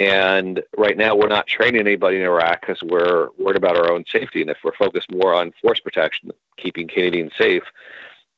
And 0.00 0.62
right 0.76 0.96
now, 0.96 1.14
we're 1.14 1.28
not 1.28 1.46
training 1.46 1.80
anybody 1.80 2.16
in 2.16 2.22
Iraq 2.22 2.62
because 2.62 2.82
we're 2.82 3.28
worried 3.38 3.56
about 3.56 3.76
our 3.76 3.92
own 3.92 4.04
safety. 4.10 4.40
And 4.40 4.50
if 4.50 4.58
we're 4.64 4.74
focused 4.74 5.12
more 5.12 5.34
on 5.34 5.52
force 5.62 5.78
protection, 5.78 6.30
keeping 6.56 6.88
Canadians 6.88 7.32
safe, 7.38 7.62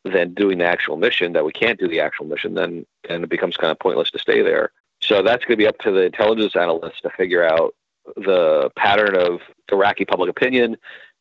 than 0.05 0.35
doing 0.35 0.59
the 0.59 0.65
actual 0.65 0.97
mission, 0.97 1.33
that 1.33 1.45
we 1.45 1.53
can't 1.53 1.79
do 1.79 1.89
the 1.89 2.01
actual 2.01 2.27
mission, 2.27 2.55
then, 2.55 2.87
then 3.09 3.25
it 3.25 3.31
becomes 3.31 3.57
kind 3.57 3.71
of 3.71 3.79
pointless 3.79 4.11
to 4.11 4.19
stay 4.19 4.43
there. 4.43 4.71
So 5.01 5.23
that's 5.23 5.45
going 5.45 5.55
to 5.55 5.63
be 5.63 5.67
up 5.67 5.79
to 5.79 5.91
the 5.91 6.03
intelligence 6.03 6.57
analysts 6.57 7.01
to 7.03 7.11
figure 7.11 7.45
out 7.45 7.75
the 8.15 8.71
pattern 8.77 9.17
of 9.17 9.41
Iraqi 9.71 10.05
public 10.05 10.31
opinion 10.31 10.77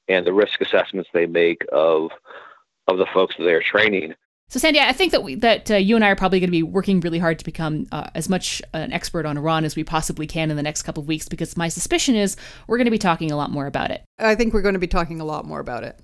and 0.07 0.25
the 0.25 0.33
risk 0.33 0.61
assessments 0.61 1.09
they 1.13 1.25
make 1.25 1.63
of 1.71 2.11
of 2.87 2.97
the 2.97 3.07
folks 3.13 3.35
that 3.37 3.43
they're 3.43 3.63
training. 3.63 4.13
So, 4.47 4.59
Sandy, 4.59 4.79
I 4.79 4.93
think 4.93 5.11
that 5.11 5.23
we, 5.23 5.33
that 5.35 5.71
uh, 5.71 5.75
you 5.75 5.95
and 5.95 6.05
I 6.05 6.09
are 6.09 6.15
probably 6.15 6.39
going 6.39 6.49
to 6.49 6.51
be 6.51 6.61
working 6.61 6.99
really 6.99 7.17
hard 7.17 7.39
to 7.39 7.45
become 7.45 7.87
uh, 7.91 8.09
as 8.13 8.29
much 8.29 8.61
an 8.73 8.93
expert 8.93 9.25
on 9.25 9.37
Iran 9.37 9.65
as 9.65 9.75
we 9.75 9.83
possibly 9.83 10.27
can 10.27 10.51
in 10.51 10.57
the 10.57 10.61
next 10.61 10.83
couple 10.83 11.01
of 11.01 11.07
weeks, 11.07 11.27
because 11.27 11.57
my 11.57 11.67
suspicion 11.67 12.15
is 12.15 12.37
we're 12.67 12.77
going 12.77 12.85
to 12.85 12.91
be 12.91 12.99
talking 12.99 13.31
a 13.31 13.35
lot 13.35 13.49
more 13.49 13.65
about 13.65 13.89
it. 13.89 14.03
I 14.19 14.35
think 14.35 14.53
we're 14.53 14.61
going 14.61 14.73
to 14.73 14.79
be 14.79 14.87
talking 14.87 15.19
a 15.19 15.25
lot 15.25 15.45
more 15.45 15.59
about 15.59 15.83
it. 15.83 15.99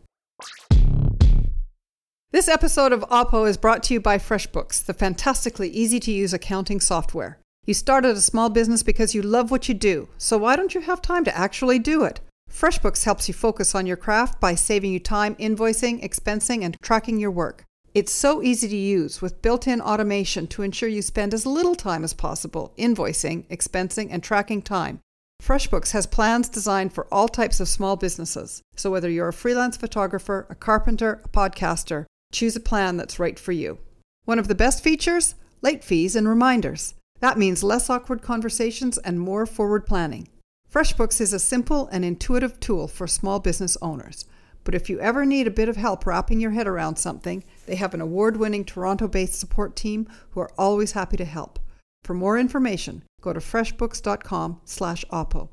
This 2.31 2.47
episode 2.47 2.93
of 2.93 3.01
Oppo 3.09 3.47
is 3.47 3.57
brought 3.57 3.83
to 3.83 3.93
you 3.93 3.99
by 4.01 4.17
FreshBooks, 4.17 4.85
the 4.85 4.93
fantastically 4.93 5.69
easy 5.69 5.99
to 5.99 6.11
use 6.11 6.33
accounting 6.33 6.79
software. 6.79 7.40
You 7.65 7.75
started 7.75 8.17
a 8.17 8.21
small 8.21 8.49
business 8.49 8.81
because 8.81 9.13
you 9.13 9.21
love 9.21 9.51
what 9.51 9.69
you 9.69 9.75
do, 9.75 10.07
so 10.17 10.37
why 10.37 10.55
don't 10.55 10.73
you 10.73 10.81
have 10.81 11.01
time 11.01 11.23
to 11.25 11.37
actually 11.37 11.77
do 11.77 12.03
it? 12.03 12.19
FreshBooks 12.49 13.05
helps 13.05 13.27
you 13.27 13.35
focus 13.35 13.75
on 13.75 13.85
your 13.85 13.97
craft 13.97 14.41
by 14.41 14.55
saving 14.55 14.91
you 14.91 14.99
time 14.99 15.35
invoicing, 15.35 16.03
expensing, 16.03 16.63
and 16.63 16.75
tracking 16.81 17.19
your 17.19 17.29
work. 17.29 17.63
It's 17.93 18.11
so 18.11 18.41
easy 18.41 18.67
to 18.67 18.75
use 18.75 19.21
with 19.21 19.41
built 19.41 19.67
in 19.67 19.79
automation 19.79 20.47
to 20.47 20.63
ensure 20.63 20.89
you 20.89 21.01
spend 21.01 21.33
as 21.33 21.45
little 21.45 21.75
time 21.75 22.03
as 22.03 22.13
possible 22.13 22.73
invoicing, 22.77 23.45
expensing, 23.47 24.07
and 24.09 24.23
tracking 24.23 24.61
time. 24.61 24.99
FreshBooks 25.43 25.91
has 25.91 26.07
plans 26.07 26.49
designed 26.49 26.93
for 26.93 27.07
all 27.11 27.27
types 27.27 27.59
of 27.59 27.67
small 27.67 27.95
businesses. 27.95 28.61
So 28.75 28.89
whether 28.89 29.09
you're 29.09 29.27
a 29.27 29.33
freelance 29.33 29.77
photographer, 29.77 30.47
a 30.49 30.55
carpenter, 30.55 31.21
a 31.23 31.29
podcaster, 31.29 32.05
choose 32.31 32.55
a 32.55 32.59
plan 32.59 32.97
that's 32.97 33.19
right 33.19 33.37
for 33.37 33.51
you. 33.51 33.77
One 34.25 34.39
of 34.39 34.47
the 34.47 34.55
best 34.55 34.83
features? 34.83 35.35
Late 35.61 35.83
fees 35.83 36.15
and 36.15 36.27
reminders. 36.27 36.95
That 37.21 37.37
means 37.37 37.63
less 37.63 37.89
awkward 37.89 38.21
conversations 38.21 38.97
and 38.97 39.19
more 39.19 39.45
forward 39.45 39.85
planning. 39.85 40.27
FreshBooks 40.71 41.21
is 41.21 41.33
a 41.33 41.39
simple 41.39 41.87
and 41.87 42.03
intuitive 42.03 42.59
tool 42.59 42.87
for 42.87 43.07
small 43.07 43.39
business 43.39 43.77
owners. 43.81 44.25
But 44.63 44.75
if 44.75 44.89
you 44.89 44.99
ever 44.99 45.25
need 45.25 45.47
a 45.47 45.51
bit 45.51 45.69
of 45.69 45.75
help 45.75 46.05
wrapping 46.05 46.39
your 46.39 46.51
head 46.51 46.67
around 46.67 46.97
something, 46.97 47.43
they 47.65 47.75
have 47.75 47.93
an 47.93 48.01
award 48.01 48.37
winning 48.37 48.65
Toronto 48.65 49.07
based 49.07 49.39
support 49.39 49.75
team 49.75 50.07
who 50.31 50.39
are 50.39 50.51
always 50.57 50.91
happy 50.91 51.17
to 51.17 51.25
help. 51.25 51.59
For 52.03 52.13
more 52.13 52.37
information, 52.37 53.03
go 53.21 53.33
to 53.33 53.39
freshbooks.com 53.39 54.61
slash 54.65 55.05
oppo. 55.11 55.49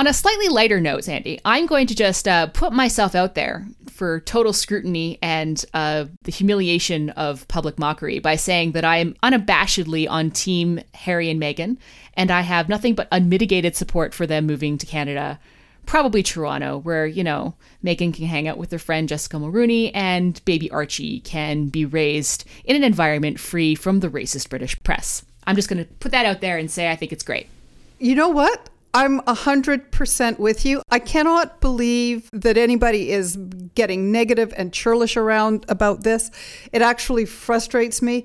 On 0.00 0.06
a 0.06 0.14
slightly 0.14 0.48
lighter 0.48 0.80
note, 0.80 1.04
Sandy, 1.04 1.38
I'm 1.44 1.66
going 1.66 1.86
to 1.88 1.94
just 1.94 2.26
uh, 2.26 2.46
put 2.46 2.72
myself 2.72 3.14
out 3.14 3.34
there 3.34 3.66
for 3.90 4.20
total 4.20 4.54
scrutiny 4.54 5.18
and 5.20 5.62
uh, 5.74 6.06
the 6.22 6.32
humiliation 6.32 7.10
of 7.10 7.46
public 7.48 7.78
mockery 7.78 8.18
by 8.18 8.36
saying 8.36 8.72
that 8.72 8.82
I 8.82 8.96
am 8.96 9.12
unabashedly 9.22 10.08
on 10.08 10.30
Team 10.30 10.80
Harry 10.94 11.28
and 11.28 11.38
Meghan, 11.38 11.76
and 12.14 12.30
I 12.30 12.40
have 12.40 12.66
nothing 12.66 12.94
but 12.94 13.08
unmitigated 13.12 13.76
support 13.76 14.14
for 14.14 14.26
them 14.26 14.46
moving 14.46 14.78
to 14.78 14.86
Canada. 14.86 15.38
Probably 15.84 16.22
Toronto, 16.22 16.78
where, 16.78 17.04
you 17.04 17.22
know, 17.22 17.54
Meghan 17.84 18.14
can 18.14 18.24
hang 18.24 18.48
out 18.48 18.56
with 18.56 18.72
her 18.72 18.78
friend 18.78 19.06
Jessica 19.06 19.36
Mulroney 19.36 19.90
and 19.92 20.42
baby 20.46 20.70
Archie 20.70 21.20
can 21.20 21.66
be 21.66 21.84
raised 21.84 22.46
in 22.64 22.74
an 22.74 22.84
environment 22.84 23.38
free 23.38 23.74
from 23.74 24.00
the 24.00 24.08
racist 24.08 24.48
British 24.48 24.82
press. 24.82 25.26
I'm 25.46 25.56
just 25.56 25.68
going 25.68 25.84
to 25.84 25.92
put 25.96 26.12
that 26.12 26.24
out 26.24 26.40
there 26.40 26.56
and 26.56 26.70
say 26.70 26.90
I 26.90 26.96
think 26.96 27.12
it's 27.12 27.22
great. 27.22 27.48
You 27.98 28.14
know 28.14 28.30
what? 28.30 28.70
I'm 28.92 29.20
100% 29.20 30.38
with 30.38 30.64
you. 30.64 30.82
I 30.90 30.98
cannot 30.98 31.60
believe 31.60 32.28
that 32.32 32.56
anybody 32.56 33.12
is 33.12 33.36
getting 33.74 34.10
negative 34.10 34.52
and 34.56 34.72
churlish 34.72 35.16
around 35.16 35.64
about 35.68 36.02
this. 36.02 36.30
It 36.72 36.82
actually 36.82 37.24
frustrates 37.24 38.02
me. 38.02 38.24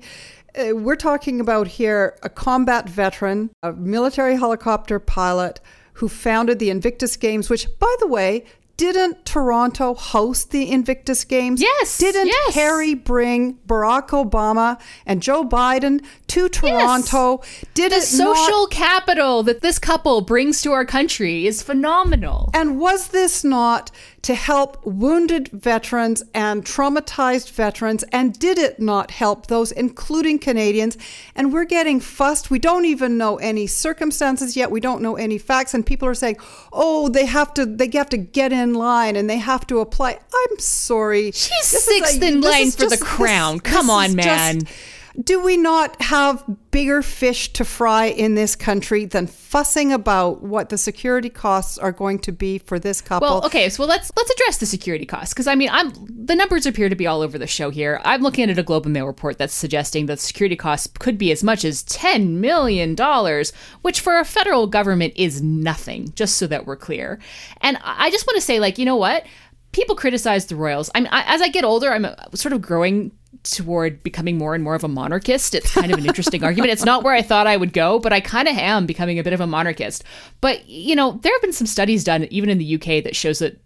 Uh, 0.58 0.74
we're 0.74 0.96
talking 0.96 1.40
about 1.40 1.68
here 1.68 2.18
a 2.22 2.28
combat 2.28 2.88
veteran, 2.88 3.50
a 3.62 3.72
military 3.72 4.36
helicopter 4.36 4.98
pilot 4.98 5.60
who 5.94 6.08
founded 6.08 6.58
the 6.58 6.70
Invictus 6.70 7.16
Games, 7.16 7.48
which, 7.48 7.68
by 7.78 7.94
the 8.00 8.08
way, 8.08 8.44
didn't 8.76 9.24
Toronto 9.24 9.94
host 9.94 10.50
the 10.50 10.70
Invictus 10.70 11.24
Games? 11.24 11.60
Yes. 11.60 11.98
Didn't 11.98 12.26
yes. 12.26 12.54
Harry 12.54 12.94
bring 12.94 13.54
Barack 13.66 14.08
Obama 14.08 14.80
and 15.06 15.22
Joe 15.22 15.44
Biden 15.44 16.04
to 16.28 16.48
Toronto? 16.48 17.40
Yes. 17.42 17.64
Did 17.74 17.92
the 17.92 18.00
social 18.00 18.62
not, 18.62 18.70
capital 18.70 19.42
that 19.44 19.62
this 19.62 19.78
couple 19.78 20.20
brings 20.20 20.60
to 20.62 20.72
our 20.72 20.84
country 20.84 21.46
is 21.46 21.62
phenomenal. 21.62 22.50
And 22.52 22.78
was 22.78 23.08
this 23.08 23.42
not 23.44 23.90
to 24.26 24.34
help 24.34 24.84
wounded 24.84 25.48
veterans 25.52 26.20
and 26.34 26.64
traumatized 26.64 27.52
veterans? 27.52 28.02
And 28.10 28.36
did 28.36 28.58
it 28.58 28.80
not 28.80 29.12
help 29.12 29.46
those, 29.46 29.70
including 29.70 30.40
Canadians? 30.40 30.98
And 31.36 31.52
we're 31.52 31.64
getting 31.64 32.00
fussed. 32.00 32.50
We 32.50 32.58
don't 32.58 32.86
even 32.86 33.16
know 33.16 33.36
any 33.36 33.68
circumstances 33.68 34.56
yet. 34.56 34.68
We 34.72 34.80
don't 34.80 35.00
know 35.00 35.14
any 35.14 35.38
facts. 35.38 35.74
And 35.74 35.86
people 35.86 36.08
are 36.08 36.14
saying, 36.14 36.38
"Oh, 36.72 37.08
they 37.08 37.26
have 37.26 37.54
to. 37.54 37.64
They 37.64 37.88
have 37.94 38.08
to 38.08 38.16
get 38.16 38.52
in 38.52 38.74
line 38.74 39.14
and 39.14 39.30
they 39.30 39.38
have 39.38 39.64
to 39.68 39.78
apply." 39.78 40.18
I'm 40.34 40.58
sorry. 40.58 41.26
She's 41.30 41.70
this 41.70 41.84
sixth 41.84 42.20
a, 42.20 42.26
in 42.26 42.40
line 42.40 42.72
for 42.72 42.80
just, 42.80 42.98
the 42.98 43.04
crown. 43.04 43.60
This, 43.62 43.72
Come 43.72 43.86
this 43.86 43.94
on, 43.94 44.16
man. 44.16 44.60
Just, 44.62 44.74
do 45.22 45.42
we 45.42 45.56
not 45.56 46.00
have 46.02 46.44
bigger 46.70 47.00
fish 47.00 47.52
to 47.54 47.64
fry 47.64 48.06
in 48.06 48.34
this 48.34 48.54
country 48.54 49.06
than 49.06 49.26
fussing 49.26 49.92
about 49.92 50.42
what 50.42 50.68
the 50.68 50.76
security 50.76 51.30
costs 51.30 51.78
are 51.78 51.92
going 51.92 52.18
to 52.18 52.32
be 52.32 52.58
for 52.58 52.78
this 52.78 53.00
couple? 53.00 53.26
Well, 53.26 53.46
okay, 53.46 53.68
so 53.68 53.84
let's 53.84 54.10
let's 54.16 54.30
address 54.30 54.58
the 54.58 54.66
security 54.66 55.06
costs 55.06 55.32
because 55.32 55.46
I 55.46 55.54
mean, 55.54 55.70
I'm 55.72 55.92
the 56.08 56.34
numbers 56.34 56.66
appear 56.66 56.88
to 56.88 56.96
be 56.96 57.06
all 57.06 57.22
over 57.22 57.38
the 57.38 57.46
show 57.46 57.70
here. 57.70 58.00
I'm 58.04 58.22
looking 58.22 58.50
at 58.50 58.58
a 58.58 58.62
Globe 58.62 58.84
and 58.84 58.92
Mail 58.92 59.06
report 59.06 59.38
that's 59.38 59.54
suggesting 59.54 60.06
that 60.06 60.20
security 60.20 60.56
costs 60.56 60.88
could 60.98 61.16
be 61.16 61.32
as 61.32 61.42
much 61.42 61.64
as 61.64 61.82
ten 61.84 62.40
million 62.40 62.94
dollars, 62.94 63.52
which 63.82 64.00
for 64.00 64.18
a 64.18 64.24
federal 64.24 64.66
government 64.66 65.14
is 65.16 65.40
nothing. 65.42 66.12
Just 66.14 66.36
so 66.36 66.46
that 66.46 66.66
we're 66.66 66.76
clear, 66.76 67.18
and 67.62 67.78
I 67.82 68.10
just 68.10 68.26
want 68.26 68.36
to 68.36 68.42
say, 68.42 68.60
like, 68.60 68.78
you 68.78 68.84
know 68.84 68.96
what? 68.96 69.24
People 69.72 69.96
criticize 69.96 70.46
the 70.46 70.56
royals. 70.56 70.90
I 70.94 71.00
mean, 71.00 71.08
I, 71.12 71.34
as 71.34 71.42
I 71.42 71.48
get 71.48 71.64
older, 71.64 71.92
I'm 71.92 72.04
uh, 72.06 72.14
sort 72.34 72.52
of 72.52 72.62
growing 72.62 73.12
toward 73.50 74.02
becoming 74.02 74.38
more 74.38 74.54
and 74.54 74.64
more 74.64 74.74
of 74.74 74.84
a 74.84 74.88
monarchist. 74.88 75.54
It's 75.54 75.72
kind 75.72 75.92
of 75.92 75.98
an 75.98 76.06
interesting 76.06 76.44
argument. 76.44 76.72
It's 76.72 76.84
not 76.84 77.04
where 77.04 77.14
I 77.14 77.22
thought 77.22 77.46
I 77.46 77.56
would 77.56 77.72
go, 77.72 77.98
but 77.98 78.12
I 78.12 78.20
kind 78.20 78.48
of 78.48 78.56
am 78.56 78.86
becoming 78.86 79.18
a 79.18 79.22
bit 79.22 79.32
of 79.32 79.40
a 79.40 79.46
monarchist. 79.46 80.04
But, 80.40 80.68
you 80.68 80.94
know, 80.94 81.18
there 81.22 81.32
have 81.32 81.42
been 81.42 81.52
some 81.52 81.66
studies 81.66 82.04
done, 82.04 82.24
even 82.30 82.50
in 82.50 82.58
the 82.58 82.74
UK, 82.74 83.04
that 83.04 83.16
shows 83.16 83.38
that 83.38 83.60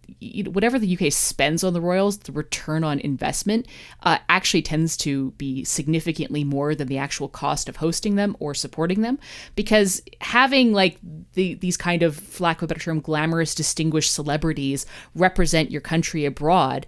whatever 0.47 0.79
the 0.79 0.97
UK 0.97 1.12
spends 1.12 1.64
on 1.64 1.73
the 1.73 1.81
royals, 1.81 2.19
the 2.19 2.33
return 2.33 2.85
on 2.85 3.01
investment 3.01 3.66
uh, 4.03 4.19
actually 4.29 4.62
tends 4.62 4.97
to 4.99 5.31
be 5.33 5.64
significantly 5.64 6.45
more 6.45 6.75
than 6.75 6.88
the 6.88 6.99
actual 6.99 7.29
cost 7.29 7.69
of 7.69 7.77
hosting 7.77 8.16
them 8.16 8.37
or 8.38 8.55
supporting 8.55 9.01
them. 9.01 9.19
Because 9.55 10.03
having 10.21 10.73
like 10.73 10.99
the, 11.35 11.55
these 11.55 11.77
kind 11.77 12.03
of, 12.03 12.16
for 12.16 12.45
lack 12.45 12.59
of 12.59 12.64
a 12.64 12.66
better 12.69 12.81
term, 12.81 13.01
glamorous, 13.01 13.55
distinguished 13.55 14.12
celebrities 14.12 14.85
represent 15.14 15.71
your 15.71 15.81
country 15.81 16.25
abroad 16.25 16.87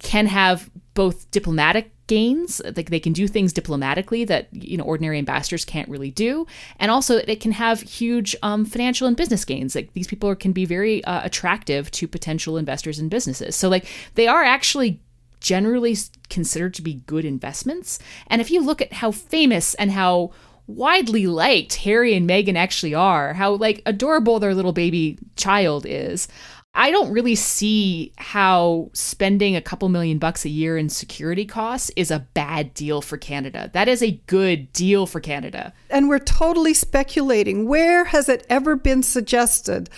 can 0.00 0.26
have 0.26 0.70
both 0.94 1.30
diplomatic 1.30 1.92
gains 2.10 2.60
like 2.76 2.90
they 2.90 2.98
can 2.98 3.12
do 3.12 3.28
things 3.28 3.52
diplomatically 3.52 4.24
that 4.24 4.48
you 4.50 4.76
know 4.76 4.82
ordinary 4.82 5.16
ambassadors 5.16 5.64
can't 5.64 5.88
really 5.88 6.10
do. 6.10 6.44
And 6.80 6.90
also 6.90 7.18
it 7.18 7.38
can 7.38 7.52
have 7.52 7.82
huge 7.82 8.34
um, 8.42 8.64
financial 8.64 9.06
and 9.06 9.16
business 9.16 9.44
gains. 9.44 9.76
Like 9.76 9.92
these 9.92 10.08
people 10.08 10.34
can 10.34 10.50
be 10.50 10.64
very 10.64 11.04
uh, 11.04 11.24
attractive 11.24 11.88
to 11.92 12.08
potential 12.08 12.56
investors 12.56 12.98
and 12.98 13.08
businesses. 13.08 13.54
So 13.54 13.68
like 13.68 13.86
they 14.16 14.26
are 14.26 14.42
actually 14.42 15.00
generally 15.38 15.96
considered 16.28 16.74
to 16.74 16.82
be 16.82 16.94
good 17.06 17.24
investments. 17.24 18.00
And 18.26 18.40
if 18.40 18.50
you 18.50 18.60
look 18.60 18.82
at 18.82 18.94
how 18.94 19.12
famous 19.12 19.74
and 19.74 19.92
how 19.92 20.32
widely 20.66 21.28
liked 21.28 21.76
Harry 21.76 22.14
and 22.14 22.28
Meghan 22.28 22.56
actually 22.56 22.94
are, 22.94 23.34
how 23.34 23.52
like 23.52 23.82
adorable 23.86 24.40
their 24.40 24.54
little 24.54 24.72
baby 24.72 25.16
child 25.36 25.86
is. 25.88 26.26
I 26.74 26.90
don't 26.90 27.12
really 27.12 27.34
see 27.34 28.12
how 28.16 28.90
spending 28.94 29.54
a 29.54 29.60
couple 29.60 29.88
million 29.88 30.18
bucks 30.18 30.44
a 30.44 30.48
year 30.48 30.78
in 30.78 30.88
security 30.88 31.44
costs 31.44 31.90
is 31.94 32.10
a 32.10 32.26
bad 32.32 32.72
deal 32.74 33.02
for 33.02 33.18
Canada. 33.18 33.70
That 33.74 33.86
is 33.88 34.02
a 34.02 34.20
good 34.26 34.72
deal 34.72 35.06
for 35.06 35.20
Canada. 35.20 35.74
And 35.90 36.08
we're 36.08 36.20
totally 36.20 36.72
speculating. 36.72 37.68
Where 37.68 38.04
has 38.04 38.28
it 38.28 38.46
ever 38.48 38.76
been 38.76 39.02
suggested 39.02 39.90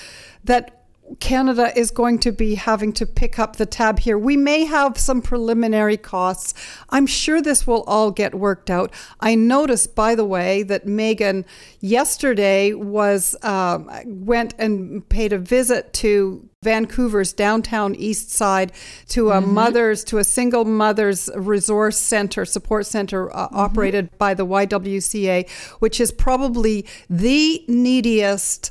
that 0.45 0.83
Canada 1.21 1.77
is 1.79 1.91
going 1.91 2.19
to 2.21 2.33
be 2.33 2.55
having 2.55 2.93
to 2.95 3.07
pick 3.07 3.39
up 3.39 3.57
the 3.57 3.67
tab 3.67 3.99
here. 3.99 4.17
We 4.17 4.37
may 4.37 4.65
have 4.65 4.97
some 4.97 5.21
preliminary 5.21 5.99
costs. 5.99 6.55
I'm 6.89 7.07
sure 7.07 7.43
this 7.43 7.67
will 7.67 7.83
all 7.83 8.11
get 8.11 8.35
worked 8.35 8.71
out. 8.71 8.93
I 9.21 9.35
noticed, 9.35 9.95
by 9.95 10.15
the 10.15 10.25
way, 10.25 10.63
that 10.63 10.87
Meghan 10.87 11.45
yesterday 11.81 12.73
was 12.73 13.37
um, 13.43 13.91
went 14.07 14.55
and 14.59 15.07
paid 15.09 15.35
a 15.35 15.39
visit 15.39 15.93
to 15.95 16.49
Vancouver's 16.63 17.33
downtown 17.33 17.95
east 17.95 18.31
side 18.31 18.73
to 19.09 19.31
a 19.31 19.41
mm-hmm. 19.41 19.55
mother's 19.55 20.05
to 20.05 20.19
a 20.19 20.25
single 20.25 20.65
mother's 20.65 21.29
resource 21.35 21.99
center 21.99 22.45
support 22.45 22.87
center 22.87 23.35
uh, 23.35 23.47
mm-hmm. 23.47 23.57
operated 23.57 24.17
by 24.19 24.35
the 24.35 24.47
YWCA, 24.47 25.49
which 25.81 26.01
is 26.01 26.13
probably 26.13 26.87
the 27.11 27.65
neediest 27.69 28.71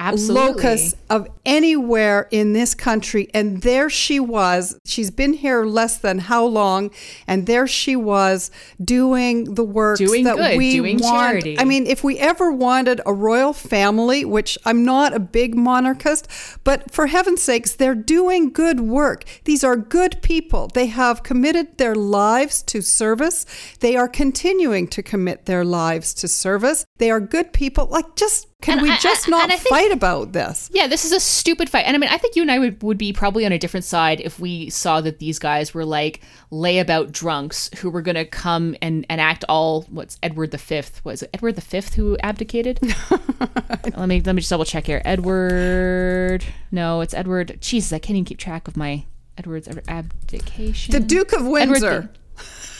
Absolutely. 0.00 0.40
locus 0.40 0.94
of 1.10 1.28
anywhere 1.44 2.28
in 2.30 2.52
this 2.52 2.74
country. 2.74 3.28
And 3.34 3.62
there 3.62 3.90
she 3.90 4.20
was. 4.20 4.78
She's 4.84 5.10
been 5.10 5.32
here 5.32 5.64
less 5.64 5.98
than 5.98 6.18
how 6.18 6.44
long? 6.44 6.90
And 7.26 7.46
there 7.46 7.66
she 7.66 7.96
was 7.96 8.50
doing 8.82 9.54
the 9.54 9.64
work 9.64 9.98
that 9.98 10.36
good, 10.36 10.58
we 10.58 10.72
doing 10.72 10.98
want. 10.98 11.14
charity. 11.14 11.58
I 11.58 11.64
mean, 11.64 11.86
if 11.86 12.04
we 12.04 12.18
ever 12.18 12.52
wanted 12.52 13.00
a 13.06 13.12
royal 13.12 13.52
family, 13.52 14.24
which 14.24 14.56
I'm 14.64 14.84
not 14.84 15.14
a 15.14 15.20
big 15.20 15.56
monarchist, 15.56 16.28
but 16.64 16.90
for 16.92 17.06
heaven's 17.06 17.42
sakes, 17.42 17.74
they're 17.74 17.94
doing 17.94 18.50
good 18.52 18.80
work. 18.80 19.24
These 19.44 19.64
are 19.64 19.76
good 19.76 20.22
people. 20.22 20.68
They 20.72 20.86
have 20.86 21.22
committed 21.22 21.78
their 21.78 21.94
lives 21.94 22.62
to 22.64 22.82
service. 22.82 23.46
They 23.80 23.96
are 23.96 24.08
continuing 24.08 24.88
to 24.88 25.02
commit 25.02 25.46
their 25.46 25.64
lives 25.64 26.14
to 26.14 26.28
service. 26.28 26.84
They 26.98 27.10
are 27.10 27.20
good 27.20 27.52
people. 27.52 27.86
Like, 27.86 28.14
just 28.16 28.47
can 28.60 28.78
and 28.78 28.82
we 28.82 28.90
I, 28.90 28.96
just 28.96 29.28
not 29.28 29.48
think, 29.50 29.62
fight 29.62 29.92
about 29.92 30.32
this? 30.32 30.68
Yeah, 30.72 30.88
this 30.88 31.04
is 31.04 31.12
a 31.12 31.20
stupid 31.20 31.70
fight. 31.70 31.84
And 31.86 31.96
I 31.96 31.98
mean, 31.98 32.10
I 32.10 32.18
think 32.18 32.34
you 32.34 32.42
and 32.42 32.50
I 32.50 32.58
would, 32.58 32.82
would 32.82 32.98
be 32.98 33.12
probably 33.12 33.46
on 33.46 33.52
a 33.52 33.58
different 33.58 33.84
side 33.84 34.20
if 34.20 34.40
we 34.40 34.68
saw 34.68 35.00
that 35.00 35.20
these 35.20 35.38
guys 35.38 35.72
were 35.72 35.84
like 35.84 36.20
layabout 36.50 37.12
drunks 37.12 37.70
who 37.78 37.88
were 37.88 38.02
going 38.02 38.16
to 38.16 38.24
come 38.24 38.74
and, 38.82 39.06
and 39.08 39.20
act 39.20 39.44
all 39.48 39.82
what's 39.82 40.18
Edward 40.24 40.50
the 40.50 40.58
Fifth 40.58 41.04
was 41.04 41.22
it 41.22 41.30
Edward 41.32 41.54
the 41.54 41.60
Fifth 41.60 41.94
who 41.94 42.16
abdicated? 42.18 42.80
let 43.96 44.08
me 44.08 44.20
let 44.20 44.34
me 44.34 44.40
just 44.40 44.50
double 44.50 44.64
check 44.64 44.86
here. 44.86 45.02
Edward, 45.04 46.44
no, 46.72 47.00
it's 47.00 47.14
Edward. 47.14 47.58
Jesus, 47.60 47.92
I 47.92 48.00
can't 48.00 48.16
even 48.16 48.24
keep 48.24 48.38
track 48.38 48.66
of 48.66 48.76
my 48.76 49.04
Edward's 49.36 49.68
abdication. 49.86 50.92
The 50.92 51.00
Duke 51.00 51.32
of 51.32 51.46
Windsor 51.46 52.10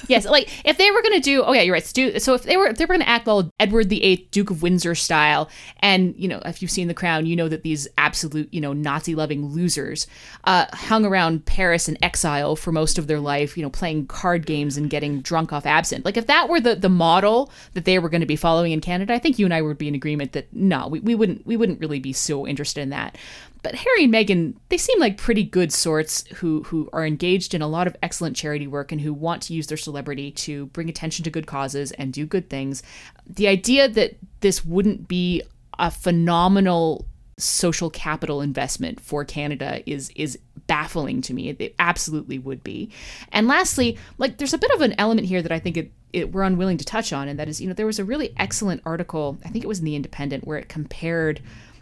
yes, 0.08 0.26
like 0.26 0.48
if 0.64 0.78
they 0.78 0.90
were 0.90 1.02
gonna 1.02 1.20
do, 1.20 1.42
oh 1.42 1.52
yeah, 1.52 1.62
you're 1.62 1.74
right. 1.74 1.84
So, 1.84 2.18
so 2.18 2.34
if 2.34 2.44
they 2.44 2.56
were, 2.56 2.66
if 2.68 2.76
they 2.76 2.84
were 2.84 2.94
gonna 2.94 3.04
act 3.04 3.28
all 3.28 3.50
Edward 3.58 3.88
the 3.88 4.02
Eighth, 4.02 4.30
Duke 4.30 4.50
of 4.50 4.62
Windsor 4.62 4.94
style, 4.94 5.48
and 5.80 6.14
you 6.16 6.28
know, 6.28 6.40
if 6.44 6.62
you've 6.62 6.70
seen 6.70 6.88
The 6.88 6.94
Crown, 6.94 7.26
you 7.26 7.36
know 7.36 7.48
that 7.48 7.62
these 7.62 7.88
absolute, 7.98 8.52
you 8.52 8.60
know, 8.60 8.72
Nazi-loving 8.72 9.46
losers 9.46 10.06
uh, 10.44 10.66
hung 10.72 11.04
around 11.04 11.46
Paris 11.46 11.88
in 11.88 12.02
exile 12.02 12.56
for 12.56 12.72
most 12.72 12.98
of 12.98 13.06
their 13.06 13.20
life, 13.20 13.56
you 13.56 13.62
know, 13.62 13.70
playing 13.70 14.06
card 14.06 14.46
games 14.46 14.76
and 14.76 14.90
getting 14.90 15.20
drunk 15.20 15.52
off 15.52 15.66
absinthe. 15.66 16.04
Like 16.04 16.16
if 16.16 16.26
that 16.26 16.48
were 16.48 16.60
the 16.60 16.74
the 16.74 16.88
model 16.88 17.50
that 17.74 17.84
they 17.84 17.98
were 17.98 18.08
going 18.08 18.20
to 18.20 18.26
be 18.26 18.36
following 18.36 18.72
in 18.72 18.80
Canada, 18.80 19.14
I 19.14 19.18
think 19.18 19.38
you 19.38 19.46
and 19.46 19.54
I 19.54 19.62
would 19.62 19.78
be 19.78 19.88
in 19.88 19.94
agreement 19.94 20.32
that 20.32 20.52
no, 20.52 20.88
we, 20.88 21.00
we 21.00 21.14
wouldn't 21.14 21.46
we 21.46 21.56
wouldn't 21.56 21.80
really 21.80 22.00
be 22.00 22.12
so 22.12 22.46
interested 22.46 22.80
in 22.80 22.90
that. 22.90 23.16
But 23.62 23.74
Harry 23.74 24.04
and 24.04 24.12
Meghan, 24.12 24.54
they 24.68 24.76
seem 24.76 25.00
like 25.00 25.16
pretty 25.16 25.42
good 25.42 25.72
sorts 25.72 26.26
who 26.36 26.62
who 26.64 26.88
are 26.92 27.06
engaged 27.06 27.54
in 27.54 27.62
a 27.62 27.68
lot 27.68 27.86
of 27.86 27.96
excellent 28.02 28.36
charity 28.36 28.66
work 28.66 28.92
and 28.92 29.00
who 29.00 29.12
want 29.12 29.42
to 29.42 29.54
use 29.54 29.66
their 29.66 29.76
celebrity 29.76 30.30
to 30.32 30.66
bring 30.66 30.88
attention 30.88 31.24
to 31.24 31.30
good 31.30 31.46
causes 31.46 31.92
and 31.92 32.12
do 32.12 32.26
good 32.26 32.48
things. 32.50 32.82
The 33.26 33.48
idea 33.48 33.88
that 33.88 34.16
this 34.40 34.64
wouldn't 34.64 35.08
be 35.08 35.42
a 35.78 35.90
phenomenal 35.90 37.06
social 37.36 37.88
capital 37.88 38.40
investment 38.40 39.00
for 39.00 39.24
Canada 39.24 39.82
is 39.86 40.10
is 40.14 40.38
baffling 40.66 41.22
to 41.22 41.34
me. 41.34 41.48
It 41.50 41.74
absolutely 41.78 42.38
would 42.38 42.62
be. 42.62 42.90
And 43.32 43.48
lastly, 43.48 43.98
like 44.18 44.38
there's 44.38 44.54
a 44.54 44.58
bit 44.58 44.70
of 44.72 44.82
an 44.82 44.94
element 44.98 45.26
here 45.26 45.42
that 45.42 45.52
I 45.52 45.58
think 45.58 45.76
it, 45.76 45.92
it 46.12 46.32
we're 46.32 46.42
unwilling 46.42 46.76
to 46.78 46.84
touch 46.84 47.12
on, 47.12 47.26
and 47.26 47.38
that 47.38 47.48
is, 47.48 47.60
you 47.60 47.66
know, 47.68 47.74
there 47.74 47.86
was 47.86 47.98
a 47.98 48.04
really 48.04 48.34
excellent 48.36 48.82
article, 48.84 49.38
I 49.44 49.48
think 49.48 49.64
it 49.64 49.68
was 49.68 49.78
in 49.78 49.84
the 49.84 49.96
Independent, 49.96 50.46
where 50.46 50.58
it 50.58 50.68
compared 50.68 51.40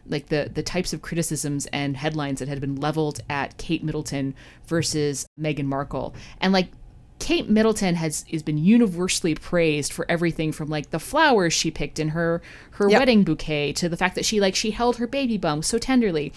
like 0.08 0.26
the 0.26 0.50
the 0.52 0.62
types 0.62 0.92
of 0.92 1.02
criticisms 1.02 1.66
and 1.66 1.96
headlines 1.96 2.38
that 2.40 2.48
had 2.48 2.60
been 2.60 2.76
leveled 2.76 3.20
at 3.28 3.56
Kate 3.58 3.82
Middleton 3.84 4.34
versus 4.66 5.26
Meghan 5.40 5.66
Markle. 5.66 6.14
And 6.40 6.52
like 6.52 6.68
Kate 7.18 7.48
Middleton 7.48 7.94
has 7.94 8.24
has 8.30 8.42
been 8.42 8.58
universally 8.58 9.34
praised 9.34 9.92
for 9.92 10.04
everything 10.08 10.52
from 10.52 10.68
like 10.68 10.90
the 10.90 10.98
flowers 10.98 11.52
she 11.52 11.70
picked 11.70 11.98
in 11.98 12.08
her 12.08 12.42
her 12.72 12.90
Yep. 12.90 13.00
wedding 13.00 13.24
bouquet 13.24 13.72
to 13.74 13.88
the 13.88 13.96
fact 13.96 14.14
that 14.16 14.24
she 14.24 14.40
like 14.40 14.54
she 14.54 14.70
held 14.70 14.96
her 14.96 15.06
baby 15.06 15.38
bump 15.38 15.64
so 15.64 15.78
tenderly. 15.78 16.32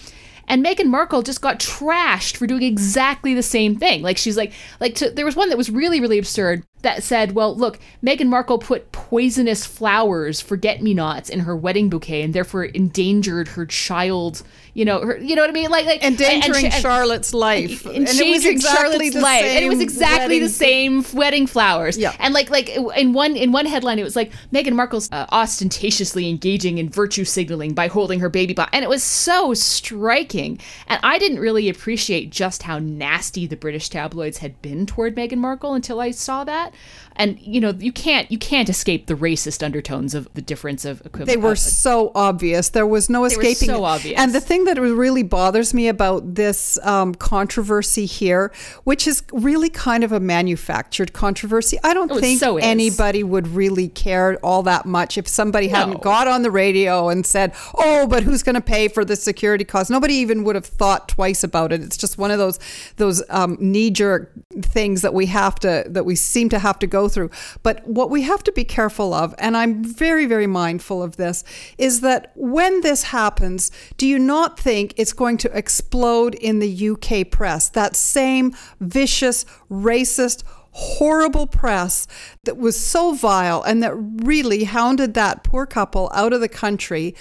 And 0.48 0.64
Meghan 0.64 0.86
Markle 0.86 1.22
just 1.22 1.40
got 1.40 1.58
trashed 1.60 2.36
for 2.36 2.46
doing 2.46 2.62
exactly 2.62 3.34
the 3.34 3.42
same 3.42 3.76
thing. 3.76 4.02
Like 4.02 4.18
she's 4.18 4.36
like 4.36 4.52
like 4.80 4.94
to, 4.96 5.10
there 5.10 5.24
was 5.24 5.36
one 5.36 5.48
that 5.48 5.58
was 5.58 5.70
really 5.70 6.00
really 6.00 6.18
absurd 6.18 6.64
that 6.82 7.02
said, 7.02 7.32
"Well, 7.32 7.54
look, 7.54 7.78
Meghan 8.04 8.28
Markle 8.28 8.58
put 8.58 8.90
poisonous 8.90 9.66
flowers, 9.66 10.40
forget-me-nots, 10.40 11.28
in 11.28 11.40
her 11.40 11.54
wedding 11.54 11.90
bouquet, 11.90 12.22
and 12.22 12.32
therefore 12.32 12.64
endangered 12.64 13.48
her 13.48 13.66
child. 13.66 14.42
You 14.80 14.86
know, 14.86 15.00
her, 15.02 15.18
you 15.18 15.36
know 15.36 15.42
what 15.42 15.50
I 15.50 15.52
mean? 15.52 15.70
Like, 15.70 15.84
like 15.84 16.02
and- 16.02 16.14
and 16.14 16.20
Endangering 16.22 16.60
she- 16.64 16.70
and- 16.72 16.82
Charlotte's 16.82 17.34
life. 17.34 17.84
and 17.84 18.08
changing 18.08 18.60
Charlotte's 18.60 19.12
the 19.12 19.20
life, 19.20 19.44
and 19.44 19.62
it 19.62 19.68
was 19.68 19.80
exactly 19.80 20.38
the 20.40 20.48
same 20.48 21.04
wedding 21.12 21.46
flowers. 21.46 21.98
Yeah. 21.98 22.14
and 22.18 22.32
like 22.32 22.48
like 22.48 22.70
in 22.70 23.12
one 23.12 23.36
in 23.36 23.52
one 23.52 23.66
headline, 23.66 23.98
it 23.98 24.04
was 24.04 24.16
like 24.16 24.32
Meghan 24.54 24.72
Markle's 24.72 25.10
uh, 25.12 25.26
ostentatiously 25.30 26.30
engaging 26.30 26.78
in 26.78 26.88
virtue 26.88 27.26
signaling 27.26 27.74
by 27.74 27.88
holding 27.88 28.20
her 28.20 28.30
baby 28.30 28.54
bump, 28.54 28.70
and 28.72 28.82
it 28.82 28.88
was 28.88 29.02
so 29.02 29.52
striking. 29.52 30.58
And 30.86 30.98
I 31.02 31.18
didn't 31.18 31.40
really 31.40 31.68
appreciate 31.68 32.30
just 32.30 32.62
how 32.62 32.78
nasty 32.78 33.46
the 33.46 33.56
British 33.56 33.90
tabloids 33.90 34.38
had 34.38 34.62
been 34.62 34.86
toward 34.86 35.14
Meghan 35.14 35.36
Markle 35.38 35.74
until 35.74 36.00
I 36.00 36.10
saw 36.12 36.44
that. 36.44 36.72
And 37.20 37.38
you 37.40 37.60
know, 37.60 37.72
you 37.78 37.92
can't 37.92 38.30
you 38.30 38.38
can't 38.38 38.68
escape 38.70 39.06
the 39.06 39.14
racist 39.14 39.62
undertones 39.62 40.14
of 40.14 40.32
the 40.32 40.40
difference 40.40 40.86
of 40.86 41.00
equivalent. 41.04 41.28
They 41.28 41.36
were 41.36 41.52
uh, 41.52 41.54
so 41.84 42.12
obvious. 42.14 42.70
There 42.70 42.86
was 42.86 43.10
no 43.10 43.20
were 43.20 43.26
escaping. 43.26 43.68
so 43.68 43.84
obvious. 43.84 44.18
And 44.18 44.34
the 44.34 44.40
thing 44.40 44.64
that 44.64 44.80
really 44.80 45.22
bothers 45.22 45.74
me 45.74 45.86
about 45.88 46.34
this 46.34 46.78
um, 46.82 47.14
controversy 47.14 48.06
here, 48.06 48.50
which 48.84 49.06
is 49.06 49.22
really 49.32 49.68
kind 49.68 50.02
of 50.02 50.12
a 50.12 50.20
manufactured 50.20 51.12
controversy, 51.12 51.78
I 51.84 51.92
don't 51.92 52.10
Oh, 52.10 52.18
think 52.18 52.40
so 52.40 52.56
anybody 52.56 53.22
would 53.22 53.48
really 53.48 53.88
care 53.88 54.38
all 54.42 54.62
that 54.62 54.86
much 54.86 55.18
if 55.18 55.28
somebody 55.28 55.68
No. 55.68 55.76
hadn't 55.76 56.02
got 56.02 56.26
on 56.26 56.40
the 56.42 56.50
radio 56.50 57.10
and 57.10 57.26
said, 57.26 57.52
"Oh, 57.74 58.06
but 58.06 58.22
who's 58.22 58.42
going 58.42 58.54
to 58.54 58.62
pay 58.62 58.88
for 58.88 59.04
the 59.04 59.14
security 59.16 59.64
costs?" 59.64 59.90
Nobody 59.90 60.14
even 60.14 60.42
would 60.44 60.54
have 60.54 60.64
thought 60.64 61.06
twice 61.08 61.44
about 61.44 61.70
it. 61.70 61.82
It's 61.82 61.98
just 61.98 62.16
one 62.16 62.30
of 62.30 62.38
those 62.38 62.58
those 62.96 63.22
um, 63.28 63.58
knee 63.60 63.90
jerk 63.90 64.32
things 64.62 65.02
that 65.02 65.12
we 65.12 65.26
have 65.26 65.56
to 65.60 65.84
that 65.86 66.06
we 66.06 66.16
seem 66.16 66.48
to 66.48 66.58
have 66.58 66.78
to 66.78 66.86
go 66.86 67.09
through. 67.10 67.30
But 67.62 67.86
what 67.86 68.10
we 68.10 68.22
have 68.22 68.42
to 68.44 68.52
be 68.52 68.64
careful 68.64 69.12
of, 69.12 69.34
and 69.38 69.56
I'm 69.56 69.84
very 69.84 70.26
very 70.26 70.46
mindful 70.46 71.02
of 71.02 71.16
this, 71.16 71.44
is 71.78 72.00
that 72.00 72.32
when 72.34 72.80
this 72.80 73.04
happens, 73.04 73.70
do 73.96 74.06
you 74.06 74.18
not 74.18 74.58
think 74.58 74.94
it's 74.96 75.12
going 75.12 75.38
to 75.38 75.56
explode 75.56 76.34
in 76.34 76.58
the 76.58 76.90
UK 76.90 77.30
press? 77.30 77.68
That 77.68 77.96
same 77.96 78.54
vicious, 78.80 79.44
racist 79.70 80.42
horrible 80.72 81.46
press 81.46 82.06
that 82.44 82.56
was 82.56 82.78
so 82.78 83.12
vile 83.12 83.62
and 83.62 83.82
that 83.82 83.92
really 83.96 84.64
hounded 84.64 85.14
that 85.14 85.42
poor 85.42 85.66
couple 85.66 86.10
out 86.14 86.32
of 86.32 86.40
the 86.40 86.48
country 86.48 87.14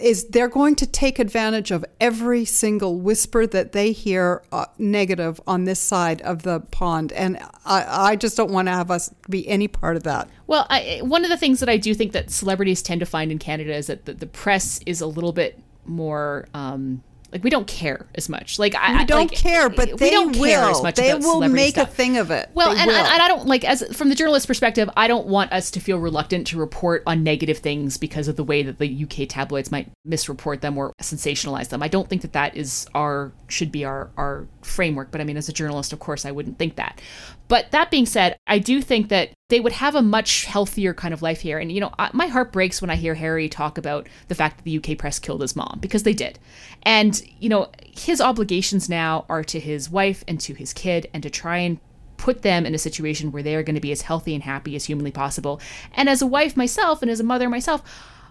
is 0.00 0.28
they're 0.28 0.48
going 0.48 0.74
to 0.76 0.86
take 0.86 1.18
advantage 1.18 1.70
of 1.70 1.84
every 2.00 2.44
single 2.44 2.98
whisper 2.98 3.46
that 3.46 3.72
they 3.72 3.92
hear 3.92 4.42
uh, 4.52 4.66
negative 4.78 5.40
on 5.46 5.64
this 5.64 5.80
side 5.80 6.22
of 6.22 6.42
the 6.42 6.60
pond. 6.70 7.12
And 7.12 7.38
I, 7.64 8.10
I 8.10 8.16
just 8.16 8.36
don't 8.36 8.50
want 8.50 8.68
to 8.68 8.72
have 8.72 8.90
us 8.90 9.12
be 9.28 9.46
any 9.48 9.68
part 9.68 9.96
of 9.96 10.02
that. 10.04 10.28
Well, 10.46 10.66
I, 10.70 11.00
one 11.02 11.24
of 11.24 11.30
the 11.30 11.36
things 11.36 11.60
that 11.60 11.68
I 11.68 11.76
do 11.76 11.94
think 11.94 12.12
that 12.12 12.30
celebrities 12.30 12.82
tend 12.82 13.00
to 13.00 13.06
find 13.06 13.30
in 13.30 13.38
Canada 13.38 13.74
is 13.74 13.86
that 13.88 14.06
the, 14.06 14.14
the 14.14 14.26
press 14.26 14.80
is 14.86 15.00
a 15.00 15.06
little 15.06 15.32
bit 15.32 15.58
more 15.84 16.48
um, 16.54 17.02
like 17.32 17.44
we 17.44 17.50
don't 17.50 17.66
care 17.66 18.06
as 18.14 18.28
much. 18.28 18.58
Like 18.58 18.74
I 18.74 18.98
we 18.98 19.04
don't 19.04 19.18
like, 19.18 19.30
care 19.32 19.68
but 19.68 19.88
we 19.90 19.94
they 19.96 20.10
don't 20.10 20.36
will 20.36 20.44
care 20.46 20.62
as 20.64 20.82
much. 20.82 20.96
they 20.96 21.10
about 21.10 21.22
will 21.22 21.48
make 21.48 21.74
stuff. 21.74 21.88
a 21.90 21.92
thing 21.92 22.16
of 22.16 22.30
it 22.30 22.50
Well, 22.54 22.70
and, 22.70 22.86
will. 22.86 22.96
and 22.96 23.22
I 23.22 23.28
don't 23.28 23.46
like 23.46 23.64
as 23.64 23.82
from 23.96 24.08
the 24.08 24.14
journalist 24.14 24.46
perspective, 24.46 24.90
I 24.96 25.06
don't 25.08 25.26
want 25.26 25.52
us 25.52 25.70
to 25.72 25.80
feel 25.80 25.98
reluctant 25.98 26.46
to 26.48 26.58
report 26.58 27.02
on 27.06 27.22
negative 27.22 27.58
things 27.58 27.96
because 27.96 28.28
of 28.28 28.36
the 28.36 28.44
way 28.44 28.62
that 28.62 28.78
the 28.78 29.04
UK 29.04 29.28
tabloids 29.28 29.70
might 29.70 29.88
misreport 30.06 30.60
them 30.60 30.76
or 30.76 30.92
sensationalize 31.02 31.68
them. 31.68 31.82
I 31.82 31.88
don't 31.88 32.08
think 32.08 32.22
that 32.22 32.32
that 32.32 32.56
is 32.56 32.86
our 32.94 33.32
should 33.48 33.70
be 33.72 33.84
our 33.84 34.10
our 34.16 34.46
framework. 34.62 35.10
But 35.10 35.20
I 35.20 35.24
mean, 35.24 35.36
as 35.36 35.48
a 35.48 35.52
journalist, 35.52 35.92
of 35.92 35.98
course, 35.98 36.24
I 36.24 36.30
wouldn't 36.30 36.58
think 36.58 36.76
that. 36.76 37.00
But 37.48 37.70
that 37.70 37.90
being 37.90 38.06
said, 38.06 38.36
I 38.46 38.58
do 38.58 38.80
think 38.80 39.08
that 39.08 39.30
they 39.48 39.60
would 39.60 39.72
have 39.72 39.94
a 39.94 40.02
much 40.02 40.44
healthier 40.44 40.94
kind 40.94 41.12
of 41.12 41.22
life 41.22 41.40
here. 41.40 41.58
And 41.58 41.72
you 41.72 41.80
know, 41.80 41.92
I, 41.98 42.10
my 42.12 42.26
heart 42.26 42.52
breaks 42.52 42.80
when 42.80 42.90
I 42.90 42.96
hear 42.96 43.14
Harry 43.14 43.48
talk 43.48 43.78
about 43.78 44.08
the 44.28 44.34
fact 44.34 44.58
that 44.58 44.64
the 44.64 44.78
UK 44.78 44.98
press 44.98 45.18
killed 45.18 45.42
his 45.42 45.56
mom 45.56 45.78
because 45.80 46.04
they 46.04 46.12
did. 46.12 46.38
And 46.82 47.20
you 47.38 47.48
know, 47.48 47.70
his 47.82 48.20
obligations 48.20 48.88
now 48.88 49.24
are 49.28 49.44
to 49.44 49.60
his 49.60 49.90
wife 49.90 50.24
and 50.28 50.40
to 50.40 50.54
his 50.54 50.72
kid 50.72 51.08
and 51.12 51.22
to 51.22 51.30
try 51.30 51.58
and 51.58 51.78
put 52.16 52.42
them 52.42 52.66
in 52.66 52.74
a 52.74 52.78
situation 52.78 53.32
where 53.32 53.42
they 53.42 53.54
are 53.54 53.62
going 53.62 53.74
to 53.74 53.80
be 53.80 53.92
as 53.92 54.02
healthy 54.02 54.34
and 54.34 54.44
happy 54.44 54.76
as 54.76 54.84
humanly 54.84 55.10
possible. 55.10 55.58
And 55.94 56.08
as 56.08 56.20
a 56.20 56.26
wife 56.26 56.54
myself 56.56 57.00
and 57.00 57.10
as 57.10 57.18
a 57.18 57.24
mother 57.24 57.48
myself, 57.48 57.82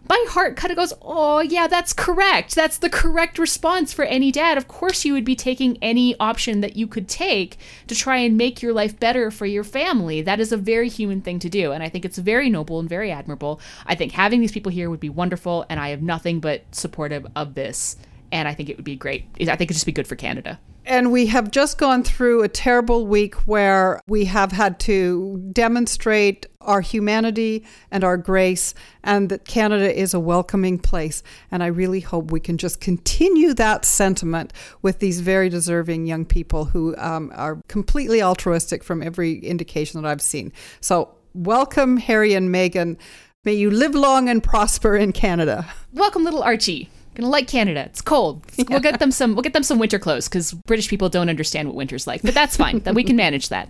my 0.10 0.26
heart 0.30 0.56
kind 0.56 0.72
of 0.72 0.78
goes, 0.78 0.92
oh, 1.04 1.40
yeah, 1.40 1.68
that's 1.68 1.94
correct. 1.94 2.56
That's 2.56 2.80
the 2.80 2.90
correct 2.90 3.38
response 3.38 3.94
for 3.94 4.04
any 4.06 4.32
dad. 4.32 4.58
Of 4.58 4.68
course, 4.68 5.06
you 5.06 5.14
would 5.14 5.24
be 5.24 5.36
taking 5.36 5.78
any 5.84 6.20
option 6.20 6.62
that 6.62 6.76
you 6.76 6.88
could 6.88 7.08
take 7.08 7.58
to 7.86 7.94
try 7.94 8.18
and 8.18 8.36
make 8.36 8.64
your 8.64 8.74
life 8.74 9.00
better 9.00 9.30
for 9.30 9.46
your 9.46 9.64
family. 9.64 10.24
That 10.24 10.40
is 10.40 10.52
a 10.52 10.58
very 10.58 10.90
human 10.90 11.22
thing 11.22 11.38
to 11.40 11.50
do. 11.50 11.72
And 11.72 11.84
I 11.84 11.90
think 11.90 12.06
it's 12.06 12.18
very 12.18 12.50
noble 12.50 12.80
and 12.80 12.90
very 12.90 13.12
admirable. 13.12 13.62
I 13.86 13.94
think 13.94 14.12
having 14.12 14.42
these 14.42 14.52
people 14.52 14.72
here 14.72 14.90
would 14.90 15.00
be 15.00 15.10
wonderful. 15.10 15.68
And 15.70 15.80
I 15.80 15.90
have 15.90 16.02
nothing 16.02 16.40
but 16.40 16.64
supportive 16.72 17.28
of 17.36 17.54
this. 17.54 17.96
And 18.32 18.48
I 18.48 18.54
think 18.54 18.70
it 18.70 18.78
would 18.78 18.86
be 18.86 18.96
great. 18.96 19.26
I 19.40 19.46
think 19.46 19.62
it'd 19.62 19.76
just 19.76 19.86
be 19.86 19.92
good 19.92 20.08
for 20.08 20.16
Canada. 20.16 20.60
And 20.90 21.12
we 21.12 21.28
have 21.28 21.52
just 21.52 21.78
gone 21.78 22.04
through 22.04 22.42
a 22.42 22.48
terrible 22.48 23.06
week 23.06 23.36
where 23.46 24.02
we 24.08 24.26
have 24.26 24.52
had 24.52 24.80
to 24.82 25.38
demonstrate 25.52 26.48
our 26.62 26.82
humanity 26.82 27.64
and 27.92 28.04
our 28.04 28.18
grace, 28.18 28.74
and 29.04 29.30
that 29.30 29.46
Canada 29.46 29.96
is 29.96 30.16
a 30.16 30.20
welcoming 30.20 30.80
place. 30.80 31.22
And 31.52 31.62
I 31.62 31.68
really 31.68 32.00
hope 32.00 32.32
we 32.32 32.40
can 32.40 32.58
just 32.58 32.82
continue 32.82 33.54
that 33.54 33.86
sentiment 33.86 34.52
with 34.82 34.98
these 34.98 35.20
very 35.20 35.48
deserving 35.48 36.08
young 36.08 36.26
people 36.26 36.66
who 36.66 36.96
um, 36.98 37.32
are 37.36 37.62
completely 37.68 38.24
altruistic 38.24 38.84
from 38.84 39.04
every 39.04 39.38
indication 39.40 40.02
that 40.02 40.10
I've 40.10 40.24
seen. 40.24 40.52
So, 40.82 41.14
welcome, 41.36 41.98
Harry 41.98 42.34
and 42.34 42.50
Meghan. 42.50 42.98
May 43.46 43.54
you 43.54 43.70
live 43.70 43.94
long 43.94 44.28
and 44.28 44.44
prosper 44.44 44.96
in 44.96 45.12
Canada. 45.12 45.68
welcome 45.94 46.24
little 46.24 46.42
archie 46.42 46.90
gonna 47.20 47.32
like 47.32 47.48
canada. 47.48 47.86
It's 47.86 48.02
cold. 48.02 48.46
We'll 48.70 48.80
get 48.80 49.00
them 49.00 49.12
some 49.12 49.34
we'll 49.34 49.42
get 49.42 49.54
them 49.54 49.64
some 49.64 49.80
winter 49.80 49.98
clothes 49.98 50.28
because 50.30 50.54
british 50.54 50.90
people 50.90 51.10
don't 51.10 51.30
understand 51.30 51.68
what 51.68 51.76
winter's 51.76 52.06
like 52.06 52.22
but 52.22 52.34
that's 52.34 52.56
fine. 52.56 52.80
That 52.80 52.94
we 52.94 53.04
can 53.04 53.16
manage 53.16 53.50
that. 53.50 53.70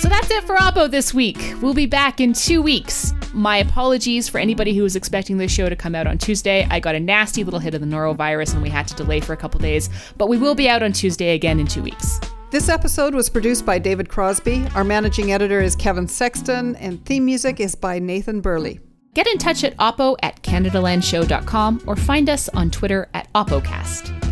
So 0.00 0.08
that's 0.08 0.30
it 0.30 0.44
for 0.44 0.56
oppo 0.56 0.90
this 0.90 1.12
week. 1.12 1.54
We'll 1.60 1.74
be 1.74 1.86
back 1.86 2.20
in 2.20 2.32
two 2.32 2.62
weeks. 2.62 3.12
My 3.34 3.58
apologies 3.58 4.28
for 4.28 4.38
anybody 4.38 4.74
who 4.74 4.82
was 4.82 4.96
expecting 4.96 5.36
this 5.36 5.52
show 5.52 5.68
to 5.68 5.76
come 5.76 5.94
out 5.94 6.06
on 6.06 6.18
tuesday. 6.18 6.66
I 6.70 6.80
got 6.80 6.94
a 6.94 7.00
nasty 7.00 7.44
little 7.44 7.60
hit 7.60 7.74
of 7.74 7.80
the 7.80 7.86
norovirus 7.86 8.54
and 8.54 8.62
we 8.62 8.70
had 8.70 8.88
to 8.88 8.94
delay 8.94 9.20
for 9.20 9.32
a 9.32 9.36
couple 9.36 9.60
days 9.60 9.90
but 10.16 10.28
we 10.28 10.38
will 10.38 10.54
be 10.54 10.68
out 10.68 10.82
on 10.82 10.92
tuesday 10.92 11.34
again 11.34 11.60
in 11.60 11.66
two 11.66 11.82
weeks. 11.82 12.20
This 12.50 12.68
episode 12.68 13.14
was 13.14 13.30
produced 13.30 13.64
by 13.64 13.78
David 13.78 14.08
Crosby. 14.08 14.66
Our 14.74 14.84
managing 14.84 15.32
editor 15.32 15.60
is 15.62 15.74
Kevin 15.74 16.06
Sexton, 16.06 16.76
and 16.76 17.02
theme 17.06 17.24
music 17.24 17.60
is 17.60 17.74
by 17.74 17.98
Nathan 17.98 18.42
Burley. 18.42 18.78
Get 19.14 19.26
in 19.26 19.36
touch 19.36 19.62
at 19.62 19.76
oppo 19.76 20.16
at 20.22 20.42
canadalandshow.com 20.42 21.82
or 21.86 21.96
find 21.96 22.30
us 22.30 22.48
on 22.48 22.70
Twitter 22.70 23.08
at 23.12 23.30
oppocast. 23.34 24.31